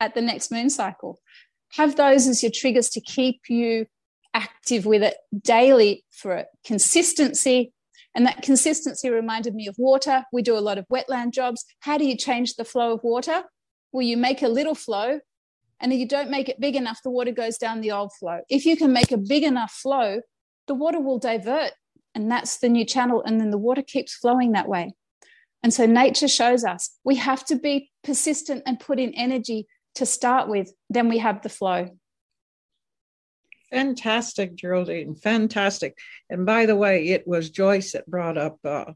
at 0.01 0.13
the 0.13 0.21
next 0.21 0.51
moon 0.51 0.69
cycle. 0.69 1.19
Have 1.77 1.95
those 1.95 2.27
as 2.27 2.43
your 2.43 2.51
triggers 2.53 2.89
to 2.89 2.99
keep 2.99 3.43
you 3.47 3.85
active 4.33 4.85
with 4.85 5.03
it 5.03 5.15
daily 5.41 6.03
for 6.11 6.33
a 6.33 6.45
consistency. 6.65 7.71
And 8.13 8.25
that 8.25 8.41
consistency 8.41 9.09
reminded 9.09 9.55
me 9.55 9.67
of 9.67 9.75
water. 9.77 10.25
We 10.33 10.41
do 10.41 10.57
a 10.57 10.59
lot 10.59 10.77
of 10.77 10.85
wetland 10.89 11.31
jobs. 11.31 11.63
How 11.79 11.97
do 11.97 12.05
you 12.05 12.17
change 12.17 12.55
the 12.55 12.65
flow 12.65 12.91
of 12.91 13.03
water? 13.03 13.43
well, 13.91 14.05
you 14.05 14.17
make 14.17 14.41
a 14.41 14.47
little 14.47 14.75
flow 14.75 15.19
and 15.79 15.91
if 15.91 15.99
you 15.99 16.07
don't 16.07 16.29
make 16.29 16.47
it 16.47 16.59
big 16.59 16.75
enough, 16.75 17.01
the 17.03 17.09
water 17.09 17.31
goes 17.31 17.57
down 17.57 17.81
the 17.81 17.91
old 17.91 18.13
flow. 18.13 18.41
If 18.49 18.65
you 18.65 18.77
can 18.77 18.93
make 18.93 19.11
a 19.11 19.17
big 19.17 19.43
enough 19.43 19.71
flow, 19.71 20.21
the 20.67 20.75
water 20.75 20.99
will 20.99 21.17
divert 21.17 21.71
and 22.13 22.31
that's 22.31 22.59
the 22.59 22.69
new 22.69 22.85
channel. 22.85 23.23
And 23.25 23.39
then 23.39 23.51
the 23.51 23.57
water 23.57 23.81
keeps 23.81 24.13
flowing 24.13 24.51
that 24.51 24.67
way. 24.67 24.93
And 25.63 25.73
so 25.73 25.85
nature 25.85 26.27
shows 26.27 26.63
us 26.63 26.97
we 27.03 27.15
have 27.15 27.45
to 27.45 27.55
be 27.55 27.91
persistent 28.03 28.63
and 28.65 28.79
put 28.79 28.99
in 28.99 29.13
energy 29.13 29.67
to 29.95 30.05
start 30.05 30.47
with, 30.47 30.71
then 30.89 31.09
we 31.09 31.19
have 31.19 31.41
the 31.41 31.49
flow. 31.49 31.89
Fantastic, 33.69 34.55
Geraldene. 34.55 35.19
Fantastic. 35.21 35.97
And 36.29 36.45
by 36.45 36.65
the 36.65 36.75
way, 36.75 37.09
it 37.09 37.25
was 37.27 37.49
Joyce 37.49 37.93
that 37.93 38.09
brought 38.09 38.37
up 38.37 38.59
uh, 38.65 38.93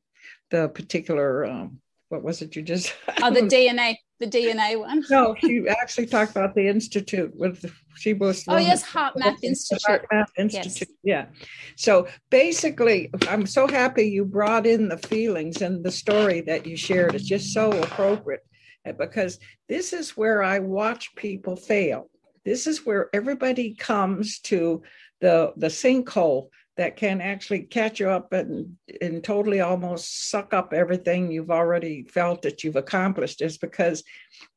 the 0.52 0.70
particular 0.70 1.46
um, 1.46 1.80
what 2.10 2.24
was 2.24 2.42
it 2.42 2.56
you 2.56 2.62
just 2.62 2.94
oh 3.22 3.32
the 3.32 3.42
dna 3.56 3.96
the 4.20 4.28
dna 4.28 4.80
one 4.80 5.04
no 5.10 5.36
she 5.42 5.66
actually 5.68 6.06
talked 6.06 6.32
about 6.32 6.56
the 6.56 6.68
institute 6.68 7.32
with 7.36 7.66
she 7.96 8.14
was 8.14 8.44
oh 8.48 8.58
yes 8.58 8.84
HeartMath 8.84 9.44
institute 9.44 10.02
HeartMath 10.12 10.30
institute 10.38 10.96
yes. 11.04 11.28
yeah 11.34 11.46
so 11.76 12.08
basically 12.30 13.10
i'm 13.30 13.46
so 13.46 13.68
happy 13.68 14.04
you 14.04 14.24
brought 14.24 14.66
in 14.66 14.88
the 14.88 14.98
feelings 14.98 15.62
and 15.62 15.84
the 15.84 15.92
story 15.92 16.42
that 16.42 16.66
you 16.66 16.78
shared 16.78 17.16
it's 17.16 17.26
just 17.26 17.54
so 17.54 17.72
appropriate 17.72 18.46
Uh, 18.86 18.92
because 18.94 19.40
this 19.68 19.94
is 19.94 20.18
where 20.18 20.44
i 20.44 20.60
watch 20.60 21.16
people 21.16 21.56
fail. 21.56 22.10
This 22.44 22.68
is 22.68 22.86
where 22.86 23.10
everybody 23.14 23.74
comes 23.74 24.40
to 24.42 24.84
the 25.22 25.54
the 25.58 25.68
sinkhole 25.68 26.50
that 26.78 26.98
can 26.98 27.22
actually 27.22 27.62
catch 27.62 28.02
you 28.02 28.10
up 28.10 28.34
and, 28.34 28.76
and 29.02 29.24
totally 29.24 29.62
almost 29.62 30.30
suck 30.30 30.54
up 30.54 30.74
everything 30.74 31.32
you've 31.32 31.50
already 31.50 32.04
felt 32.04 32.42
that 32.42 32.64
you've 32.64 32.76
accomplished 32.76 33.42
is 33.42 33.58
because 33.58 34.04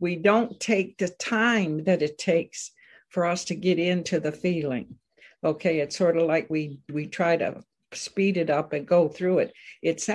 we 0.01 0.17
don't 0.17 0.59
take 0.59 0.99
the 0.99 1.09
time 1.09 1.85
that 1.85 2.03
it 2.03 2.19
takes 2.19 2.73
for 3.09 3.25
us 3.25 3.45
to 3.45 3.55
get 3.55 3.79
into 3.79 4.21
the 4.21 4.33
feeling. 4.33 4.97
Okay 5.45 5.79
it's 5.81 5.97
sort 5.97 6.17
of 6.17 6.27
like 6.27 6.51
we 6.51 6.81
we 6.93 7.07
try 7.07 7.37
to 7.37 7.63
speed 7.93 8.37
it 8.37 8.51
up 8.51 8.75
and 8.75 8.87
go 8.87 9.09
through 9.09 9.39
it. 9.39 9.53
It's 9.81 10.11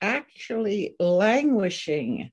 actually 0.00 0.94
languishing 0.98 2.30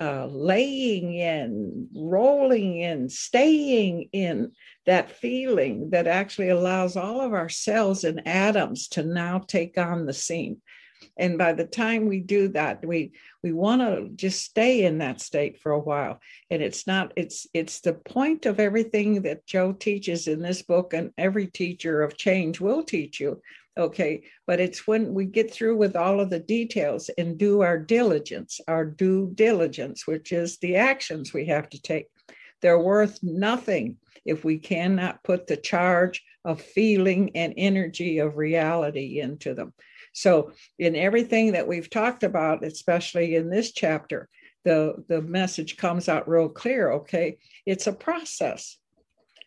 uh, 0.00 0.26
laying 0.26 1.14
in, 1.14 1.88
rolling 1.94 2.80
in, 2.80 3.08
staying 3.08 4.08
in 4.12 4.50
that 4.86 5.10
feeling 5.10 5.90
that 5.90 6.06
actually 6.06 6.48
allows 6.48 6.96
all 6.96 7.20
of 7.20 7.34
our 7.34 7.50
cells 7.50 8.04
and 8.04 8.26
atoms 8.26 8.88
to 8.88 9.02
now 9.02 9.38
take 9.38 9.76
on 9.76 10.06
the 10.06 10.12
scene. 10.12 10.60
And 11.16 11.36
by 11.36 11.52
the 11.52 11.66
time 11.66 12.06
we 12.06 12.20
do 12.20 12.48
that, 12.48 12.84
we 12.84 13.12
we 13.42 13.52
want 13.52 13.80
to 13.80 14.10
just 14.14 14.42
stay 14.42 14.84
in 14.84 14.98
that 14.98 15.20
state 15.20 15.58
for 15.60 15.72
a 15.72 15.78
while. 15.78 16.20
And 16.50 16.62
it's 16.62 16.86
not 16.86 17.12
it's 17.16 17.46
it's 17.52 17.80
the 17.80 17.94
point 17.94 18.46
of 18.46 18.60
everything 18.60 19.22
that 19.22 19.46
Joe 19.46 19.72
teaches 19.72 20.28
in 20.28 20.40
this 20.40 20.62
book, 20.62 20.94
and 20.94 21.10
every 21.16 21.46
teacher 21.46 22.02
of 22.02 22.16
change 22.16 22.60
will 22.60 22.82
teach 22.82 23.20
you 23.20 23.40
Okay, 23.78 24.24
but 24.46 24.60
it's 24.60 24.86
when 24.86 25.14
we 25.14 25.24
get 25.24 25.52
through 25.52 25.76
with 25.76 25.94
all 25.96 26.20
of 26.20 26.28
the 26.28 26.40
details 26.40 27.08
and 27.16 27.38
do 27.38 27.60
our 27.60 27.78
diligence, 27.78 28.60
our 28.66 28.84
due 28.84 29.30
diligence, 29.34 30.06
which 30.06 30.32
is 30.32 30.58
the 30.58 30.76
actions 30.76 31.32
we 31.32 31.46
have 31.46 31.68
to 31.70 31.80
take. 31.80 32.06
They're 32.60 32.80
worth 32.80 33.20
nothing 33.22 33.96
if 34.24 34.44
we 34.44 34.58
cannot 34.58 35.22
put 35.22 35.46
the 35.46 35.56
charge 35.56 36.22
of 36.44 36.60
feeling 36.60 37.30
and 37.34 37.54
energy 37.56 38.18
of 38.18 38.36
reality 38.36 39.20
into 39.20 39.54
them. 39.54 39.72
So, 40.12 40.52
in 40.78 40.96
everything 40.96 41.52
that 41.52 41.68
we've 41.68 41.88
talked 41.88 42.24
about, 42.24 42.64
especially 42.64 43.36
in 43.36 43.48
this 43.48 43.72
chapter, 43.72 44.28
the, 44.64 45.02
the 45.08 45.22
message 45.22 45.76
comes 45.76 46.08
out 46.08 46.28
real 46.28 46.48
clear. 46.48 46.92
Okay, 46.92 47.38
it's 47.64 47.86
a 47.86 47.92
process. 47.92 48.76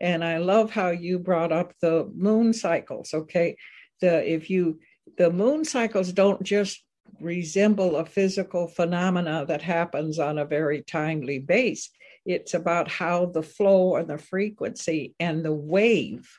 And 0.02 0.24
I 0.24 0.38
love 0.38 0.72
how 0.72 0.90
you 0.90 1.20
brought 1.20 1.52
up 1.52 1.74
the 1.82 2.10
moon 2.16 2.54
cycles. 2.54 3.14
Okay, 3.14 3.58
the 4.04 4.16
if 4.30 4.50
you 4.50 4.80
the 5.18 5.32
moon 5.32 5.64
cycles 5.64 6.12
don't 6.12 6.44
just 6.44 6.84
resemble 7.22 7.96
a 7.96 8.06
physical 8.06 8.68
phenomena 8.68 9.46
that 9.48 9.62
happens 9.62 10.20
on 10.20 10.38
a 10.38 10.46
very 10.46 10.82
timely 10.82 11.40
base. 11.40 11.90
It's 12.26 12.54
about 12.54 12.90
how 12.90 13.28
the 13.28 13.44
flow 13.44 13.96
and 13.96 14.10
the 14.10 14.18
frequency 14.18 15.16
and 15.20 15.44
the 15.44 15.54
wave 15.54 16.30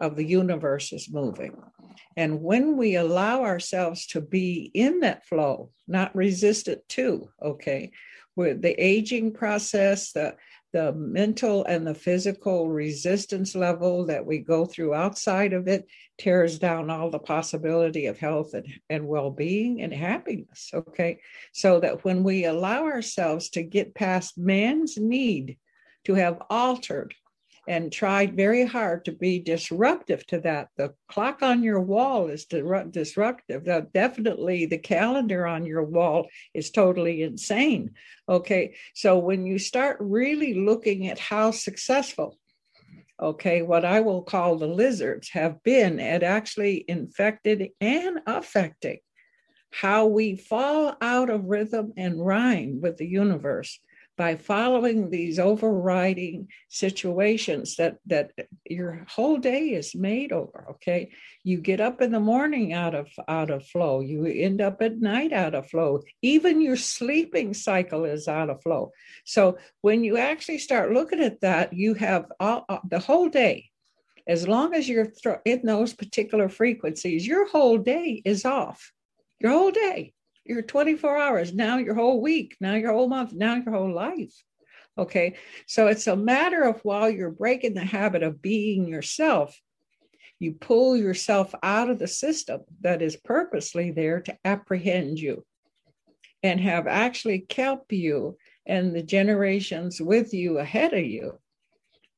of 0.00 0.16
the 0.16 0.24
universe 0.24 0.92
is 0.92 1.12
moving. 1.12 1.56
And 2.16 2.42
when 2.42 2.76
we 2.76 2.96
allow 2.96 3.42
ourselves 3.42 4.06
to 4.08 4.20
be 4.20 4.70
in 4.74 5.00
that 5.00 5.26
flow, 5.26 5.70
not 5.86 6.16
resist 6.16 6.66
it 6.66 6.88
to, 6.90 7.28
okay, 7.40 7.92
with 8.34 8.62
the 8.62 8.74
aging 8.82 9.34
process, 9.34 10.12
the 10.12 10.34
the 10.72 10.92
mental 10.92 11.64
and 11.64 11.86
the 11.86 11.94
physical 11.94 12.70
resistance 12.70 13.54
level 13.54 14.06
that 14.06 14.24
we 14.24 14.38
go 14.38 14.64
through 14.64 14.94
outside 14.94 15.52
of 15.52 15.68
it 15.68 15.86
tears 16.18 16.58
down 16.58 16.90
all 16.90 17.10
the 17.10 17.18
possibility 17.18 18.06
of 18.06 18.18
health 18.18 18.54
and, 18.54 18.66
and 18.88 19.06
well-being 19.06 19.82
and 19.82 19.92
happiness 19.92 20.70
okay? 20.74 21.18
So 21.52 21.80
that 21.80 22.04
when 22.04 22.24
we 22.24 22.44
allow 22.44 22.84
ourselves 22.84 23.50
to 23.50 23.62
get 23.62 23.94
past 23.94 24.38
man's 24.38 24.96
need 24.96 25.58
to 26.04 26.14
have 26.14 26.42
altered 26.50 27.14
and 27.68 27.92
tried 27.92 28.36
very 28.36 28.64
hard 28.64 29.04
to 29.04 29.12
be 29.12 29.38
disruptive 29.38 30.26
to 30.26 30.40
that. 30.40 30.68
The 30.76 30.94
clock 31.08 31.42
on 31.42 31.62
your 31.62 31.80
wall 31.80 32.28
is 32.28 32.44
disruptive. 32.44 33.66
Now, 33.66 33.80
definitely, 33.80 34.66
the 34.66 34.78
calendar 34.78 35.46
on 35.46 35.64
your 35.64 35.84
wall 35.84 36.28
is 36.54 36.70
totally 36.70 37.22
insane. 37.22 37.92
Okay, 38.28 38.74
so 38.94 39.18
when 39.18 39.46
you 39.46 39.58
start 39.58 39.96
really 40.00 40.54
looking 40.54 41.08
at 41.08 41.18
how 41.18 41.50
successful 41.50 42.38
okay, 43.20 43.62
what 43.62 43.84
I 43.84 44.00
will 44.00 44.22
call 44.22 44.56
the 44.56 44.66
lizards 44.66 45.28
have 45.30 45.62
been 45.62 46.00
at 46.00 46.24
actually 46.24 46.84
infected 46.88 47.68
and 47.80 48.18
affecting 48.26 48.98
how 49.70 50.06
we 50.06 50.36
fall 50.36 50.96
out 51.00 51.30
of 51.30 51.44
rhythm 51.44 51.92
and 51.96 52.24
rhyme 52.24 52.80
with 52.80 52.96
the 52.96 53.06
universe 53.06 53.78
by 54.22 54.36
following 54.36 55.10
these 55.10 55.40
overriding 55.40 56.46
situations 56.68 57.74
that 57.74 57.96
that 58.06 58.30
your 58.64 59.04
whole 59.08 59.36
day 59.36 59.70
is 59.70 59.96
made 59.96 60.30
over 60.30 60.64
okay? 60.70 61.10
You 61.42 61.58
get 61.58 61.80
up 61.80 62.00
in 62.00 62.12
the 62.12 62.20
morning 62.20 62.72
out 62.72 62.94
of 62.94 63.08
out 63.26 63.50
of 63.50 63.66
flow. 63.66 63.98
You 63.98 64.26
end 64.26 64.60
up 64.60 64.80
at 64.80 65.00
night 65.00 65.32
out 65.32 65.56
of 65.56 65.68
flow. 65.68 66.02
Even 66.22 66.60
your 66.60 66.76
sleeping 66.76 67.52
cycle 67.52 68.04
is 68.04 68.28
out 68.28 68.48
of 68.48 68.62
flow. 68.62 68.92
So 69.24 69.58
when 69.80 70.04
you 70.04 70.18
actually 70.18 70.58
start 70.58 70.92
looking 70.92 71.20
at 71.20 71.40
that 71.40 71.72
you 71.72 71.94
have 71.94 72.26
all, 72.38 72.64
uh, 72.68 72.78
the 72.88 73.00
whole 73.00 73.28
day 73.28 73.70
as 74.28 74.46
long 74.46 74.72
as 74.72 74.88
you're 74.88 75.12
in 75.44 75.62
those 75.64 75.92
particular 75.94 76.48
frequencies 76.48 77.26
your 77.26 77.48
whole 77.48 77.78
day 77.78 78.22
is 78.24 78.44
off. 78.44 78.92
Your 79.40 79.50
whole 79.50 79.72
day 79.72 80.12
your 80.44 80.62
24 80.62 81.16
hours, 81.16 81.52
now 81.52 81.78
your 81.78 81.94
whole 81.94 82.20
week, 82.20 82.56
now 82.60 82.74
your 82.74 82.92
whole 82.92 83.08
month, 83.08 83.32
now 83.32 83.56
your 83.56 83.74
whole 83.74 83.92
life. 83.92 84.34
Okay. 84.98 85.36
So 85.66 85.86
it's 85.86 86.06
a 86.06 86.16
matter 86.16 86.62
of 86.62 86.80
while 86.82 87.08
you're 87.08 87.30
breaking 87.30 87.74
the 87.74 87.84
habit 87.84 88.22
of 88.22 88.42
being 88.42 88.86
yourself, 88.86 89.58
you 90.38 90.52
pull 90.52 90.96
yourself 90.96 91.54
out 91.62 91.88
of 91.88 91.98
the 91.98 92.08
system 92.08 92.62
that 92.80 93.00
is 93.00 93.16
purposely 93.16 93.90
there 93.90 94.20
to 94.20 94.36
apprehend 94.44 95.18
you 95.18 95.44
and 96.42 96.60
have 96.60 96.86
actually 96.86 97.38
kept 97.38 97.92
you 97.92 98.36
and 98.66 98.94
the 98.94 99.02
generations 99.02 100.00
with 100.00 100.34
you 100.34 100.58
ahead 100.58 100.92
of 100.92 101.04
you 101.04 101.38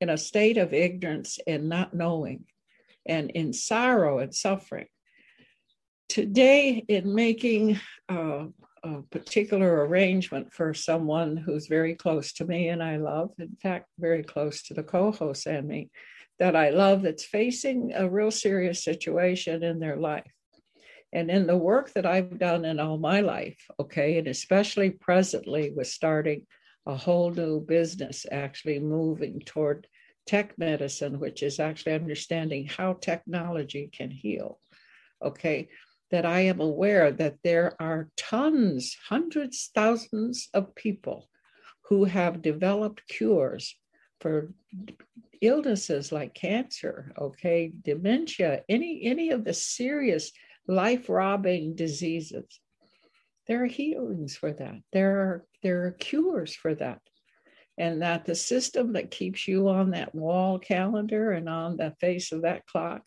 in 0.00 0.08
a 0.08 0.18
state 0.18 0.56
of 0.56 0.72
ignorance 0.72 1.38
and 1.46 1.68
not 1.68 1.94
knowing 1.94 2.44
and 3.06 3.30
in 3.30 3.52
sorrow 3.52 4.18
and 4.18 4.34
suffering 4.34 4.86
today 6.08 6.84
in 6.88 7.14
making 7.14 7.80
uh, 8.08 8.46
a 8.82 9.02
particular 9.10 9.86
arrangement 9.86 10.52
for 10.52 10.74
someone 10.74 11.36
who's 11.36 11.66
very 11.66 11.94
close 11.94 12.32
to 12.34 12.44
me 12.44 12.68
and 12.68 12.82
I 12.82 12.96
love, 12.96 13.30
in 13.38 13.56
fact, 13.62 13.88
very 13.98 14.22
close 14.22 14.62
to 14.64 14.74
the 14.74 14.82
co 14.82 15.10
host 15.10 15.46
and 15.46 15.66
me, 15.66 15.90
that 16.38 16.54
I 16.54 16.70
love 16.70 17.02
that's 17.02 17.24
facing 17.24 17.92
a 17.94 18.08
real 18.08 18.30
serious 18.30 18.84
situation 18.84 19.62
in 19.62 19.78
their 19.80 19.96
life. 19.96 20.30
And 21.12 21.30
in 21.30 21.46
the 21.46 21.56
work 21.56 21.92
that 21.94 22.06
I've 22.06 22.38
done 22.38 22.64
in 22.64 22.80
all 22.80 22.98
my 22.98 23.20
life, 23.20 23.56
okay, 23.78 24.18
and 24.18 24.26
especially 24.26 24.90
presently 24.90 25.70
with 25.74 25.86
starting 25.86 26.44
a 26.86 26.96
whole 26.96 27.30
new 27.30 27.60
business, 27.60 28.26
actually 28.30 28.80
moving 28.80 29.40
toward 29.46 29.86
tech 30.26 30.58
medicine, 30.58 31.20
which 31.20 31.42
is 31.42 31.60
actually 31.60 31.92
understanding 31.92 32.66
how 32.66 32.94
technology 32.94 33.90
can 33.92 34.10
heal. 34.10 34.58
Okay, 35.24 35.68
that 36.14 36.24
I 36.24 36.42
am 36.42 36.60
aware 36.60 37.10
that 37.10 37.38
there 37.42 37.74
are 37.80 38.08
tons, 38.16 38.96
hundreds, 39.08 39.72
thousands 39.74 40.48
of 40.54 40.72
people 40.76 41.28
who 41.88 42.04
have 42.04 42.40
developed 42.40 43.08
cures 43.08 43.76
for 44.20 44.54
illnesses 45.40 46.12
like 46.12 46.32
cancer, 46.32 47.12
okay, 47.18 47.72
dementia, 47.82 48.62
any 48.68 49.02
any 49.02 49.30
of 49.30 49.44
the 49.44 49.52
serious 49.52 50.30
life-robbing 50.68 51.74
diseases. 51.74 52.60
There 53.48 53.64
are 53.64 53.66
healings 53.82 54.36
for 54.36 54.52
that. 54.52 54.76
There 54.92 55.18
are 55.18 55.44
there 55.64 55.84
are 55.84 55.90
cures 55.90 56.54
for 56.54 56.76
that. 56.76 57.00
And 57.76 58.02
that 58.02 58.24
the 58.24 58.36
system 58.36 58.92
that 58.92 59.10
keeps 59.10 59.48
you 59.48 59.68
on 59.68 59.90
that 59.90 60.14
wall 60.14 60.60
calendar 60.60 61.32
and 61.32 61.48
on 61.48 61.76
the 61.76 61.92
face 62.00 62.30
of 62.30 62.42
that 62.42 62.66
clock 62.66 63.02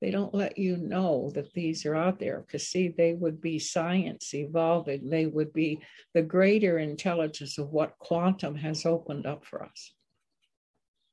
they 0.00 0.10
don't 0.10 0.34
let 0.34 0.56
you 0.56 0.76
know 0.76 1.30
that 1.34 1.52
these 1.52 1.84
are 1.84 1.94
out 1.94 2.18
there 2.18 2.40
because 2.46 2.68
see 2.68 2.88
they 2.88 3.12
would 3.12 3.40
be 3.40 3.58
science 3.58 4.32
evolving. 4.34 5.10
They 5.10 5.26
would 5.26 5.52
be 5.52 5.80
the 6.14 6.22
greater 6.22 6.78
intelligence 6.78 7.58
of 7.58 7.70
what 7.70 7.98
quantum 7.98 8.54
has 8.56 8.86
opened 8.86 9.26
up 9.26 9.44
for 9.44 9.62
us. 9.62 9.92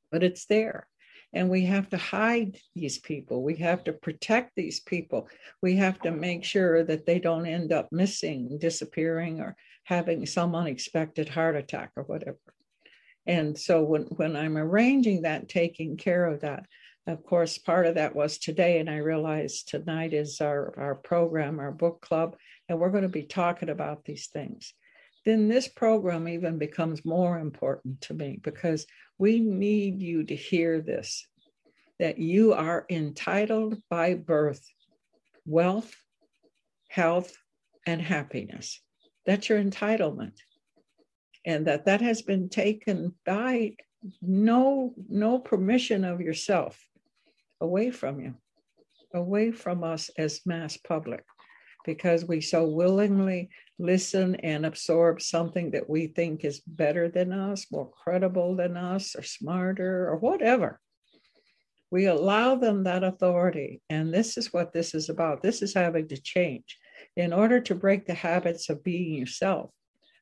But 0.09 0.23
it's 0.23 0.45
there 0.45 0.88
and 1.33 1.49
we 1.49 1.65
have 1.65 1.89
to 1.89 1.97
hide 1.97 2.57
these 2.75 2.97
people. 2.97 3.43
We 3.43 3.55
have 3.57 3.83
to 3.85 3.93
protect 3.93 4.55
these 4.55 4.79
people. 4.79 5.27
We 5.61 5.75
have 5.75 5.99
to 6.01 6.11
make 6.11 6.43
sure 6.43 6.83
that 6.85 7.05
they 7.05 7.19
don't 7.19 7.45
end 7.45 7.73
up 7.73 7.89
missing 7.91 8.57
disappearing 8.59 9.41
or 9.41 9.55
having 9.83 10.25
some 10.25 10.55
unexpected 10.55 11.27
heart 11.29 11.55
attack 11.55 11.91
or 11.95 12.03
whatever. 12.03 12.38
And 13.25 13.57
so 13.57 13.83
when, 13.83 14.03
when 14.03 14.38
i'm 14.38 14.57
arranging 14.57 15.23
that 15.23 15.49
taking 15.49 15.97
care 15.97 16.25
of 16.25 16.41
that 16.41 16.65
of 17.07 17.23
course, 17.23 17.57
part 17.57 17.85
of 17.87 17.95
that 17.95 18.15
was 18.15 18.37
today, 18.37 18.79
and 18.79 18.89
I 18.89 18.97
realized 18.97 19.69
tonight 19.69 20.13
is 20.13 20.41
our, 20.41 20.73
our 20.77 20.95
program, 20.95 21.57
our 21.57 21.71
book 21.71 22.01
club, 22.01 22.35
and 22.67 22.77
we're 22.77 22.91
going 22.91 23.03
to 23.03 23.09
be 23.09 23.23
talking 23.23 23.69
about 23.69 24.03
these 24.03 24.27
things. 24.27 24.73
Then 25.25 25.47
this 25.47 25.69
program 25.69 26.27
even 26.27 26.57
becomes 26.57 27.05
more 27.05 27.39
important 27.39 28.01
to 28.01 28.13
me 28.13 28.39
because 28.43 28.85
we 29.17 29.39
need 29.39 30.01
you 30.01 30.25
to 30.25 30.35
hear 30.35 30.81
this 30.81 31.25
that 31.99 32.19
you 32.19 32.53
are 32.53 32.85
entitled 32.89 33.81
by 33.89 34.13
birth 34.13 34.63
wealth, 35.45 35.95
health, 36.89 37.35
and 37.87 38.01
happiness. 38.01 38.79
That's 39.25 39.49
your 39.49 39.63
entitlement. 39.63 40.33
And 41.45 41.65
that 41.67 41.85
that 41.85 42.01
has 42.01 42.21
been 42.21 42.49
taken 42.49 43.15
by 43.25 43.77
no 44.21 44.93
no 45.09 45.39
permission 45.39 46.03
of 46.03 46.21
yourself 46.21 46.77
away 47.61 47.91
from 47.91 48.19
you, 48.19 48.35
away 49.13 49.51
from 49.51 49.83
us 49.83 50.09
as 50.17 50.45
mass 50.45 50.77
public, 50.77 51.23
because 51.85 52.25
we 52.25 52.41
so 52.41 52.65
willingly 52.65 53.49
listen 53.79 54.35
and 54.35 54.65
absorb 54.65 55.21
something 55.21 55.71
that 55.71 55.89
we 55.89 56.07
think 56.07 56.43
is 56.43 56.59
better 56.61 57.09
than 57.09 57.31
us, 57.31 57.67
more 57.71 57.89
credible 57.91 58.55
than 58.55 58.75
us, 58.75 59.15
or 59.15 59.23
smarter, 59.23 60.09
or 60.09 60.17
whatever. 60.17 60.79
We 61.89 62.07
allow 62.07 62.55
them 62.55 62.83
that 62.83 63.03
authority. 63.03 63.81
And 63.89 64.13
this 64.13 64.37
is 64.37 64.51
what 64.51 64.73
this 64.73 64.93
is 64.93 65.09
about. 65.09 65.41
This 65.41 65.61
is 65.61 65.73
having 65.73 66.07
to 66.09 66.21
change 66.21 66.77
in 67.15 67.31
order 67.31 67.61
to 67.61 67.75
break 67.75 68.05
the 68.05 68.13
habits 68.13 68.69
of 68.69 68.83
being 68.83 69.13
yourself. 69.13 69.71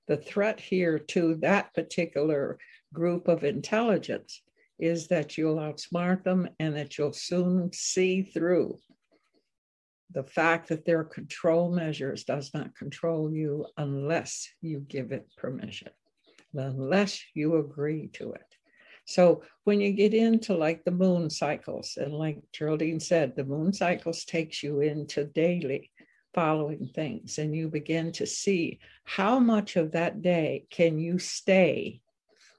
The 0.07 0.17
threat 0.17 0.59
here 0.59 0.99
to 0.99 1.36
that 1.41 1.73
particular 1.73 2.59
group 2.93 3.27
of 3.27 3.43
intelligence 3.43 4.41
is 4.80 5.07
that 5.07 5.38
you'll 5.38 5.57
outsmart 5.57 6.23
them 6.23 6.49
and 6.59 6.76
that 6.76 6.97
you'll 6.97 7.13
soon 7.13 7.71
see 7.73 8.23
through. 8.23 8.80
The 10.11 10.23
fact 10.23 10.69
that 10.69 10.86
their 10.86 11.03
control 11.03 11.73
measures 11.73 12.23
does 12.23 12.53
not 12.53 12.76
control 12.76 13.32
you 13.32 13.65
unless 13.78 14.47
you 14.61 14.80
give 14.80 15.11
it 15.11 15.28
permission 15.38 15.89
unless 16.57 17.21
you 17.34 17.57
agree 17.57 18.09
to 18.13 18.34
it. 18.34 18.55
So 19.05 19.43
when 19.65 19.82
you 19.82 19.91
get 19.91 20.13
into 20.13 20.55
like 20.55 20.84
the 20.84 20.91
moon 20.91 21.30
cycles, 21.30 21.97
and 21.97 22.13
like 22.13 22.39
Geraldene 22.53 23.01
said, 23.01 23.36
the 23.36 23.43
moon 23.43 23.71
cycles 23.71 24.26
takes 24.26 24.63
you 24.63 24.82
into 24.82 25.26
daily 25.26 25.91
following 26.34 26.89
things, 26.93 27.38
and 27.38 27.55
you 27.55 27.69
begin 27.69 28.11
to 28.13 28.26
see 28.26 28.80
how 29.03 29.39
much 29.39 29.76
of 29.76 29.91
that 29.91 30.21
day 30.21 30.65
can 30.71 30.97
you 30.97 31.19
stay 31.19 32.01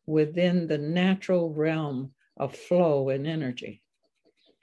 within 0.07 0.66
the 0.66 0.78
natural 0.78 1.52
realm 1.52 2.12
of 2.36 2.54
flow 2.54 3.09
and 3.09 3.26
energy 3.26 3.82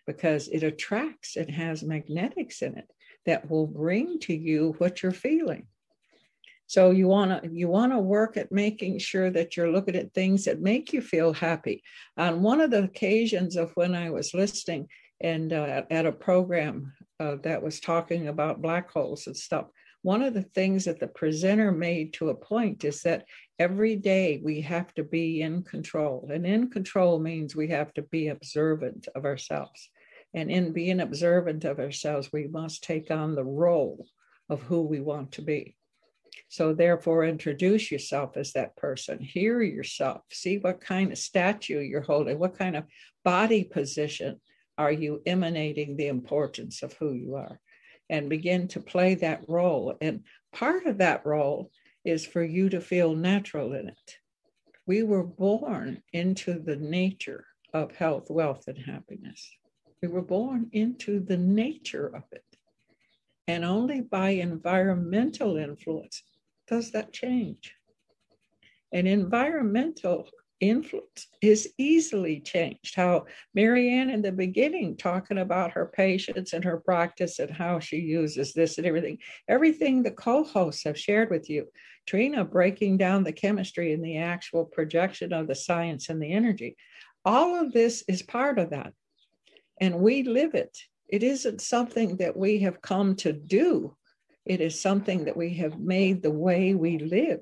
because 0.06 0.48
it 0.50 0.64
attracts 0.64 1.36
and 1.36 1.50
has 1.50 1.84
magnetics 1.84 2.62
in 2.62 2.78
it 2.78 2.89
that 3.26 3.50
will 3.50 3.68
bring 3.68 4.20
to 4.20 4.34
you 4.34 4.76
what 4.78 5.02
you're 5.02 5.12
feeling. 5.12 5.66
So 6.66 6.91
you 6.91 7.08
want 7.08 7.44
to 7.44 7.50
you 7.52 7.68
want 7.68 7.91
to 7.91 8.00
work 8.00 8.38
at 8.38 8.52
making 8.52 9.00
sure 9.00 9.30
that 9.30 9.56
you're 9.56 9.72
looking 9.72 9.96
at 9.96 10.14
things 10.14 10.46
that 10.46 10.62
make 10.62 10.94
you 10.94 11.02
feel 11.02 11.34
happy. 11.34 11.84
On 12.18 12.41
one 12.41 12.62
of 12.62 12.72
the 12.72 12.84
occasions 12.84 13.56
of 13.56 13.72
when 13.76 13.94
I 13.94 14.10
was 14.10 14.34
listening 14.34 14.88
and 15.22 15.54
uh, 15.54 15.84
at 15.91 16.06
a 16.06 16.12
program 16.12 16.94
uh, 17.20 17.36
that 17.44 17.62
was 17.62 17.80
talking 17.80 18.28
about 18.28 18.62
black 18.62 18.91
holes 18.91 19.28
and 19.28 19.38
stuff, 19.38 19.68
one 20.04 20.22
of 20.22 20.34
the 20.34 20.41
things 20.41 20.86
that 20.86 21.00
the 21.00 21.08
presenter 21.08 21.72
made 21.72 22.14
to 22.14 22.30
a 22.30 22.36
point 22.36 22.84
is 22.84 23.02
that 23.04 23.26
every 23.60 23.95
day 23.95 24.41
we 24.43 24.62
have 24.62 24.93
to 24.95 25.04
be 25.04 25.41
in 25.41 25.64
control, 25.64 26.30
and 26.34 26.45
in 26.45 26.70
control 26.70 27.20
means 27.20 27.56
we 27.56 27.68
have 27.70 27.93
to 27.93 28.01
be 28.01 28.28
observant 28.28 29.08
of 29.16 29.26
ourselves. 29.26 29.89
And 30.34 30.49
in 30.49 30.74
being 30.74 30.99
observant 30.99 31.64
of 31.64 31.80
ourselves, 31.80 32.34
we 32.34 32.47
must 32.47 32.84
take 32.84 33.12
on 33.12 33.36
the 33.36 33.43
role 33.43 34.08
of 34.49 34.62
who 34.64 34.82
we 34.82 34.99
want 34.99 35.34
to 35.34 35.41
be. 35.41 35.76
So, 36.49 36.74
therefore, 36.74 37.26
introduce 37.26 37.91
yourself 37.91 38.38
as 38.38 38.54
that 38.54 38.76
person. 38.76 39.20
Hear 39.20 39.62
yourself. 39.62 40.22
See 40.32 40.58
what 40.58 40.82
kind 40.82 41.12
of 41.12 41.18
statue 41.20 41.80
you're 41.80 42.01
holding. 42.01 42.39
What 42.39 42.58
kind 42.58 42.76
of 42.76 42.86
body 43.24 43.64
position 43.64 44.41
are 44.78 44.91
you 44.91 45.22
emanating 45.28 45.95
the 45.95 46.08
importance 46.08 46.82
of 46.82 46.93
who 46.93 47.14
you 47.14 47.36
are? 47.36 47.60
And 48.10 48.30
begin 48.30 48.68
to 48.70 48.80
play 48.80 49.16
that 49.16 49.43
role. 49.47 49.95
And 50.01 50.24
part 50.51 50.88
of 50.88 50.97
that 50.97 51.26
role 51.26 51.72
is 52.06 52.26
for 52.26 52.43
you 52.43 52.70
to 52.70 52.82
feel 52.82 53.16
natural 53.16 53.74
in 53.74 53.88
it. 53.88 54.18
We 54.86 55.04
were 55.04 55.24
born 55.24 56.04
into 56.12 56.60
the 56.60 56.76
nature 56.76 57.45
of 57.74 57.95
health, 57.95 58.30
wealth, 58.30 58.68
and 58.68 58.78
happiness. 58.78 59.49
We 60.01 60.10
were 60.10 60.22
born 60.22 60.70
into 60.74 61.20
the 61.20 61.38
nature 61.38 62.08
of 62.08 62.24
it. 62.32 62.43
And 63.47 63.64
only 63.66 64.01
by 64.01 64.32
environmental 64.32 65.58
influence 65.58 66.24
does 66.68 66.91
that 66.91 67.14
change. 67.14 67.74
And 68.91 69.08
environmental 69.08 70.30
influence 70.60 71.28
is 71.41 71.74
easily 71.78 72.39
changed. 72.39 72.95
How 72.95 73.26
Marianne 73.54 74.10
in 74.10 74.22
the 74.22 74.32
beginning 74.32 74.95
talking 74.95 75.39
about 75.39 75.72
her 75.72 75.88
patients 75.88 76.54
and 76.54 76.64
her 76.64 76.78
practice 76.78 77.39
and 77.39 77.51
how 77.51 77.80
she 77.80 77.97
uses 77.97 78.54
this 78.54 78.78
and 78.78 78.88
everything, 78.88 79.18
everything 79.49 80.04
the 80.04 80.12
co-hosts 80.12 80.84
have 80.86 80.97
shared 80.97 81.30
with 81.30 81.49
you. 81.49 81.68
Tryna 82.10 82.49
breaking 82.49 82.97
down 82.97 83.24
the 83.24 83.32
chemistry 83.32 83.93
and 83.93 84.04
the 84.04 84.18
actual 84.18 84.66
projection 84.66 85.34
of 85.34 85.47
the 85.47 85.56
science 85.56 86.10
and 86.10 86.22
the 86.22 86.34
energy. 86.34 86.76
All 87.26 87.56
of 87.56 87.72
this 87.72 88.04
is 88.08 88.22
part 88.22 88.60
of 88.60 88.72
that 88.72 88.93
and 89.80 89.99
we 89.99 90.24
live 90.24 90.56
it. 90.56 90.78
It 91.10 91.24
isn't 91.24 91.62
something 91.62 92.18
that 92.18 92.38
we 92.38 92.60
have 92.60 92.82
come 92.82 93.16
to 93.18 93.34
do, 93.34 93.95
it 94.45 94.62
is 94.62 94.80
something 94.80 95.26
that 95.26 95.38
we 95.38 95.54
have 95.56 95.80
made 95.80 96.22
the 96.22 96.32
way 96.32 96.74
we 96.74 96.97
live. 96.97 97.41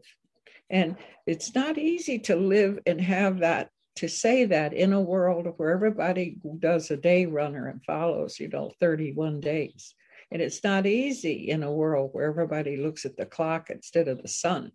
And 0.70 0.96
it's 1.26 1.54
not 1.54 1.78
easy 1.78 2.20
to 2.20 2.36
live 2.36 2.80
and 2.86 3.02
have 3.02 3.40
that, 3.40 3.70
to 3.98 4.08
say 4.08 4.46
that 4.46 4.74
in 4.74 4.94
a 4.94 5.02
world 5.02 5.48
where 5.58 5.72
everybody 5.72 6.38
does 6.60 6.92
a 6.92 6.98
day 6.98 7.26
runner 7.26 7.68
and 7.68 7.84
follows, 7.84 8.40
you 8.40 8.48
know, 8.48 8.72
31 8.80 9.40
days. 9.40 9.96
And 10.32 10.42
it's 10.42 10.64
not 10.64 10.86
easy 10.86 11.50
in 11.50 11.64
a 11.64 11.72
world 11.72 12.12
where 12.14 12.30
everybody 12.30 12.78
looks 12.78 13.06
at 13.06 13.18
the 13.18 13.26
clock 13.26 13.70
instead 13.70 14.08
of 14.08 14.22
the 14.22 14.28
sun. 14.28 14.72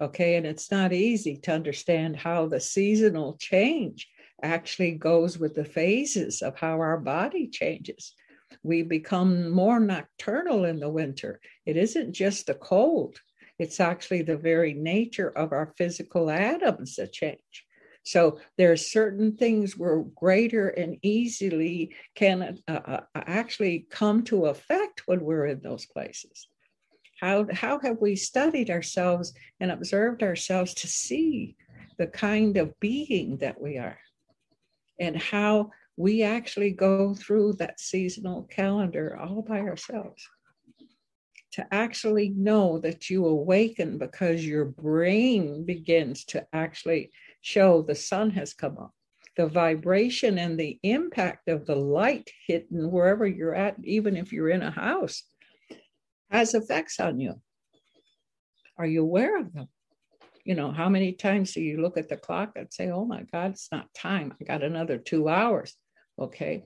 Okay. 0.00 0.36
And 0.36 0.46
it's 0.46 0.70
not 0.70 0.92
easy 0.92 1.36
to 1.38 1.52
understand 1.52 2.16
how 2.16 2.46
the 2.46 2.60
seasonal 2.60 3.36
change 3.40 4.06
actually 4.42 4.92
goes 4.92 5.38
with 5.38 5.54
the 5.54 5.64
phases 5.64 6.42
of 6.42 6.56
how 6.56 6.80
our 6.80 6.98
body 6.98 7.48
changes. 7.48 8.14
We 8.62 8.82
become 8.82 9.50
more 9.50 9.80
nocturnal 9.80 10.64
in 10.64 10.78
the 10.78 10.90
winter. 10.90 11.40
It 11.64 11.76
isn't 11.76 12.12
just 12.12 12.46
the 12.46 12.54
cold, 12.54 13.18
it's 13.58 13.80
actually 13.80 14.22
the 14.22 14.36
very 14.36 14.74
nature 14.74 15.30
of 15.30 15.52
our 15.52 15.72
physical 15.78 16.30
atoms 16.30 16.96
that 16.96 17.12
change. 17.12 17.64
So 18.06 18.38
there 18.56 18.72
are 18.72 18.76
certain 18.76 19.36
things 19.36 19.76
where 19.76 20.04
greater 20.14 20.68
and 20.68 20.96
easily 21.02 21.94
can 22.14 22.58
uh, 22.68 22.72
uh, 22.72 23.00
actually 23.14 23.86
come 23.90 24.22
to 24.24 24.46
effect 24.46 25.02
when 25.06 25.20
we're 25.20 25.46
in 25.46 25.60
those 25.60 25.86
places. 25.86 26.48
How, 27.20 27.46
how 27.52 27.78
have 27.80 27.98
we 28.00 28.16
studied 28.16 28.70
ourselves 28.70 29.34
and 29.60 29.70
observed 29.70 30.22
ourselves 30.22 30.72
to 30.74 30.86
see 30.86 31.56
the 31.98 32.06
kind 32.06 32.56
of 32.56 32.78
being 32.80 33.38
that 33.38 33.60
we 33.60 33.78
are? 33.78 33.98
and 34.98 35.16
how 35.16 35.70
we 35.96 36.22
actually 36.22 36.70
go 36.70 37.14
through 37.14 37.54
that 37.54 37.80
seasonal 37.80 38.42
calendar 38.44 39.16
all 39.16 39.42
by 39.42 39.60
ourselves. 39.60 40.28
To 41.52 41.66
actually 41.72 42.30
know 42.30 42.78
that 42.80 43.08
you 43.08 43.26
awaken 43.26 43.96
because 43.96 44.44
your 44.44 44.66
brain 44.66 45.64
begins 45.64 46.24
to 46.26 46.46
actually 46.52 47.10
show 47.40 47.82
the 47.82 47.94
sun 47.94 48.30
has 48.30 48.54
come 48.54 48.78
up. 48.78 48.92
The 49.36 49.46
vibration 49.46 50.38
and 50.38 50.58
the 50.58 50.78
impact 50.82 51.48
of 51.48 51.66
the 51.66 51.76
light 51.76 52.30
hitting 52.46 52.90
wherever 52.90 53.26
you're 53.26 53.54
at, 53.54 53.76
even 53.84 54.16
if 54.16 54.32
you're 54.32 54.48
in 54.48 54.62
a 54.62 54.70
house, 54.70 55.22
has 56.30 56.54
effects 56.54 56.98
on 57.00 57.20
you. 57.20 57.34
Are 58.78 58.86
you 58.86 59.02
aware 59.02 59.38
of 59.38 59.52
them? 59.52 59.68
you 60.46 60.54
know, 60.54 60.70
how 60.70 60.88
many 60.88 61.12
times 61.12 61.52
do 61.52 61.60
you 61.60 61.82
look 61.82 61.98
at 61.98 62.08
the 62.08 62.16
clock 62.16 62.52
and 62.54 62.72
say, 62.72 62.88
oh 62.88 63.04
my 63.04 63.24
God, 63.32 63.50
it's 63.50 63.68
not 63.72 63.92
time. 63.92 64.32
I 64.40 64.44
got 64.44 64.62
another 64.62 64.96
two 64.96 65.28
hours. 65.28 65.74
Okay. 66.20 66.62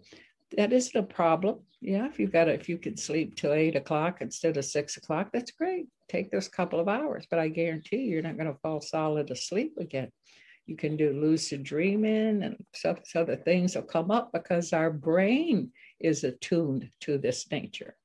That 0.59 0.75
isn't 0.75 1.01
a 1.01 1.03
problem. 1.03 1.61
Yeah, 1.81 2.07
if 2.07 2.18
you've 2.18 2.33
got 2.33 2.49
if 2.49 2.68
you 2.68 2.77
can 2.77 2.99
sleep 2.99 3.37
till 3.37 3.55
eight 3.55 3.77
o'clock 3.77 4.18
instead 4.21 4.59
of 4.59 4.66
six 4.66 4.99
o'clock, 4.99 5.31
that's 5.33 5.53
great. 5.53 5.87
Take 6.11 6.31
those 6.31 6.47
couple 6.47 6.79
of 6.79 6.89
hours, 6.89 7.27
but 7.31 7.39
I 7.39 7.49
guarantee 7.49 8.03
you, 8.03 8.11
you're 8.11 8.23
not 8.23 8.37
going 8.37 8.53
to 8.53 8.59
fall 8.59 8.83
solid 8.83 9.31
asleep 9.31 9.73
again. 9.79 10.11
You 10.71 10.77
can 10.77 10.97
do 10.97 11.12
lucid 11.12 11.64
dreaming 11.64 12.45
and 12.45 12.64
some 12.73 12.99
other 13.16 13.35
things 13.35 13.75
will 13.75 13.83
come 13.83 14.12
up 14.12 14.31
because 14.33 14.73
our 14.73 14.93
brain 14.93 15.73
is 15.99 16.23
attuned 16.23 16.89
to 17.01 17.18
this 17.18 17.51
nature. 17.51 17.97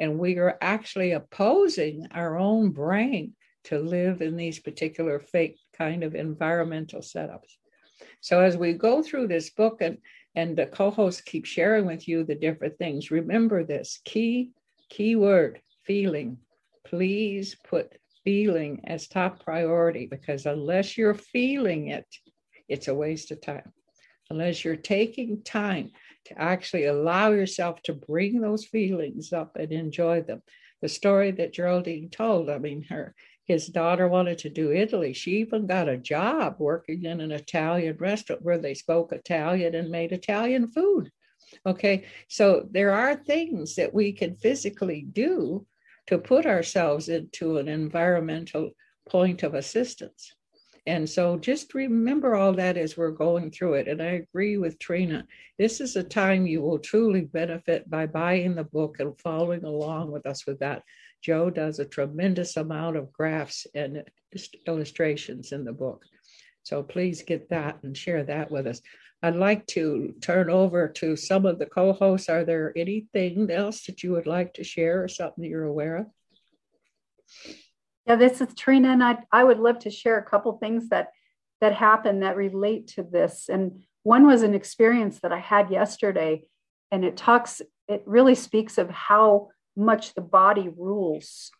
And 0.00 0.18
we 0.18 0.36
are 0.38 0.58
actually 0.60 1.12
opposing 1.12 2.08
our 2.10 2.36
own 2.36 2.72
brain 2.72 3.34
to 3.66 3.78
live 3.78 4.22
in 4.22 4.36
these 4.36 4.58
particular 4.58 5.20
fake 5.20 5.56
kind 5.72 6.02
of 6.02 6.16
environmental 6.16 7.00
setups. 7.00 7.58
So 8.20 8.40
as 8.40 8.56
we 8.56 8.72
go 8.72 9.00
through 9.00 9.28
this 9.28 9.50
book 9.50 9.80
and 9.80 9.98
and 10.34 10.56
the 10.56 10.66
co-hosts 10.66 11.20
keep 11.20 11.46
sharing 11.46 11.86
with 11.86 12.08
you 12.08 12.24
the 12.24 12.34
different 12.34 12.76
things, 12.76 13.12
remember 13.12 13.62
this 13.62 14.00
key 14.04 14.50
key 14.88 15.14
word 15.14 15.60
feeling. 15.84 16.38
Please 16.84 17.54
put 17.62 17.98
feeling 18.24 18.80
as 18.84 19.06
top 19.06 19.44
priority 19.44 20.06
because 20.06 20.46
unless 20.46 20.96
you're 20.96 21.14
feeling 21.14 21.88
it, 21.88 22.06
it's 22.68 22.88
a 22.88 22.94
waste 22.94 23.30
of 23.30 23.40
time. 23.40 23.72
Unless 24.30 24.64
you're 24.64 24.76
taking 24.76 25.42
time 25.42 25.90
to 26.26 26.40
actually 26.40 26.86
allow 26.86 27.30
yourself 27.30 27.82
to 27.82 27.92
bring 27.92 28.40
those 28.40 28.64
feelings 28.64 29.32
up 29.32 29.56
and 29.56 29.70
enjoy 29.70 30.22
them. 30.22 30.42
The 30.80 30.88
story 30.88 31.30
that 31.32 31.54
Geraldene 31.54 32.10
told, 32.10 32.48
I 32.48 32.58
mean, 32.58 32.82
her 32.84 33.14
his 33.44 33.66
daughter 33.66 34.08
wanted 34.08 34.38
to 34.38 34.48
do 34.48 34.72
Italy. 34.72 35.12
She 35.12 35.32
even 35.38 35.66
got 35.66 35.88
a 35.88 35.98
job 35.98 36.56
working 36.58 37.04
in 37.04 37.20
an 37.20 37.30
Italian 37.30 37.96
restaurant 37.98 38.42
where 38.42 38.58
they 38.58 38.74
spoke 38.74 39.12
Italian 39.12 39.74
and 39.74 39.90
made 39.90 40.12
Italian 40.12 40.68
food. 40.68 41.10
Okay, 41.66 42.06
so 42.28 42.66
there 42.70 42.92
are 42.92 43.14
things 43.14 43.74
that 43.74 43.92
we 43.92 44.12
can 44.12 44.36
physically 44.36 45.06
do 45.12 45.66
to 46.06 46.18
put 46.18 46.46
ourselves 46.46 47.08
into 47.08 47.58
an 47.58 47.68
environmental 47.68 48.70
point 49.08 49.42
of 49.42 49.54
assistance. 49.54 50.32
And 50.86 51.08
so 51.08 51.38
just 51.38 51.72
remember 51.72 52.34
all 52.34 52.52
that 52.54 52.76
as 52.76 52.96
we're 52.96 53.10
going 53.10 53.50
through 53.50 53.74
it. 53.74 53.88
And 53.88 54.02
I 54.02 54.26
agree 54.28 54.58
with 54.58 54.78
Tryna. 54.78 55.24
This 55.58 55.80
is 55.80 55.96
a 55.96 56.02
time 56.02 56.46
you 56.46 56.60
will 56.60 56.78
truly 56.78 57.22
benefit 57.22 57.88
by 57.88 58.06
buying 58.06 58.54
the 58.54 58.64
book 58.64 59.00
and 59.00 59.18
following 59.18 59.64
along 59.64 60.10
with 60.10 60.26
us 60.26 60.46
with 60.46 60.58
that. 60.58 60.82
Joe 61.22 61.48
does 61.48 61.78
a 61.78 61.86
tremendous 61.86 62.58
amount 62.58 62.96
of 62.96 63.10
graphs 63.12 63.66
and 63.74 64.04
illustrations 64.66 65.52
in 65.52 65.64
the 65.64 65.72
book. 65.72 66.04
So 66.64 66.82
please 66.82 67.22
get 67.22 67.48
that 67.48 67.78
and 67.82 67.96
share 67.96 68.24
that 68.24 68.50
with 68.50 68.66
us. 68.66 68.82
I'd 69.24 69.36
like 69.36 69.66
to 69.68 70.14
turn 70.20 70.50
over 70.50 70.86
to 70.86 71.16
some 71.16 71.46
of 71.46 71.58
the 71.58 71.64
co 71.64 71.94
hosts. 71.94 72.28
Are 72.28 72.44
there 72.44 72.74
anything 72.76 73.50
else 73.50 73.86
that 73.86 74.02
you 74.02 74.12
would 74.12 74.26
like 74.26 74.52
to 74.54 74.64
share 74.64 75.02
or 75.02 75.08
something 75.08 75.42
you're 75.42 75.64
aware 75.64 75.96
of? 75.96 76.06
Yeah, 78.06 78.16
this 78.16 78.42
is 78.42 78.48
Tryna, 78.48 78.92
and 78.92 79.02
I, 79.02 79.16
I 79.32 79.44
would 79.44 79.58
love 79.58 79.78
to 79.80 79.90
share 79.90 80.18
a 80.18 80.30
couple 80.30 80.52
things 80.58 80.90
that 80.90 81.08
that 81.62 81.74
happen 81.74 82.20
that 82.20 82.36
relate 82.36 82.88
to 82.88 83.02
this. 83.02 83.48
And 83.48 83.84
one 84.02 84.26
was 84.26 84.42
an 84.42 84.52
experience 84.52 85.20
that 85.20 85.32
I 85.32 85.38
had 85.38 85.70
yesterday, 85.70 86.42
and 86.90 87.02
it 87.02 87.16
talks, 87.16 87.62
it 87.88 88.02
really 88.04 88.34
speaks 88.34 88.76
of 88.76 88.90
how 88.90 89.48
much 89.74 90.12
the 90.12 90.20
body 90.20 90.68
rules. 90.68 91.50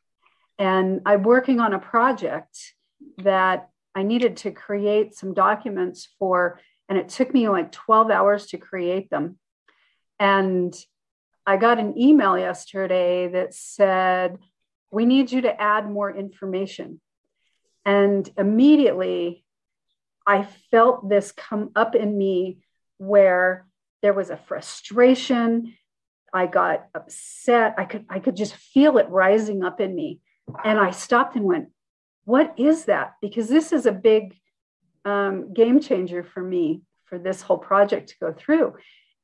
And 0.58 1.00
I'm 1.06 1.22
working 1.22 1.60
on 1.60 1.72
a 1.72 1.78
project 1.78 2.74
that 3.22 3.70
I 3.94 4.02
needed 4.02 4.36
to 4.38 4.50
create 4.50 5.14
some 5.14 5.32
documents 5.32 6.08
for, 6.18 6.60
and 6.88 6.98
it 6.98 7.08
took 7.08 7.32
me 7.32 7.48
like 7.48 7.72
12 7.72 8.10
hours 8.10 8.46
to 8.46 8.58
create 8.58 9.10
them. 9.10 9.38
And 10.18 10.74
I 11.46 11.56
got 11.56 11.78
an 11.78 11.98
email 11.98 12.38
yesterday 12.38 13.28
that 13.28 13.54
said, 13.54 14.38
We 14.90 15.04
need 15.04 15.32
you 15.32 15.42
to 15.42 15.60
add 15.60 15.90
more 15.90 16.14
information. 16.14 17.00
And 17.84 18.28
immediately 18.38 19.44
I 20.26 20.44
felt 20.70 21.08
this 21.08 21.32
come 21.32 21.70
up 21.76 21.94
in 21.94 22.16
me 22.16 22.58
where 22.98 23.66
there 24.02 24.14
was 24.14 24.30
a 24.30 24.36
frustration. 24.36 25.74
I 26.32 26.46
got 26.46 26.86
upset. 26.94 27.74
I 27.78 27.84
could 27.84 28.06
I 28.08 28.18
could 28.18 28.36
just 28.36 28.54
feel 28.54 28.98
it 28.98 29.08
rising 29.08 29.62
up 29.62 29.80
in 29.80 29.94
me. 29.94 30.20
And 30.64 30.78
I 30.78 30.90
stopped 30.90 31.36
and 31.36 31.44
went, 31.44 31.68
what 32.24 32.54
is 32.58 32.86
that? 32.86 33.14
Because 33.20 33.48
this 33.48 33.72
is 33.72 33.86
a 33.86 33.92
big 33.92 34.34
um, 35.04 35.52
game 35.52 35.80
changer 35.80 36.22
for 36.22 36.42
me 36.42 36.82
for 37.04 37.18
this 37.18 37.42
whole 37.42 37.58
project 37.58 38.10
to 38.10 38.14
go 38.20 38.32
through. 38.32 38.74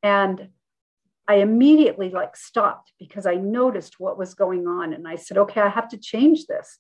And 0.03 0.49
I 1.27 1.37
immediately 1.37 2.11
like 2.11 2.37
stopped 2.37 2.93
because 2.99 3.27
I 3.27 3.35
noticed 3.35 4.01
what 4.01 4.19
was 4.19 4.35
going 4.35 4.67
on. 4.67 4.93
And 4.93 5.07
I 5.07 5.17
said, 5.17 5.39
okay, 5.39 5.61
I 5.61 5.69
have 5.69 5.89
to 5.91 5.99
change 5.99 6.47
this. 6.47 6.79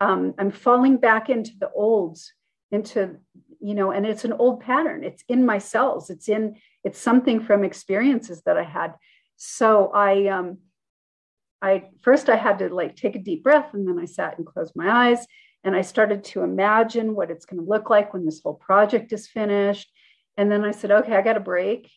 Um, 0.00 0.34
I'm 0.38 0.50
falling 0.50 0.98
back 0.98 1.30
into 1.30 1.52
the 1.58 1.70
olds, 1.70 2.32
into, 2.70 3.16
you 3.60 3.74
know, 3.74 3.92
and 3.92 4.04
it's 4.04 4.24
an 4.24 4.34
old 4.34 4.60
pattern. 4.60 5.02
It's 5.02 5.24
in 5.28 5.46
my 5.46 5.58
cells. 5.58 6.10
It's 6.10 6.28
in, 6.28 6.56
it's 6.84 6.98
something 6.98 7.40
from 7.40 7.64
experiences 7.64 8.42
that 8.44 8.58
I 8.58 8.64
had. 8.64 8.94
So 9.36 9.90
I, 9.94 10.26
um, 10.26 10.58
I 11.62 11.84
first 12.02 12.28
I 12.28 12.36
had 12.36 12.58
to 12.58 12.68
like 12.68 12.96
take 12.96 13.16
a 13.16 13.20
deep 13.20 13.42
breath 13.42 13.72
and 13.72 13.88
then 13.88 13.98
I 13.98 14.04
sat 14.04 14.36
and 14.36 14.46
closed 14.46 14.74
my 14.76 15.08
eyes 15.08 15.26
and 15.66 15.74
I 15.74 15.82
started 15.82 16.22
to 16.24 16.42
imagine 16.42 17.16
what 17.16 17.28
it's 17.28 17.44
going 17.44 17.60
to 17.60 17.68
look 17.68 17.90
like 17.90 18.12
when 18.12 18.24
this 18.24 18.40
whole 18.40 18.54
project 18.54 19.12
is 19.12 19.26
finished. 19.26 19.90
And 20.36 20.50
then 20.50 20.64
I 20.64 20.70
said, 20.70 20.92
okay, 20.92 21.16
I 21.16 21.22
got 21.22 21.36
a 21.36 21.40
break. 21.40 21.90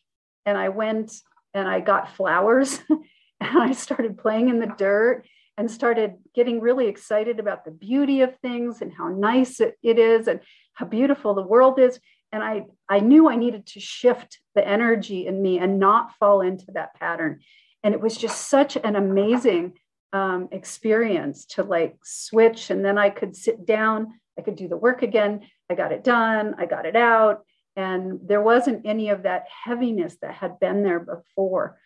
And 0.44 0.58
I 0.58 0.70
went 0.70 1.12
and 1.54 1.68
I 1.68 1.78
got 1.78 2.16
flowers 2.16 2.80
and 2.90 3.02
I 3.40 3.70
started 3.70 4.18
playing 4.18 4.48
in 4.48 4.58
the 4.58 4.74
dirt 4.76 5.24
and 5.56 5.70
started 5.70 6.14
getting 6.34 6.60
really 6.60 6.88
excited 6.88 7.38
about 7.38 7.64
the 7.64 7.70
beauty 7.70 8.22
of 8.22 8.36
things 8.38 8.82
and 8.82 8.92
how 8.92 9.06
nice 9.06 9.60
it, 9.60 9.76
is 9.82 10.26
and 10.26 10.40
how 10.74 10.86
beautiful 10.86 11.34
the 11.34 11.42
world 11.42 11.78
is. 11.78 12.00
And 12.32 12.42
I, 12.42 12.64
I 12.88 12.98
knew 12.98 13.28
I 13.28 13.36
needed 13.36 13.66
to 13.68 13.80
shift 13.80 14.40
the 14.56 14.66
energy 14.66 15.28
in 15.28 15.40
me 15.40 15.60
and 15.60 15.78
not 15.78 16.16
fall 16.18 16.40
into 16.40 16.66
that 16.74 16.94
pattern. 16.98 17.38
And 17.84 17.94
it 17.94 18.00
was 18.00 18.16
just 18.16 18.48
such 18.48 18.76
an 18.76 18.96
amazing 18.96 19.74
um, 20.12 20.48
experience 20.52 21.46
to 21.46 21.62
like 21.62 21.96
switch. 22.02 22.70
And 22.70 22.84
then 22.84 22.98
I 22.98 23.10
could 23.10 23.36
sit 23.36 23.66
down, 23.66 24.20
I 24.38 24.42
could 24.42 24.56
do 24.56 24.68
the 24.68 24.76
work 24.76 25.02
again. 25.02 25.42
I 25.68 25.74
got 25.74 25.92
it 25.92 26.04
done, 26.04 26.54
I 26.58 26.66
got 26.66 26.86
it 26.86 26.96
out. 26.96 27.44
And 27.76 28.20
there 28.26 28.42
wasn't 28.42 28.84
any 28.84 29.10
of 29.10 29.22
that 29.22 29.46
heaviness 29.64 30.16
that 30.22 30.34
had 30.34 30.58
been 30.58 30.82
there 30.82 31.00
before. 31.00 31.78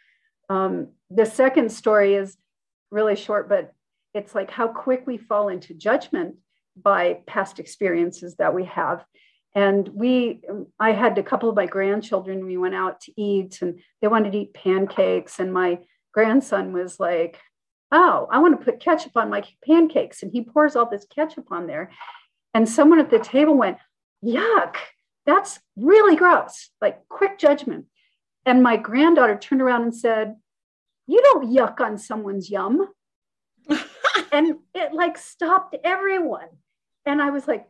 Um, 0.49 0.89
the 1.11 1.27
second 1.27 1.71
story 1.71 2.15
is 2.15 2.37
really 2.91 3.17
short, 3.17 3.49
but 3.49 3.73
it's 4.15 4.35
like 4.35 4.51
how 4.51 4.69
quick 4.69 5.07
we 5.07 5.19
fall 5.19 5.49
into 5.49 5.75
judgment 5.75 6.37
by 6.77 7.21
past 7.27 7.59
experiences 7.59 8.37
that 8.37 8.55
we 8.55 8.65
have. 8.65 9.05
And 9.55 9.89
we, 9.89 10.41
I 10.81 10.93
had 10.93 11.17
a 11.17 11.23
couple 11.23 11.49
of 11.49 11.57
my 11.57 11.67
grandchildren, 11.67 12.45
we 12.45 12.57
went 12.57 12.75
out 12.75 13.01
to 13.03 13.13
eat 13.21 13.63
and 13.63 13.81
they 14.01 14.09
wanted 14.09 14.33
to 14.33 14.39
eat 14.39 14.55
pancakes. 14.55 15.39
And 15.39 15.53
my 15.53 15.79
grandson 16.13 16.73
was 16.73 16.99
like, 16.99 17.39
oh, 17.95 18.27
I 18.29 18.41
want 18.41 18.59
to 18.59 18.65
put 18.65 18.81
ketchup 18.81 19.17
on 19.17 19.31
my 19.31 19.45
pancakes. 19.65 20.23
And 20.23 20.33
he 20.33 20.43
pours 20.43 20.75
all 20.75 20.91
this 20.91 21.07
ketchup 21.07 21.53
on 21.53 21.69
there. 21.69 21.93
And 22.53 22.69
someone 22.69 22.99
at 22.99 23.09
the 23.09 23.21
table 23.21 23.57
went, 23.57 23.79
yuck, 24.23 24.75
that's 25.27 25.61
really 25.77 26.17
gross, 26.17 26.71
like 26.81 27.09
quick 27.09 27.39
judgment. 27.39 27.87
And 28.45 28.63
my 28.63 28.77
granddaughter 28.77 29.37
turned 29.37 29.63
around 29.63 29.83
and 29.83 29.95
said, 29.95 30.35
you 31.07 31.23
don't 31.23 31.53
yuck 31.53 31.81
on 31.81 31.97
someone's 31.97 32.51
yum. 32.51 32.89
and 34.33 34.57
it 34.75 34.93
like 34.93 35.17
stopped 35.17 35.77
everyone. 35.85 36.49
And 37.07 37.23
I 37.23 37.31
was 37.31 37.47
like, 37.47 37.67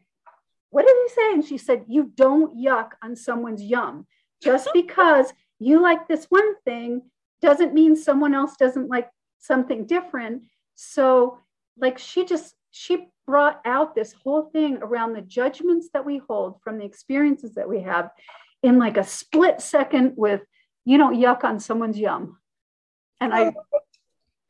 what 0.70 0.87
did 0.87 0.97
he 1.05 1.14
say? 1.14 1.33
And 1.35 1.45
she 1.45 1.59
said, 1.59 1.85
you 1.87 2.11
don't 2.14 2.57
yuck 2.57 2.93
on 3.03 3.14
someone's 3.14 3.62
yum. 3.62 4.07
Just 4.43 4.70
because 4.75 5.33
you 5.59 5.83
like 5.83 6.09
this 6.09 6.25
one 6.31 6.55
thing 6.62 7.03
doesn't 7.43 7.75
mean 7.75 7.95
someone 7.95 8.35
else 8.35 8.57
doesn't 8.57 8.89
like 8.89 9.09
something 9.45 9.86
different. 9.86 10.42
So, 10.74 11.38
like, 11.78 11.99
she 11.99 12.24
just, 12.24 12.55
she 12.70 13.09
brought 13.26 13.61
out 13.64 13.95
this 13.95 14.12
whole 14.12 14.42
thing 14.53 14.78
around 14.82 15.12
the 15.12 15.22
judgments 15.22 15.88
that 15.92 16.05
we 16.05 16.20
hold 16.28 16.61
from 16.62 16.78
the 16.78 16.84
experiences 16.84 17.55
that 17.55 17.68
we 17.68 17.82
have 17.82 18.11
in 18.62 18.78
like 18.78 18.97
a 18.97 19.05
split 19.05 19.61
second 19.61 20.14
with, 20.16 20.42
you 20.84 20.99
don't 20.99 21.16
yuck 21.16 21.45
on 21.45 21.61
someone's 21.61 21.99
yum. 21.99 22.38
And 23.20 23.32
I, 23.32 23.55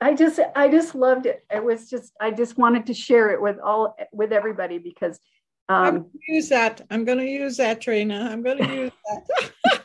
I 0.01 0.15
just, 0.15 0.41
I 0.57 0.69
just 0.69 0.95
loved 0.95 1.27
it. 1.27 1.45
It 1.51 1.63
was 1.63 1.89
just, 1.89 2.13
I 2.21 2.31
just 2.31 2.59
wanted 2.59 2.87
to 2.87 2.95
share 2.95 3.31
it 3.31 3.41
with 3.41 3.59
all, 3.61 3.97
with 4.13 4.33
everybody 4.33 4.79
because 4.79 5.21
um, 5.69 6.07
use 6.29 6.49
that. 6.51 6.83
I'm 6.91 7.05
going 7.05 7.19
to 7.19 7.27
use 7.27 7.57
that, 7.57 7.81
Tryna. 7.81 8.31
I'm 8.31 8.43
going 8.43 8.59
to 8.59 8.75
use 8.75 8.93
that. 9.07 9.51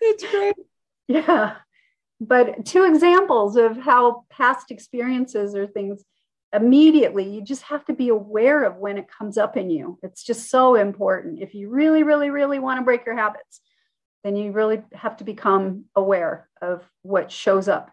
That's 0.00 0.24
great. 0.30 0.54
Yeah 1.08 1.54
but 2.20 2.64
two 2.64 2.84
examples 2.84 3.56
of 3.56 3.76
how 3.76 4.24
past 4.30 4.70
experiences 4.70 5.54
or 5.54 5.66
things 5.66 6.04
immediately 6.52 7.28
you 7.28 7.42
just 7.42 7.62
have 7.62 7.84
to 7.84 7.92
be 7.92 8.08
aware 8.08 8.64
of 8.64 8.76
when 8.76 8.96
it 8.96 9.06
comes 9.10 9.36
up 9.36 9.56
in 9.56 9.68
you. 9.68 9.98
It's 10.02 10.22
just 10.22 10.48
so 10.48 10.76
important. 10.76 11.42
If 11.42 11.54
you 11.54 11.68
really 11.68 12.02
really 12.02 12.30
really 12.30 12.58
want 12.58 12.78
to 12.80 12.84
break 12.84 13.04
your 13.04 13.16
habits 13.16 13.60
then 14.26 14.34
you 14.34 14.50
really 14.50 14.82
have 14.92 15.16
to 15.16 15.22
become 15.22 15.84
aware 15.94 16.48
of 16.60 16.82
what 17.02 17.30
shows 17.30 17.68
up. 17.68 17.92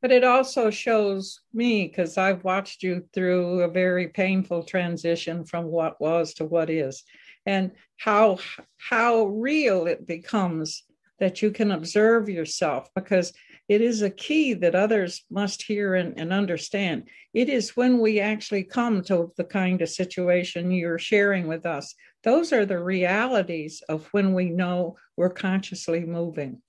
But 0.00 0.12
it 0.12 0.22
also 0.22 0.70
shows 0.70 1.40
me 1.52 1.88
because 1.88 2.18
i've 2.18 2.44
watched 2.44 2.82
you 2.82 3.04
through 3.14 3.62
a 3.62 3.68
very 3.68 4.08
painful 4.08 4.62
transition 4.62 5.44
from 5.44 5.64
what 5.64 6.00
was 6.00 6.34
to 6.34 6.44
what 6.44 6.68
is 6.70 7.02
and 7.46 7.72
how 7.96 8.38
how 8.76 9.24
real 9.24 9.86
it 9.86 10.06
becomes 10.06 10.84
that 11.18 11.42
you 11.42 11.50
can 11.50 11.70
observe 11.70 12.28
yourself 12.28 12.88
because 12.94 13.32
it 13.68 13.80
is 13.80 14.02
a 14.02 14.10
key 14.10 14.52
that 14.54 14.74
others 14.74 15.24
must 15.30 15.62
hear 15.62 15.94
and, 15.94 16.18
and, 16.18 16.32
understand. 16.32 17.08
It 17.32 17.48
is 17.48 17.76
when 17.76 17.98
we 17.98 18.20
actually 18.20 18.64
come 18.64 19.02
to 19.04 19.32
the 19.36 19.44
kind 19.44 19.80
of 19.80 19.88
situation 19.88 20.70
you're 20.70 20.98
sharing 20.98 21.46
with 21.46 21.64
us. 21.64 21.94
Those 22.24 22.52
are 22.52 22.66
the 22.66 22.82
realities 22.82 23.82
of 23.88 24.06
when 24.12 24.34
we 24.34 24.50
know 24.50 24.96
we're 25.16 25.30
consciously 25.30 26.00
moving. 26.00 26.60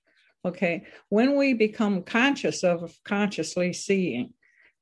Okay. 0.46 0.84
When 1.10 1.36
we 1.36 1.54
become 1.54 2.04
conscious 2.04 2.64
of 2.64 2.96
consciously 3.04 3.74
seeing, 3.74 4.34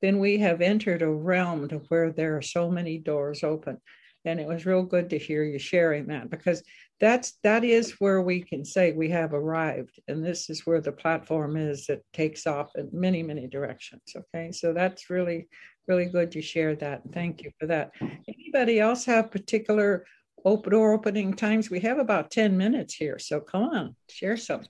then 0.02 0.20
we 0.20 0.40
have 0.40 0.62
entered 0.62 1.02
a 1.02 1.10
realm 1.10 1.70
to 1.70 1.78
where 1.88 2.12
there 2.12 2.36
are 2.36 2.42
so 2.42 2.70
many 2.70 2.98
doors 2.98 3.44
open. 3.44 3.78
And 4.26 4.40
it 4.40 4.48
was 4.48 4.66
real 4.66 4.84
good 4.84 5.10
to 5.10 5.18
hear 5.18 5.44
you 5.44 5.60
sharing 5.60 6.08
that 6.08 6.30
because 6.30 6.64
that's 7.00 7.34
that 7.44 7.66
is 7.66 8.00
where 8.00 8.22
we 8.22 8.42
can 8.42 8.64
say 8.64 8.94
we 8.94 9.10
have 9.10 9.34
arrived 9.34 10.00
and 10.08 10.24
this 10.24 10.50
is 10.50 10.66
where 10.66 10.80
the 10.80 10.92
platform 10.92 11.58
is 11.58 11.88
that 11.88 12.02
takes 12.14 12.48
off 12.48 12.72
in 12.76 12.90
many 12.94 13.22
many 13.22 13.48
directions 13.48 14.04
okay? 14.16 14.54
So 14.54 14.72
that's 14.72 15.10
really 15.10 15.50
really 15.88 16.06
good 16.06 16.34
you 16.34 16.42
shared 16.42 16.80
that 16.80 17.02
thank 17.12 17.44
you 17.44 17.52
for 17.60 17.68
that. 17.68 17.92
Anybody 18.02 18.80
else 18.80 19.04
have 19.06 19.32
particular 19.32 20.06
open 20.46 20.72
door 20.72 20.94
opening 20.94 21.34
times? 21.34 21.70
We 21.70 21.82
have 21.82 22.00
about 22.00 22.32
10 22.32 22.58
minutes 22.58 22.94
here 22.94 23.20
so 23.20 23.42
come 23.42 23.64
on 23.64 23.96
share 24.10 24.38
some. 24.38 24.64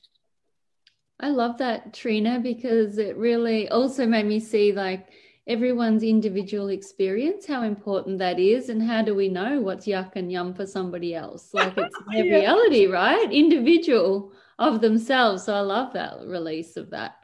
I 1.19 1.29
love 1.29 1.59
that 1.59 1.93
Tryna 1.93 2.41
because 2.41 2.97
it 2.97 3.15
really 3.15 3.69
also 3.69 4.07
made 4.07 4.25
me 4.25 4.39
see 4.39 4.71
like 4.71 5.09
everyone's 5.47 6.03
individual 6.03 6.69
experience, 6.69 7.45
how 7.45 7.63
important 7.63 8.17
that 8.19 8.39
is, 8.39 8.69
and 8.69 8.81
how 8.81 9.01
do 9.01 9.13
we 9.13 9.27
know 9.27 9.59
what's 9.59 9.85
yuck 9.85 10.15
and 10.15 10.31
yum 10.31 10.53
for 10.53 10.65
somebody 10.65 11.13
else? 11.13 11.53
Like 11.53 11.77
it's 11.77 11.95
their 12.11 12.25
yeah. 12.25 12.35
reality, 12.39 12.85
right? 12.87 13.31
Individual 13.31 14.31
of 14.59 14.81
themselves. 14.81 15.43
So 15.43 15.53
I 15.53 15.61
love 15.61 15.93
that 15.93 16.25
release 16.25 16.77
of 16.77 16.89
that. 16.91 17.15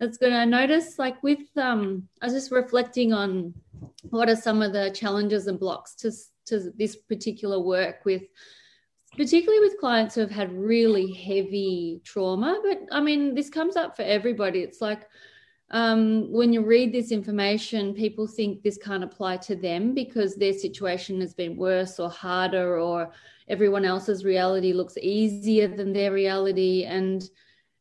That's 0.00 0.16
good. 0.16 0.32
I 0.32 0.44
noticed, 0.44 0.98
like 0.98 1.22
with 1.22 1.40
um, 1.56 2.08
I 2.22 2.26
was 2.26 2.34
just 2.34 2.52
reflecting 2.52 3.12
on 3.12 3.52
what 4.10 4.28
are 4.28 4.36
some 4.36 4.62
of 4.62 4.72
the 4.72 4.90
challenges 4.90 5.46
and 5.46 5.58
blocks 5.58 5.94
to 5.96 6.12
to 6.46 6.72
this 6.76 6.96
particular 6.96 7.60
work 7.60 8.04
with 8.04 8.22
particularly 9.16 9.60
with 9.60 9.78
clients 9.78 10.14
who 10.14 10.20
have 10.20 10.30
had 10.30 10.52
really 10.52 11.12
heavy 11.12 12.00
trauma 12.04 12.60
but 12.62 12.80
i 12.92 13.00
mean 13.00 13.34
this 13.34 13.50
comes 13.50 13.76
up 13.76 13.96
for 13.96 14.02
everybody 14.02 14.60
it's 14.60 14.80
like 14.80 15.06
um, 15.70 16.32
when 16.32 16.52
you 16.52 16.64
read 16.64 16.92
this 16.92 17.12
information, 17.12 17.92
people 17.92 18.26
think 18.26 18.62
this 18.62 18.78
can't 18.78 19.04
apply 19.04 19.36
to 19.38 19.54
them 19.54 19.94
because 19.94 20.34
their 20.34 20.54
situation 20.54 21.20
has 21.20 21.34
been 21.34 21.56
worse 21.56 22.00
or 22.00 22.08
harder, 22.08 22.78
or 22.78 23.12
everyone 23.48 23.84
else's 23.84 24.24
reality 24.24 24.72
looks 24.72 24.96
easier 24.96 25.68
than 25.68 25.92
their 25.92 26.12
reality. 26.12 26.84
And 26.84 27.28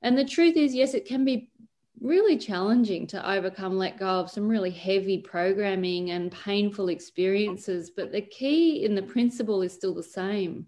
and 0.01 0.17
the 0.17 0.25
truth 0.25 0.57
is, 0.57 0.75
yes, 0.75 0.93
it 0.93 1.05
can 1.05 1.23
be 1.23 1.49
really 1.99 2.37
challenging 2.37 3.07
to 3.07 3.31
overcome, 3.31 3.77
let 3.77 3.97
go 3.97 4.05
of 4.05 4.29
some 4.29 4.47
really 4.47 4.69
heavy 4.69 5.19
programming 5.19 6.11
and 6.11 6.31
painful 6.31 6.89
experiences. 6.89 7.89
But 7.89 8.11
the 8.11 8.21
key 8.21 8.85
in 8.85 8.95
the 8.95 9.01
principle 9.01 9.61
is 9.61 9.73
still 9.73 9.95
the 9.95 10.03
same 10.03 10.67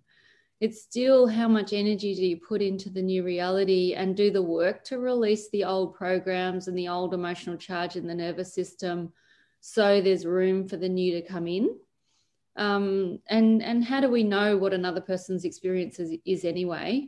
it's 0.62 0.82
still 0.82 1.26
how 1.26 1.48
much 1.48 1.72
energy 1.72 2.14
do 2.14 2.26
you 2.26 2.38
put 2.38 2.62
into 2.62 2.90
the 2.90 3.02
new 3.02 3.24
reality 3.24 3.94
and 3.96 4.18
do 4.18 4.30
the 4.30 4.42
work 4.42 4.84
to 4.84 5.00
release 5.00 5.50
the 5.50 5.64
old 5.64 5.96
programs 5.96 6.68
and 6.68 6.78
the 6.78 6.90
old 6.90 7.14
emotional 7.14 7.56
charge 7.56 7.96
in 7.96 8.06
the 8.06 8.16
nervous 8.16 8.54
system 8.54 9.14
so 9.62 10.02
there's 10.02 10.26
room 10.26 10.68
for 10.68 10.78
the 10.78 10.90
new 10.90 11.14
to 11.14 11.22
come 11.22 11.48
in? 11.48 11.78
Um, 12.56 13.20
and 13.30 13.64
and 13.64 13.86
how 13.86 14.02
do 14.02 14.10
we 14.10 14.24
know 14.24 14.58
what 14.58 14.74
another 14.74 15.02
person's 15.02 15.46
experience 15.46 16.00
is, 16.00 16.18
is 16.26 16.44
anyway? 16.44 17.08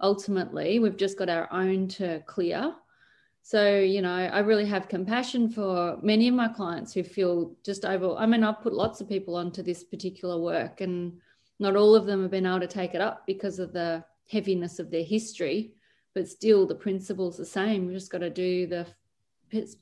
Ultimately 0.00 0.78
we've 0.78 0.96
just 0.96 1.18
got 1.18 1.28
our 1.28 1.52
own 1.52 1.88
to 1.88 2.20
clear. 2.26 2.74
So 3.44 3.80
you 3.80 4.02
know 4.02 4.14
i 4.14 4.38
really 4.38 4.66
have 4.66 4.88
compassion 4.88 5.48
for 5.50 5.98
many 6.00 6.28
of 6.28 6.34
my 6.34 6.46
clients 6.46 6.92
who 6.92 7.02
feel 7.02 7.56
just 7.64 7.84
over 7.84 8.14
i 8.14 8.24
mean 8.24 8.44
i've 8.44 8.62
put 8.62 8.72
lots 8.72 9.00
of 9.00 9.08
people 9.08 9.34
onto 9.34 9.64
this 9.64 9.82
particular 9.82 10.38
work 10.38 10.80
and 10.80 11.20
not 11.62 11.76
all 11.76 11.94
of 11.94 12.06
them 12.06 12.22
have 12.22 12.30
been 12.30 12.44
able 12.44 12.60
to 12.60 12.66
take 12.66 12.94
it 12.94 13.00
up 13.00 13.22
because 13.26 13.58
of 13.60 13.72
the 13.72 14.04
heaviness 14.28 14.78
of 14.80 14.90
their 14.90 15.04
history, 15.04 15.72
but 16.14 16.28
still 16.28 16.66
the 16.66 16.74
principle's 16.74 17.36
the 17.36 17.46
same. 17.46 17.86
We've 17.86 17.96
just 17.96 18.10
got 18.10 18.18
to 18.18 18.30
do 18.30 18.66
the 18.66 18.86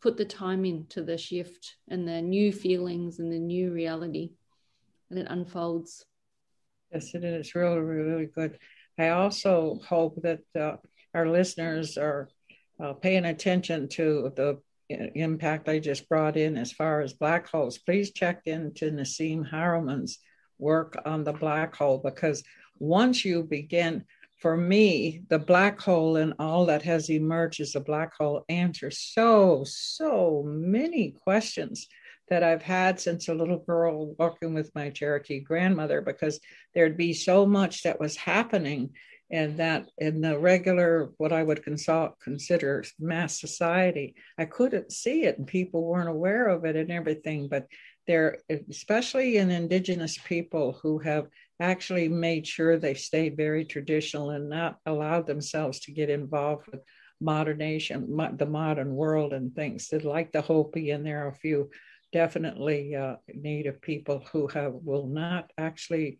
put 0.01 0.17
the 0.17 0.25
time 0.25 0.65
into 0.65 1.03
the 1.03 1.17
shift 1.17 1.77
and 1.89 2.07
the 2.07 2.21
new 2.21 2.53
feelings 2.53 3.19
and 3.19 3.33
the 3.33 3.39
new 3.39 3.73
reality, 3.73 4.33
and 5.09 5.19
it 5.19 5.27
unfolds. 5.31 6.05
Yes, 6.93 7.15
it 7.15 7.25
is 7.25 7.55
really, 7.55 7.79
really 7.79 8.27
good. 8.27 8.59
I 8.99 9.11
also 9.11 9.79
hope 9.89 10.21
that 10.23 10.41
uh, 10.59 10.77
our 11.15 11.29
listeners 11.29 11.97
are 11.97 12.29
uh, 12.83 12.93
paying 12.95 13.25
attention 13.25 13.89
to 13.89 14.33
the 14.35 14.59
uh, 14.93 15.07
impact 15.15 15.69
I 15.69 15.79
just 15.79 16.09
brought 16.09 16.37
in 16.37 16.59
as 16.59 16.73
far 16.73 17.01
as 17.01 17.13
black 17.13 17.49
holes. 17.49 17.79
Please 17.79 18.11
check 18.13 18.43
into 18.47 18.91
Nassim 18.91 19.49
Haramein's 19.49 20.19
work 20.61 21.01
on 21.05 21.25
the 21.25 21.33
black 21.33 21.75
hole 21.75 21.99
because 21.99 22.43
once 22.79 23.25
you 23.25 23.43
begin, 23.43 24.05
for 24.39 24.57
me, 24.57 25.23
the 25.29 25.39
black 25.39 25.81
hole 25.81 26.17
and 26.17 26.33
all 26.39 26.67
that 26.67 26.83
has 26.83 27.11
emerged 27.11 27.61
as 27.61 27.75
a 27.75 27.81
black 27.81 28.15
hole 28.15 28.45
answers 28.49 28.99
so, 28.99 29.65
so 29.67 30.43
many 30.47 31.15
questions 31.23 31.89
that 32.31 32.43
I've 32.43 32.63
had 32.63 32.99
since 32.99 33.29
a 33.29 33.35
little 33.35 33.59
girl 33.59 34.15
walking 34.15 34.55
with 34.55 34.71
my 34.75 34.89
Cherokee 34.89 35.41
grandmother 35.41 36.01
because 36.01 36.41
there'd 36.75 36.97
be 36.97 37.13
so 37.13 37.45
much 37.45 37.83
that 37.83 38.01
was 38.01 38.17
happening 38.17 38.91
and 39.33 39.59
that 39.59 39.89
in 39.99 40.21
the 40.21 40.39
regular 40.39 41.11
what 41.19 41.33
i 41.33 41.43
would 41.43 41.63
consult, 41.63 42.19
consider 42.21 42.85
mass 42.99 43.41
society. 43.41 44.15
I 44.39 44.45
couldn't 44.45 44.93
see 44.93 45.25
it 45.25 45.39
and 45.39 45.47
people 45.47 45.85
weren't 45.85 46.09
aware 46.09 46.49
of 46.49 46.65
it 46.65 46.77
and 46.77 46.91
everything 46.91 47.49
but 47.49 47.67
there, 48.11 48.39
especially 48.69 49.37
in 49.37 49.53
indigenous 49.53 50.19
people 50.25 50.73
who 50.83 50.99
have 50.99 51.29
actually 51.61 52.09
made 52.09 52.45
sure 52.45 52.77
they 52.77 52.95
stayed 52.95 53.37
very 53.37 53.65
traditional 53.65 54.31
and 54.31 54.51
not 54.51 54.79
allowed 54.85 55.29
themselves 55.29 55.79
to 55.79 55.93
get 55.93 56.11
involved 56.11 56.67
with 56.73 56.81
modernization, 57.21 58.17
the 58.37 58.47
modern 58.47 58.97
world 58.97 59.33
and 59.33 59.55
things. 59.55 59.89
That 59.89 60.05
like 60.05 60.33
the 60.33 60.41
Hopi, 60.41 60.91
and 60.91 61.07
there 61.07 61.25
are 61.25 61.29
a 61.29 61.35
few 61.35 61.71
definitely 62.13 62.97
uh, 62.97 63.17
Native 63.33 63.81
people 63.81 64.25
who 64.33 64.49
have 64.49 64.73
will 64.75 65.07
not 65.07 65.53
actually 65.57 66.19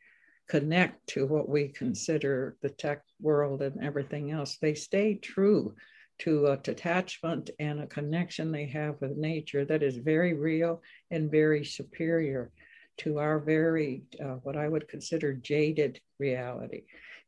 connect 0.49 1.05
to 1.09 1.27
what 1.27 1.49
we 1.49 1.69
consider 1.69 2.57
the 2.63 2.71
tech 2.71 3.03
world 3.21 3.63
and 3.63 3.83
everything 3.83 4.31
else. 4.31 4.59
They 4.59 4.75
stay 4.75 5.15
true 5.15 5.75
to 6.21 6.47
a 6.47 6.57
detachment 6.59 7.51
and 7.59 7.81
a 7.81 7.87
connection 7.87 8.53
they 8.53 8.67
have 8.67 8.97
with 9.01 9.17
nature 9.17 9.65
that 9.65 9.83
is 9.83 9.97
very 9.97 10.35
real 10.35 10.83
and 11.11 11.31
very 11.31 11.65
superior 11.65 12.51
to 12.99 13.19
our 13.19 13.39
very 13.39 14.03
uh, 14.23 14.37
what 14.43 14.57
I 14.57 14.69
would 14.69 14.89
consider 14.89 15.33
jaded 15.33 16.01
reality. 16.19 16.83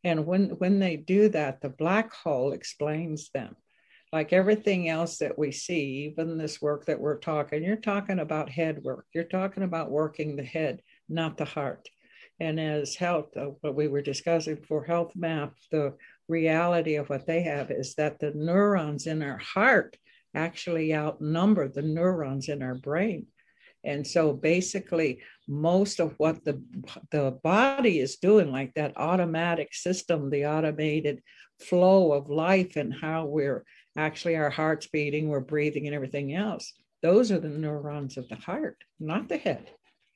And 0.04 0.26
when 0.26 0.50
when 0.50 0.78
they 0.78 0.96
do 0.96 1.28
that, 1.30 1.60
the 1.60 1.70
black 1.70 2.12
hole 2.12 2.52
explains 2.52 3.30
them. 3.30 3.56
Like 4.12 4.34
everything 4.34 4.90
else 4.90 5.18
that 5.18 5.38
we 5.38 5.52
see, 5.52 6.06
even 6.10 6.36
this 6.36 6.60
work 6.60 6.84
that 6.86 7.00
we're 7.00 7.18
talking, 7.18 7.64
you're 7.64 7.76
talking 7.76 8.18
about 8.18 8.50
head 8.50 8.82
work. 8.82 9.06
You're 9.14 9.24
talking 9.24 9.62
about 9.62 9.90
working 9.90 10.36
the 10.36 10.42
head, 10.44 10.82
not 11.08 11.38
the 11.38 11.46
heart. 11.46 11.88
And 12.38 12.60
as 12.60 12.94
health, 12.94 13.34
uh, 13.36 13.50
what 13.60 13.74
we 13.74 13.88
were 13.88 14.02
discussing 14.02 14.56
for 14.56 14.86
HeartMath, 14.86 15.54
the 15.70 15.94
reality 16.28 16.96
of 16.96 17.08
what 17.08 17.26
they 17.26 17.42
have 17.42 17.70
is 17.70 17.94
that 17.96 18.18
the 18.18 18.32
neurons 18.34 19.06
in 19.06 19.22
our 19.22 19.38
heart 19.38 19.96
actually 20.34 20.94
outnumber 20.94 21.68
the 21.68 21.82
neurons 21.82 22.48
in 22.48 22.62
our 22.62 22.74
brain. 22.74 23.26
And 23.84 24.06
so 24.06 24.32
basically, 24.32 25.20
most 25.48 26.00
of 26.00 26.14
what 26.18 26.44
the, 26.44 26.62
the 27.10 27.38
body 27.42 27.98
is 27.98 28.16
doing, 28.16 28.52
like 28.52 28.72
that 28.74 28.96
automatic 28.96 29.74
system, 29.74 30.30
the 30.30 30.46
automated 30.46 31.20
flow 31.60 32.12
of 32.12 32.30
life 32.30 32.76
and 32.76 32.94
how 32.94 33.26
we're 33.26 33.64
actually 33.96 34.36
our 34.36 34.50
heart's 34.50 34.86
beating, 34.86 35.28
we're 35.28 35.40
breathing, 35.40 35.86
and 35.86 35.94
everything 35.94 36.34
else, 36.34 36.72
those 37.02 37.32
are 37.32 37.40
the 37.40 37.48
neurons 37.48 38.16
of 38.16 38.28
the 38.28 38.36
heart, 38.36 38.76
not 39.00 39.28
the 39.28 39.36
head. 39.36 39.68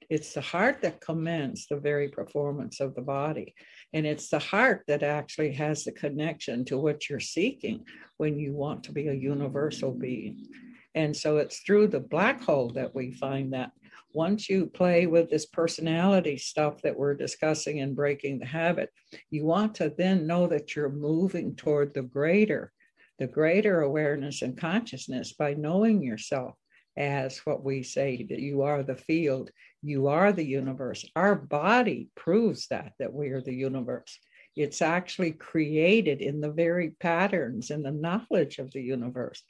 It's 0.09 0.35
the 0.35 0.41
heart 0.41 0.83
that 0.83 1.01
commands 1.01 1.67
the 1.67 1.77
very 1.77 2.09
performance 2.09 2.81
of 2.81 2.95
the 2.95 3.03
body. 3.03 3.55
And 3.93 4.07
it's 4.07 4.29
the 4.29 4.39
heart 4.39 4.83
that 4.87 5.03
actually 5.03 5.53
has 5.55 5.85
the 5.85 5.93
connection 5.93 6.65
to 6.67 6.79
what 6.79 7.09
you're 7.09 7.21
seeking 7.21 7.85
when 8.17 8.39
you 8.39 8.55
want 8.55 8.85
to 8.85 8.93
be 8.93 9.09
a 9.09 9.15
universal 9.15 9.93
being. 9.93 10.47
And 10.95 11.15
so 11.15 11.39
it's 11.39 11.61
through 11.61 11.89
the 11.89 12.01
black 12.01 12.43
hole 12.43 12.71
that 12.71 12.95
we 12.95 13.13
find 13.13 13.53
that 13.53 13.71
once 14.13 14.49
you 14.49 14.67
play 14.67 15.07
with 15.07 15.29
this 15.29 15.45
personality 15.45 16.39
stuff 16.39 16.81
that 16.83 16.97
we're 16.97 17.15
discussing 17.15 17.81
and 17.81 17.95
breaking 17.95 18.39
the 18.39 18.47
habit, 18.47 18.91
you 19.31 19.45
want 19.45 19.75
to 19.75 19.93
then 19.99 20.27
know 20.27 20.47
that 20.47 20.75
you're 20.75 20.89
moving 20.89 21.55
toward 21.55 21.93
the 21.93 22.03
greater, 22.03 22.73
the 23.19 23.27
greater 23.27 23.83
awareness 23.83 24.41
and 24.41 24.57
consciousness 24.57 25.35
by 25.35 25.53
knowing 25.53 26.03
yourself 26.03 26.55
as 26.97 27.39
what 27.45 27.63
we 27.63 27.83
say 27.83 28.27
that 28.31 28.39
you 28.39 28.63
are 28.63 28.83
the 28.83 28.97
field, 28.97 29.51
you 29.87 30.09
are 30.09 30.32
the 30.32 30.45
universe. 30.45 31.05
Our 31.14 31.34
body 31.34 32.09
proves 32.14 32.66
that, 32.68 32.93
that 32.99 33.12
we 33.12 33.28
are 33.28 33.41
the 33.41 33.55
universe. 33.55 34.18
It's 34.57 34.82
actually 34.82 35.32
created 35.32 36.22
in 36.22 36.41
the 36.41 36.51
very 36.51 36.91
patterns 36.99 37.70
and 37.70 37.84
the 37.84 37.93
knowledge 37.93 38.59
of 38.59 38.72
the 38.72 38.82
universe. 38.82 39.43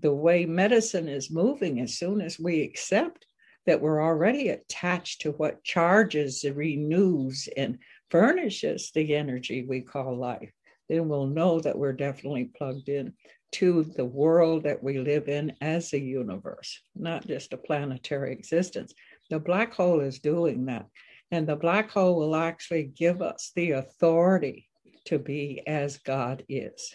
The 0.00 0.12
way 0.12 0.46
medicine 0.46 1.08
is 1.08 1.30
moving, 1.30 1.80
as 1.80 1.98
soon 1.98 2.20
as 2.20 2.38
we 2.38 2.62
accept 2.62 3.26
that 3.66 3.80
we're 3.80 4.02
already 4.02 4.48
attached 4.48 5.20
to 5.20 5.32
what 5.32 5.62
charges, 5.62 6.44
renews, 6.44 7.48
and 7.56 7.78
furnishes 8.10 8.90
the 8.94 9.14
energy 9.14 9.64
we 9.68 9.82
call 9.82 10.16
life, 10.16 10.50
then 10.88 11.08
we'll 11.08 11.26
know 11.26 11.60
that 11.60 11.78
we're 11.78 11.92
definitely 11.92 12.50
plugged 12.56 12.88
in 12.88 13.12
to 13.52 13.84
the 13.84 14.04
world 14.04 14.64
that 14.64 14.82
we 14.82 14.98
live 14.98 15.28
in 15.28 15.52
as 15.60 15.92
a 15.92 16.00
universe, 16.00 16.80
not 16.96 17.26
just 17.26 17.52
a 17.52 17.58
planetary 17.58 18.32
existence. 18.32 18.94
The 19.32 19.40
black 19.40 19.72
hole 19.72 20.00
is 20.00 20.18
doing 20.18 20.66
that. 20.66 20.84
And 21.30 21.46
the 21.46 21.56
black 21.56 21.90
hole 21.90 22.16
will 22.16 22.36
actually 22.36 22.92
give 22.94 23.22
us 23.22 23.50
the 23.56 23.70
authority 23.70 24.68
to 25.06 25.18
be 25.18 25.62
as 25.66 25.96
God 25.96 26.44
is. 26.50 26.94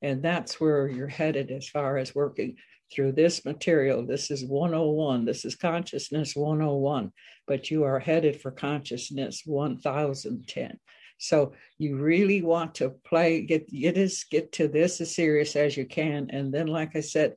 And 0.00 0.22
that's 0.22 0.60
where 0.60 0.86
you're 0.86 1.08
headed 1.08 1.50
as 1.50 1.68
far 1.68 1.98
as 1.98 2.14
working 2.14 2.54
through 2.94 3.12
this 3.12 3.44
material. 3.44 4.06
This 4.06 4.30
is 4.30 4.44
101. 4.44 5.24
This 5.24 5.44
is 5.44 5.56
consciousness 5.56 6.36
101, 6.36 7.10
but 7.48 7.68
you 7.68 7.82
are 7.82 7.98
headed 7.98 8.40
for 8.40 8.52
consciousness 8.52 9.42
1010. 9.44 10.78
So 11.18 11.52
you 11.78 11.96
really 11.96 12.42
want 12.42 12.76
to 12.76 12.90
play, 12.90 13.42
get 13.42 13.68
get 13.68 13.98
as 13.98 14.24
get 14.30 14.52
to 14.52 14.68
this 14.68 15.00
as 15.00 15.12
serious 15.12 15.56
as 15.56 15.76
you 15.76 15.84
can. 15.84 16.30
And 16.30 16.54
then, 16.54 16.68
like 16.68 16.94
I 16.94 17.00
said, 17.00 17.34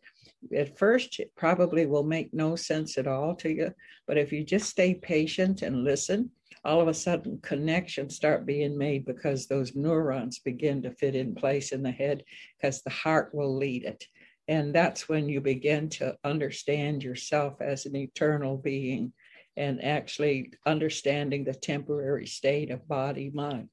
at 0.56 0.78
first 0.78 1.20
it 1.20 1.32
probably 1.36 1.86
will 1.86 2.04
make 2.04 2.34
no 2.34 2.56
sense 2.56 2.98
at 2.98 3.08
all 3.08 3.36
to 3.36 3.50
you. 3.50 3.74
But 4.08 4.18
if 4.18 4.32
you 4.32 4.44
just 4.44 4.70
stay 4.70 4.96
patient 4.96 5.62
and 5.62 5.84
listen, 5.84 6.32
all 6.66 6.82
of 6.82 6.88
a 6.88 6.94
sudden 6.94 7.40
connections 7.42 8.16
start 8.16 8.46
being 8.46 8.78
made 8.78 9.06
because 9.06 9.48
those 9.48 9.76
neurons 9.76 10.40
begin 10.40 10.82
to 10.84 10.92
fit 10.92 11.16
in 11.16 11.36
place 11.36 11.72
in 11.72 11.84
the 11.84 11.92
head 11.92 12.24
because 12.58 12.82
the 12.82 12.90
heart 12.90 13.34
will 13.34 13.56
lead 13.56 13.84
it. 13.84 14.06
And 14.48 14.74
that's 14.74 15.08
when 15.08 15.30
you 15.30 15.42
begin 15.42 15.90
to 15.90 16.16
understand 16.24 17.04
yourself 17.04 17.62
as 17.62 17.86
an 17.86 17.96
eternal 17.96 18.58
being 18.58 19.14
and 19.56 19.84
actually 19.84 20.52
understanding 20.66 21.44
the 21.44 21.54
temporary 21.54 22.26
state 22.26 22.72
of 22.72 22.88
body 22.88 23.30
mind. 23.34 23.70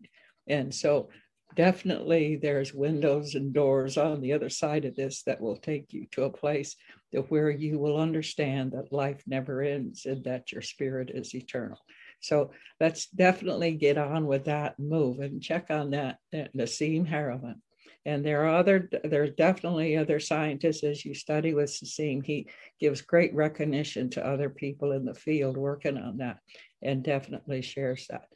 And 0.49 0.75
so 0.75 1.09
definitely 1.57 2.37
there's 2.37 2.75
windows 2.75 3.35
and 3.35 3.53
doors 3.53 3.97
on 3.97 4.21
the 4.21 4.33
other 4.33 4.51
side 4.51 4.85
of 4.85 4.95
this 4.95 5.23
that 5.25 5.41
will 5.41 5.57
take 5.57 5.93
you 5.93 6.07
to 6.13 6.25
a 6.25 6.31
place 6.31 6.77
to 7.13 7.23
where 7.23 7.51
you 7.51 7.79
will 7.79 7.97
understand 7.97 8.73
that 8.73 8.93
life 8.93 9.23
never 9.27 9.63
ends 9.63 10.07
and 10.07 10.23
that 10.25 10.53
your 10.53 10.63
spirit 10.63 11.11
is 11.13 11.35
eternal. 11.35 11.79
So 12.21 12.53
let's 12.79 13.09
definitely 13.09 13.73
get 13.73 13.99
on 13.99 14.27
with 14.27 14.45
that 14.45 14.79
move 14.79 15.21
and 15.21 15.43
check 15.43 15.71
on 15.71 15.91
that, 15.91 16.19
Nassim 16.33 17.09
Haramein. 17.09 17.61
And 18.05 18.25
there 18.25 18.45
are 18.45 18.57
other, 18.57 18.89
there's 19.03 19.35
definitely 19.35 19.97
other 19.97 20.21
scientists 20.21 20.85
as 20.85 21.05
you 21.05 21.15
study 21.15 21.55
with 21.55 21.71
Nassim. 21.71 22.25
He 22.25 22.49
gives 22.79 23.01
great 23.01 23.35
recognition 23.35 24.11
to 24.11 24.25
other 24.25 24.51
people 24.51 24.93
in 24.93 25.05
the 25.05 25.15
field 25.15 25.57
working 25.57 25.97
on 25.97 26.19
that 26.19 26.39
and 26.83 27.03
definitely 27.03 27.63
shares 27.63 28.07
that. 28.11 28.27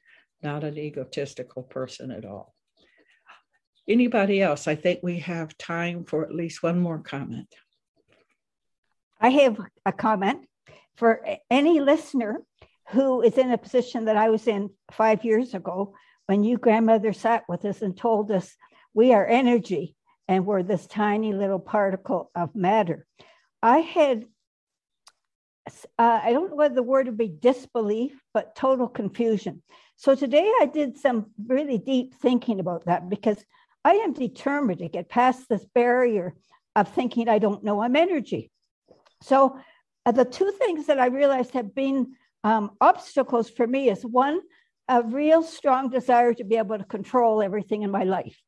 Not 0.43 0.65
an 0.65 0.79
egotistical 0.79 1.63
person 1.63 2.11
at 2.11 2.25
all. 2.25 2.55
Anybody 3.91 4.41
else? 4.41 4.69
I 4.69 4.77
think 4.77 5.01
we 5.03 5.19
have 5.19 5.59
time 5.59 6.05
for 6.05 6.25
at 6.25 6.33
least 6.33 6.63
one 6.63 6.79
more 6.79 7.01
comment. 7.01 7.53
I 9.21 9.31
have 9.31 9.61
a 9.85 9.91
comment 9.93 10.47
for 10.95 11.27
any 11.51 11.81
listener 11.81 12.41
who 12.91 13.21
is 13.23 13.37
in 13.37 13.51
a 13.51 13.59
position 13.59 14.05
that 14.05 14.17
I 14.17 14.31
was 14.31 14.47
in 14.47 14.71
five 14.93 15.25
years 15.25 15.55
ago 15.55 15.95
when 16.27 16.45
you 16.45 16.57
grandmother 16.57 17.13
sat 17.13 17.43
with 17.49 17.65
us 17.65 17.83
and 17.83 17.97
told 17.97 18.31
us 18.31 18.55
we 18.95 19.13
are 19.13 19.27
energy 19.27 19.97
and 20.29 20.47
we're 20.47 20.63
this 20.63 20.87
tiny 20.87 21.33
little 21.33 21.59
particle 21.59 22.31
of 22.37 22.55
matter. 22.55 23.09
I 23.61 23.79
had, 23.79 24.27
uh, 25.99 26.21
I 26.23 26.33
don't 26.33 26.51
know 26.51 26.57
whether 26.57 26.77
the 26.77 26.85
word 26.85 27.07
would 27.07 27.19
be 27.19 27.27
disbelief, 27.41 28.13
but 28.33 28.55
total 28.55 28.87
confusion. 28.87 29.65
So 29.97 30.15
today 30.15 30.49
I 30.61 30.67
did 30.67 30.97
some 30.97 31.33
really 31.45 31.79
deep 31.79 32.15
thinking 32.15 32.61
about 32.61 32.87
that 32.87 33.09
because 33.09 33.45
I 33.85 33.95
am 33.95 34.13
determined 34.13 34.81
to 34.81 34.89
get 34.89 35.09
past 35.09 35.49
this 35.49 35.65
barrier 35.75 36.35
of 36.77 36.89
thinking 36.89 37.29
I 37.29 37.39
don't 37.39 37.65
know 37.65 37.83
I'm 37.83 37.97
energy. 37.97 38.51
So 39.23 39.59
uh, 40.07 40.13
the 40.13 40.25
two 40.25 40.53
things 40.53 40.87
that 40.87 40.99
I 40.99 41.07
realized 41.07 41.53
have 41.53 41.75
been 41.75 42.15
um, 42.45 42.71
obstacles 42.81 43.51
for 43.51 43.67
me 43.67 43.91
is 43.91 44.03
one, 44.03 44.41
a 44.89 45.03
real 45.03 45.43
strong 45.43 45.91
desire 45.91 46.35
to 46.35 46.45
be 46.45 46.57
able 46.57 46.79
to 46.79 46.85
control 46.85 47.43
everything 47.43 47.83
in 47.83 47.91
my 47.91 48.05
life. 48.05 48.39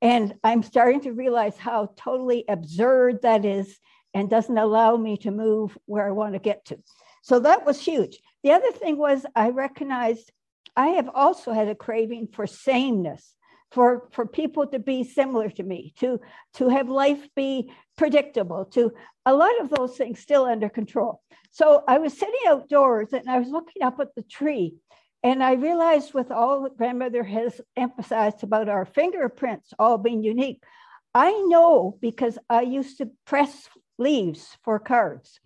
And 0.00 0.34
I'm 0.42 0.62
starting 0.62 1.00
to 1.02 1.12
realize 1.12 1.56
how 1.56 1.90
totally 1.96 2.44
absurd 2.48 3.22
that 3.22 3.44
is 3.44 3.78
and 4.12 4.30
doesn't 4.30 4.58
allow 4.58 4.96
me 4.96 5.16
to 5.18 5.30
move 5.30 5.76
where 5.86 6.06
I 6.06 6.12
want 6.12 6.34
to 6.34 6.38
get 6.38 6.64
to. 6.66 6.78
So 7.22 7.40
that 7.40 7.64
was 7.64 7.80
huge. 7.80 8.18
The 8.42 8.52
other 8.52 8.70
thing 8.72 8.98
was 8.98 9.24
I 9.34 9.50
recognized 9.50 10.30
I 10.76 10.88
have 10.88 11.08
also 11.14 11.52
had 11.52 11.68
a 11.68 11.74
craving 11.74 12.28
for 12.32 12.46
sameness 12.46 13.33
for, 13.74 14.08
for 14.12 14.24
people 14.24 14.66
to 14.68 14.78
be 14.78 15.02
similar 15.02 15.50
to 15.50 15.62
me, 15.64 15.92
to, 15.98 16.20
to 16.54 16.68
have 16.68 16.88
life 16.88 17.28
be 17.34 17.72
predictable, 17.98 18.64
to 18.66 18.92
a 19.26 19.34
lot 19.34 19.60
of 19.60 19.68
those 19.70 19.96
things 19.96 20.20
still 20.20 20.44
under 20.44 20.68
control. 20.68 21.20
So 21.50 21.82
I 21.88 21.98
was 21.98 22.16
sitting 22.16 22.46
outdoors 22.46 23.12
and 23.12 23.28
I 23.28 23.40
was 23.40 23.48
looking 23.48 23.82
up 23.82 23.98
at 23.98 24.14
the 24.14 24.22
tree. 24.22 24.76
And 25.24 25.42
I 25.42 25.54
realized, 25.54 26.14
with 26.14 26.30
all 26.30 26.62
that 26.62 26.76
grandmother 26.76 27.24
has 27.24 27.60
emphasized 27.76 28.44
about 28.44 28.68
our 28.68 28.84
fingerprints 28.84 29.72
all 29.78 29.98
being 29.98 30.22
unique, 30.22 30.62
I 31.14 31.32
know 31.48 31.96
because 32.00 32.38
I 32.48 32.60
used 32.60 32.98
to 32.98 33.10
press 33.26 33.68
leaves 33.98 34.56
for 34.62 34.78
cards. 34.78 35.40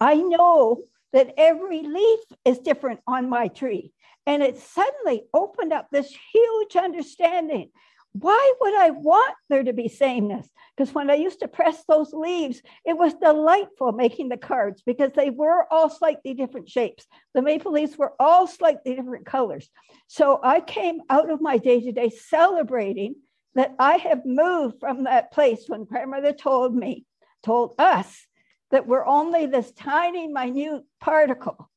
I 0.00 0.14
know 0.14 0.82
that 1.12 1.34
every 1.36 1.82
leaf 1.82 2.20
is 2.44 2.58
different 2.58 3.00
on 3.06 3.28
my 3.28 3.48
tree. 3.48 3.92
And 4.28 4.42
it 4.42 4.58
suddenly 4.58 5.24
opened 5.32 5.72
up 5.72 5.88
this 5.90 6.14
huge 6.34 6.76
understanding. 6.76 7.70
Why 8.12 8.52
would 8.60 8.74
I 8.74 8.90
want 8.90 9.34
there 9.48 9.62
to 9.62 9.72
be 9.72 9.88
sameness? 9.88 10.46
Because 10.76 10.94
when 10.94 11.10
I 11.10 11.14
used 11.14 11.40
to 11.40 11.48
press 11.48 11.82
those 11.88 12.12
leaves, 12.12 12.60
it 12.84 12.98
was 12.98 13.14
delightful 13.14 13.92
making 13.92 14.28
the 14.28 14.36
cards 14.36 14.82
because 14.84 15.12
they 15.14 15.30
were 15.30 15.64
all 15.72 15.88
slightly 15.88 16.34
different 16.34 16.68
shapes. 16.68 17.06
The 17.32 17.40
maple 17.40 17.72
leaves 17.72 17.96
were 17.96 18.12
all 18.20 18.46
slightly 18.46 18.96
different 18.96 19.24
colors. 19.24 19.70
So 20.08 20.40
I 20.42 20.60
came 20.60 21.00
out 21.08 21.30
of 21.30 21.40
my 21.40 21.56
day 21.56 21.80
to 21.80 21.92
day 21.92 22.10
celebrating 22.10 23.14
that 23.54 23.74
I 23.78 23.96
have 23.96 24.26
moved 24.26 24.78
from 24.78 25.04
that 25.04 25.32
place 25.32 25.64
when 25.68 25.84
grandmother 25.84 26.34
told 26.34 26.74
me, 26.74 27.06
told 27.42 27.76
us 27.78 28.26
that 28.72 28.86
we're 28.86 29.06
only 29.06 29.46
this 29.46 29.72
tiny, 29.72 30.28
minute 30.28 30.82
particle 31.00 31.70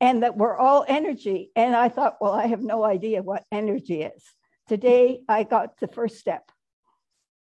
and 0.00 0.22
that 0.22 0.36
we're 0.36 0.56
all 0.56 0.84
energy. 0.86 1.50
And 1.56 1.74
I 1.74 1.88
thought, 1.88 2.18
well, 2.20 2.32
I 2.32 2.46
have 2.46 2.62
no 2.62 2.84
idea 2.84 3.22
what 3.22 3.44
energy 3.52 4.02
is. 4.02 4.22
Today, 4.68 5.20
I 5.28 5.44
got 5.44 5.78
the 5.78 5.88
first 5.88 6.18
step. 6.18 6.50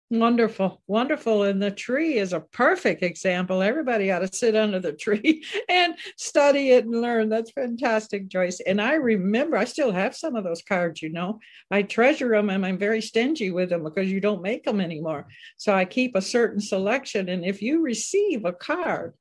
Wonderful, 0.09 0.81
wonderful. 0.87 1.43
And 1.43 1.61
the 1.61 1.73
tree 1.73 2.19
is 2.19 2.33
a 2.33 2.39
perfect 2.39 3.03
example. 3.03 3.61
Everybody 3.61 4.13
ought 4.13 4.21
to 4.21 4.33
sit 4.33 4.55
under 4.55 4.79
the 4.79 4.93
tree 5.05 5.45
and 5.69 5.97
study 6.17 6.71
it 6.71 6.85
and 6.85 7.01
learn. 7.01 7.29
That's 7.29 7.51
fantastic, 7.51 8.29
Joyce. 8.29 8.61
And 8.61 8.81
I 8.81 8.95
remember, 8.95 9.57
I 9.57 9.65
still 9.65 9.91
have 9.91 10.15
some 10.15 10.37
of 10.37 10.45
those 10.45 10.63
cards, 10.63 11.03
you 11.03 11.09
know. 11.09 11.41
I 11.73 11.83
treasure 11.83 12.29
them 12.29 12.51
and 12.51 12.65
I'm 12.65 12.79
very 12.79 13.03
stingy 13.03 13.51
with 13.51 13.71
them 13.71 13.83
because 13.83 14.09
you 14.09 14.21
don't 14.21 14.43
make 14.43 14.63
them 14.63 14.81
anymore. 14.81 15.27
So 15.57 15.75
I 15.75 15.85
keep 15.85 16.15
a 16.15 16.23
certain 16.23 16.61
selection. 16.61 17.29
And 17.29 17.45
if 17.45 17.61
you 17.61 17.83
receive 17.83 18.45
a 18.45 18.53
card 18.53 19.15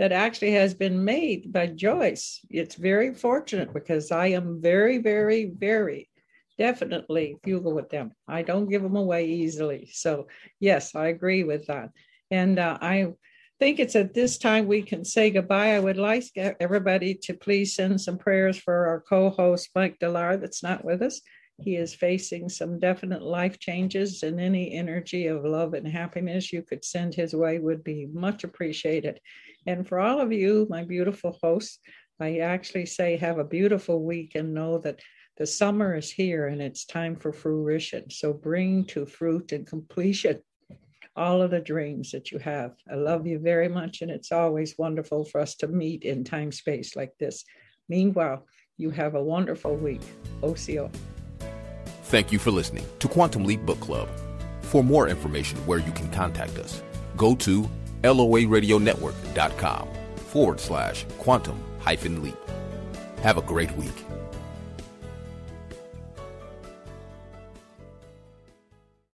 that 0.00 0.12
actually 0.12 0.52
has 0.52 0.72
been 0.72 1.04
made 1.04 1.52
by 1.52 1.66
Joyce. 1.66 2.40
It's 2.48 2.74
very 2.74 3.12
fortunate 3.12 3.74
because 3.74 4.10
I 4.10 4.28
am 4.28 4.58
very, 4.62 4.96
very, 4.96 5.52
very 5.54 6.08
definitely 6.56 7.36
fugal 7.44 7.74
with 7.74 7.90
them. 7.90 8.12
I 8.26 8.40
don't 8.40 8.70
give 8.70 8.82
them 8.82 8.96
away 8.96 9.26
easily. 9.26 9.90
So, 9.92 10.28
yes, 10.58 10.94
I 10.94 11.08
agree 11.08 11.44
with 11.44 11.66
that. 11.66 11.90
And 12.30 12.58
uh, 12.58 12.78
I 12.80 13.08
think 13.58 13.78
it's 13.78 13.94
at 13.94 14.14
this 14.14 14.38
time 14.38 14.66
we 14.66 14.80
can 14.80 15.04
say 15.04 15.28
goodbye. 15.28 15.74
I 15.74 15.80
would 15.80 15.98
like 15.98 16.24
everybody 16.34 17.14
to 17.24 17.34
please 17.34 17.74
send 17.74 18.00
some 18.00 18.16
prayers 18.16 18.58
for 18.58 18.86
our 18.86 19.02
co 19.02 19.28
host, 19.28 19.68
Mike 19.74 19.98
Dellar, 19.98 20.40
that's 20.40 20.62
not 20.62 20.82
with 20.82 21.02
us. 21.02 21.20
He 21.60 21.76
is 21.76 21.94
facing 21.94 22.48
some 22.48 22.78
definite 22.80 23.20
life 23.20 23.58
changes, 23.58 24.22
and 24.22 24.40
any 24.40 24.72
energy 24.72 25.26
of 25.26 25.44
love 25.44 25.74
and 25.74 25.86
happiness 25.86 26.54
you 26.54 26.62
could 26.62 26.86
send 26.86 27.14
his 27.14 27.34
way 27.34 27.58
would 27.58 27.84
be 27.84 28.06
much 28.06 28.44
appreciated. 28.44 29.20
And 29.66 29.86
for 29.86 29.98
all 29.98 30.20
of 30.20 30.32
you, 30.32 30.66
my 30.70 30.84
beautiful 30.84 31.38
hosts, 31.42 31.78
I 32.20 32.38
actually 32.38 32.86
say 32.86 33.16
have 33.16 33.38
a 33.38 33.44
beautiful 33.44 34.02
week 34.02 34.34
and 34.34 34.54
know 34.54 34.78
that 34.78 35.00
the 35.36 35.46
summer 35.46 35.96
is 35.96 36.10
here 36.10 36.48
and 36.48 36.60
it's 36.60 36.84
time 36.84 37.16
for 37.16 37.32
fruition. 37.32 38.10
So 38.10 38.32
bring 38.32 38.84
to 38.86 39.06
fruit 39.06 39.52
and 39.52 39.66
completion 39.66 40.40
all 41.16 41.42
of 41.42 41.50
the 41.50 41.60
dreams 41.60 42.10
that 42.12 42.30
you 42.30 42.38
have. 42.38 42.72
I 42.90 42.94
love 42.94 43.26
you 43.26 43.38
very 43.38 43.68
much, 43.68 44.02
and 44.02 44.10
it's 44.10 44.32
always 44.32 44.76
wonderful 44.78 45.24
for 45.24 45.40
us 45.40 45.54
to 45.56 45.66
meet 45.66 46.04
in 46.04 46.24
time 46.24 46.52
space 46.52 46.94
like 46.94 47.12
this. 47.18 47.44
Meanwhile, 47.88 48.46
you 48.76 48.90
have 48.90 49.14
a 49.14 49.22
wonderful 49.22 49.76
week. 49.76 50.02
OCO. 50.42 50.90
Thank 52.04 52.32
you 52.32 52.38
for 52.38 52.50
listening 52.50 52.84
to 52.98 53.08
Quantum 53.08 53.44
Leap 53.44 53.64
Book 53.66 53.80
Club. 53.80 54.08
For 54.62 54.84
more 54.84 55.08
information 55.08 55.58
where 55.66 55.78
you 55.78 55.92
can 55.92 56.10
contact 56.10 56.58
us, 56.58 56.82
go 57.16 57.34
to 57.36 57.68
loaradionetwork.com 58.02 59.88
forward 60.16 60.60
slash 60.60 61.04
quantum 61.18 61.62
hyphen 61.78 62.22
leap. 62.22 62.36
Have 63.22 63.38
a 63.38 63.42
great 63.42 63.74
week. 63.76 64.09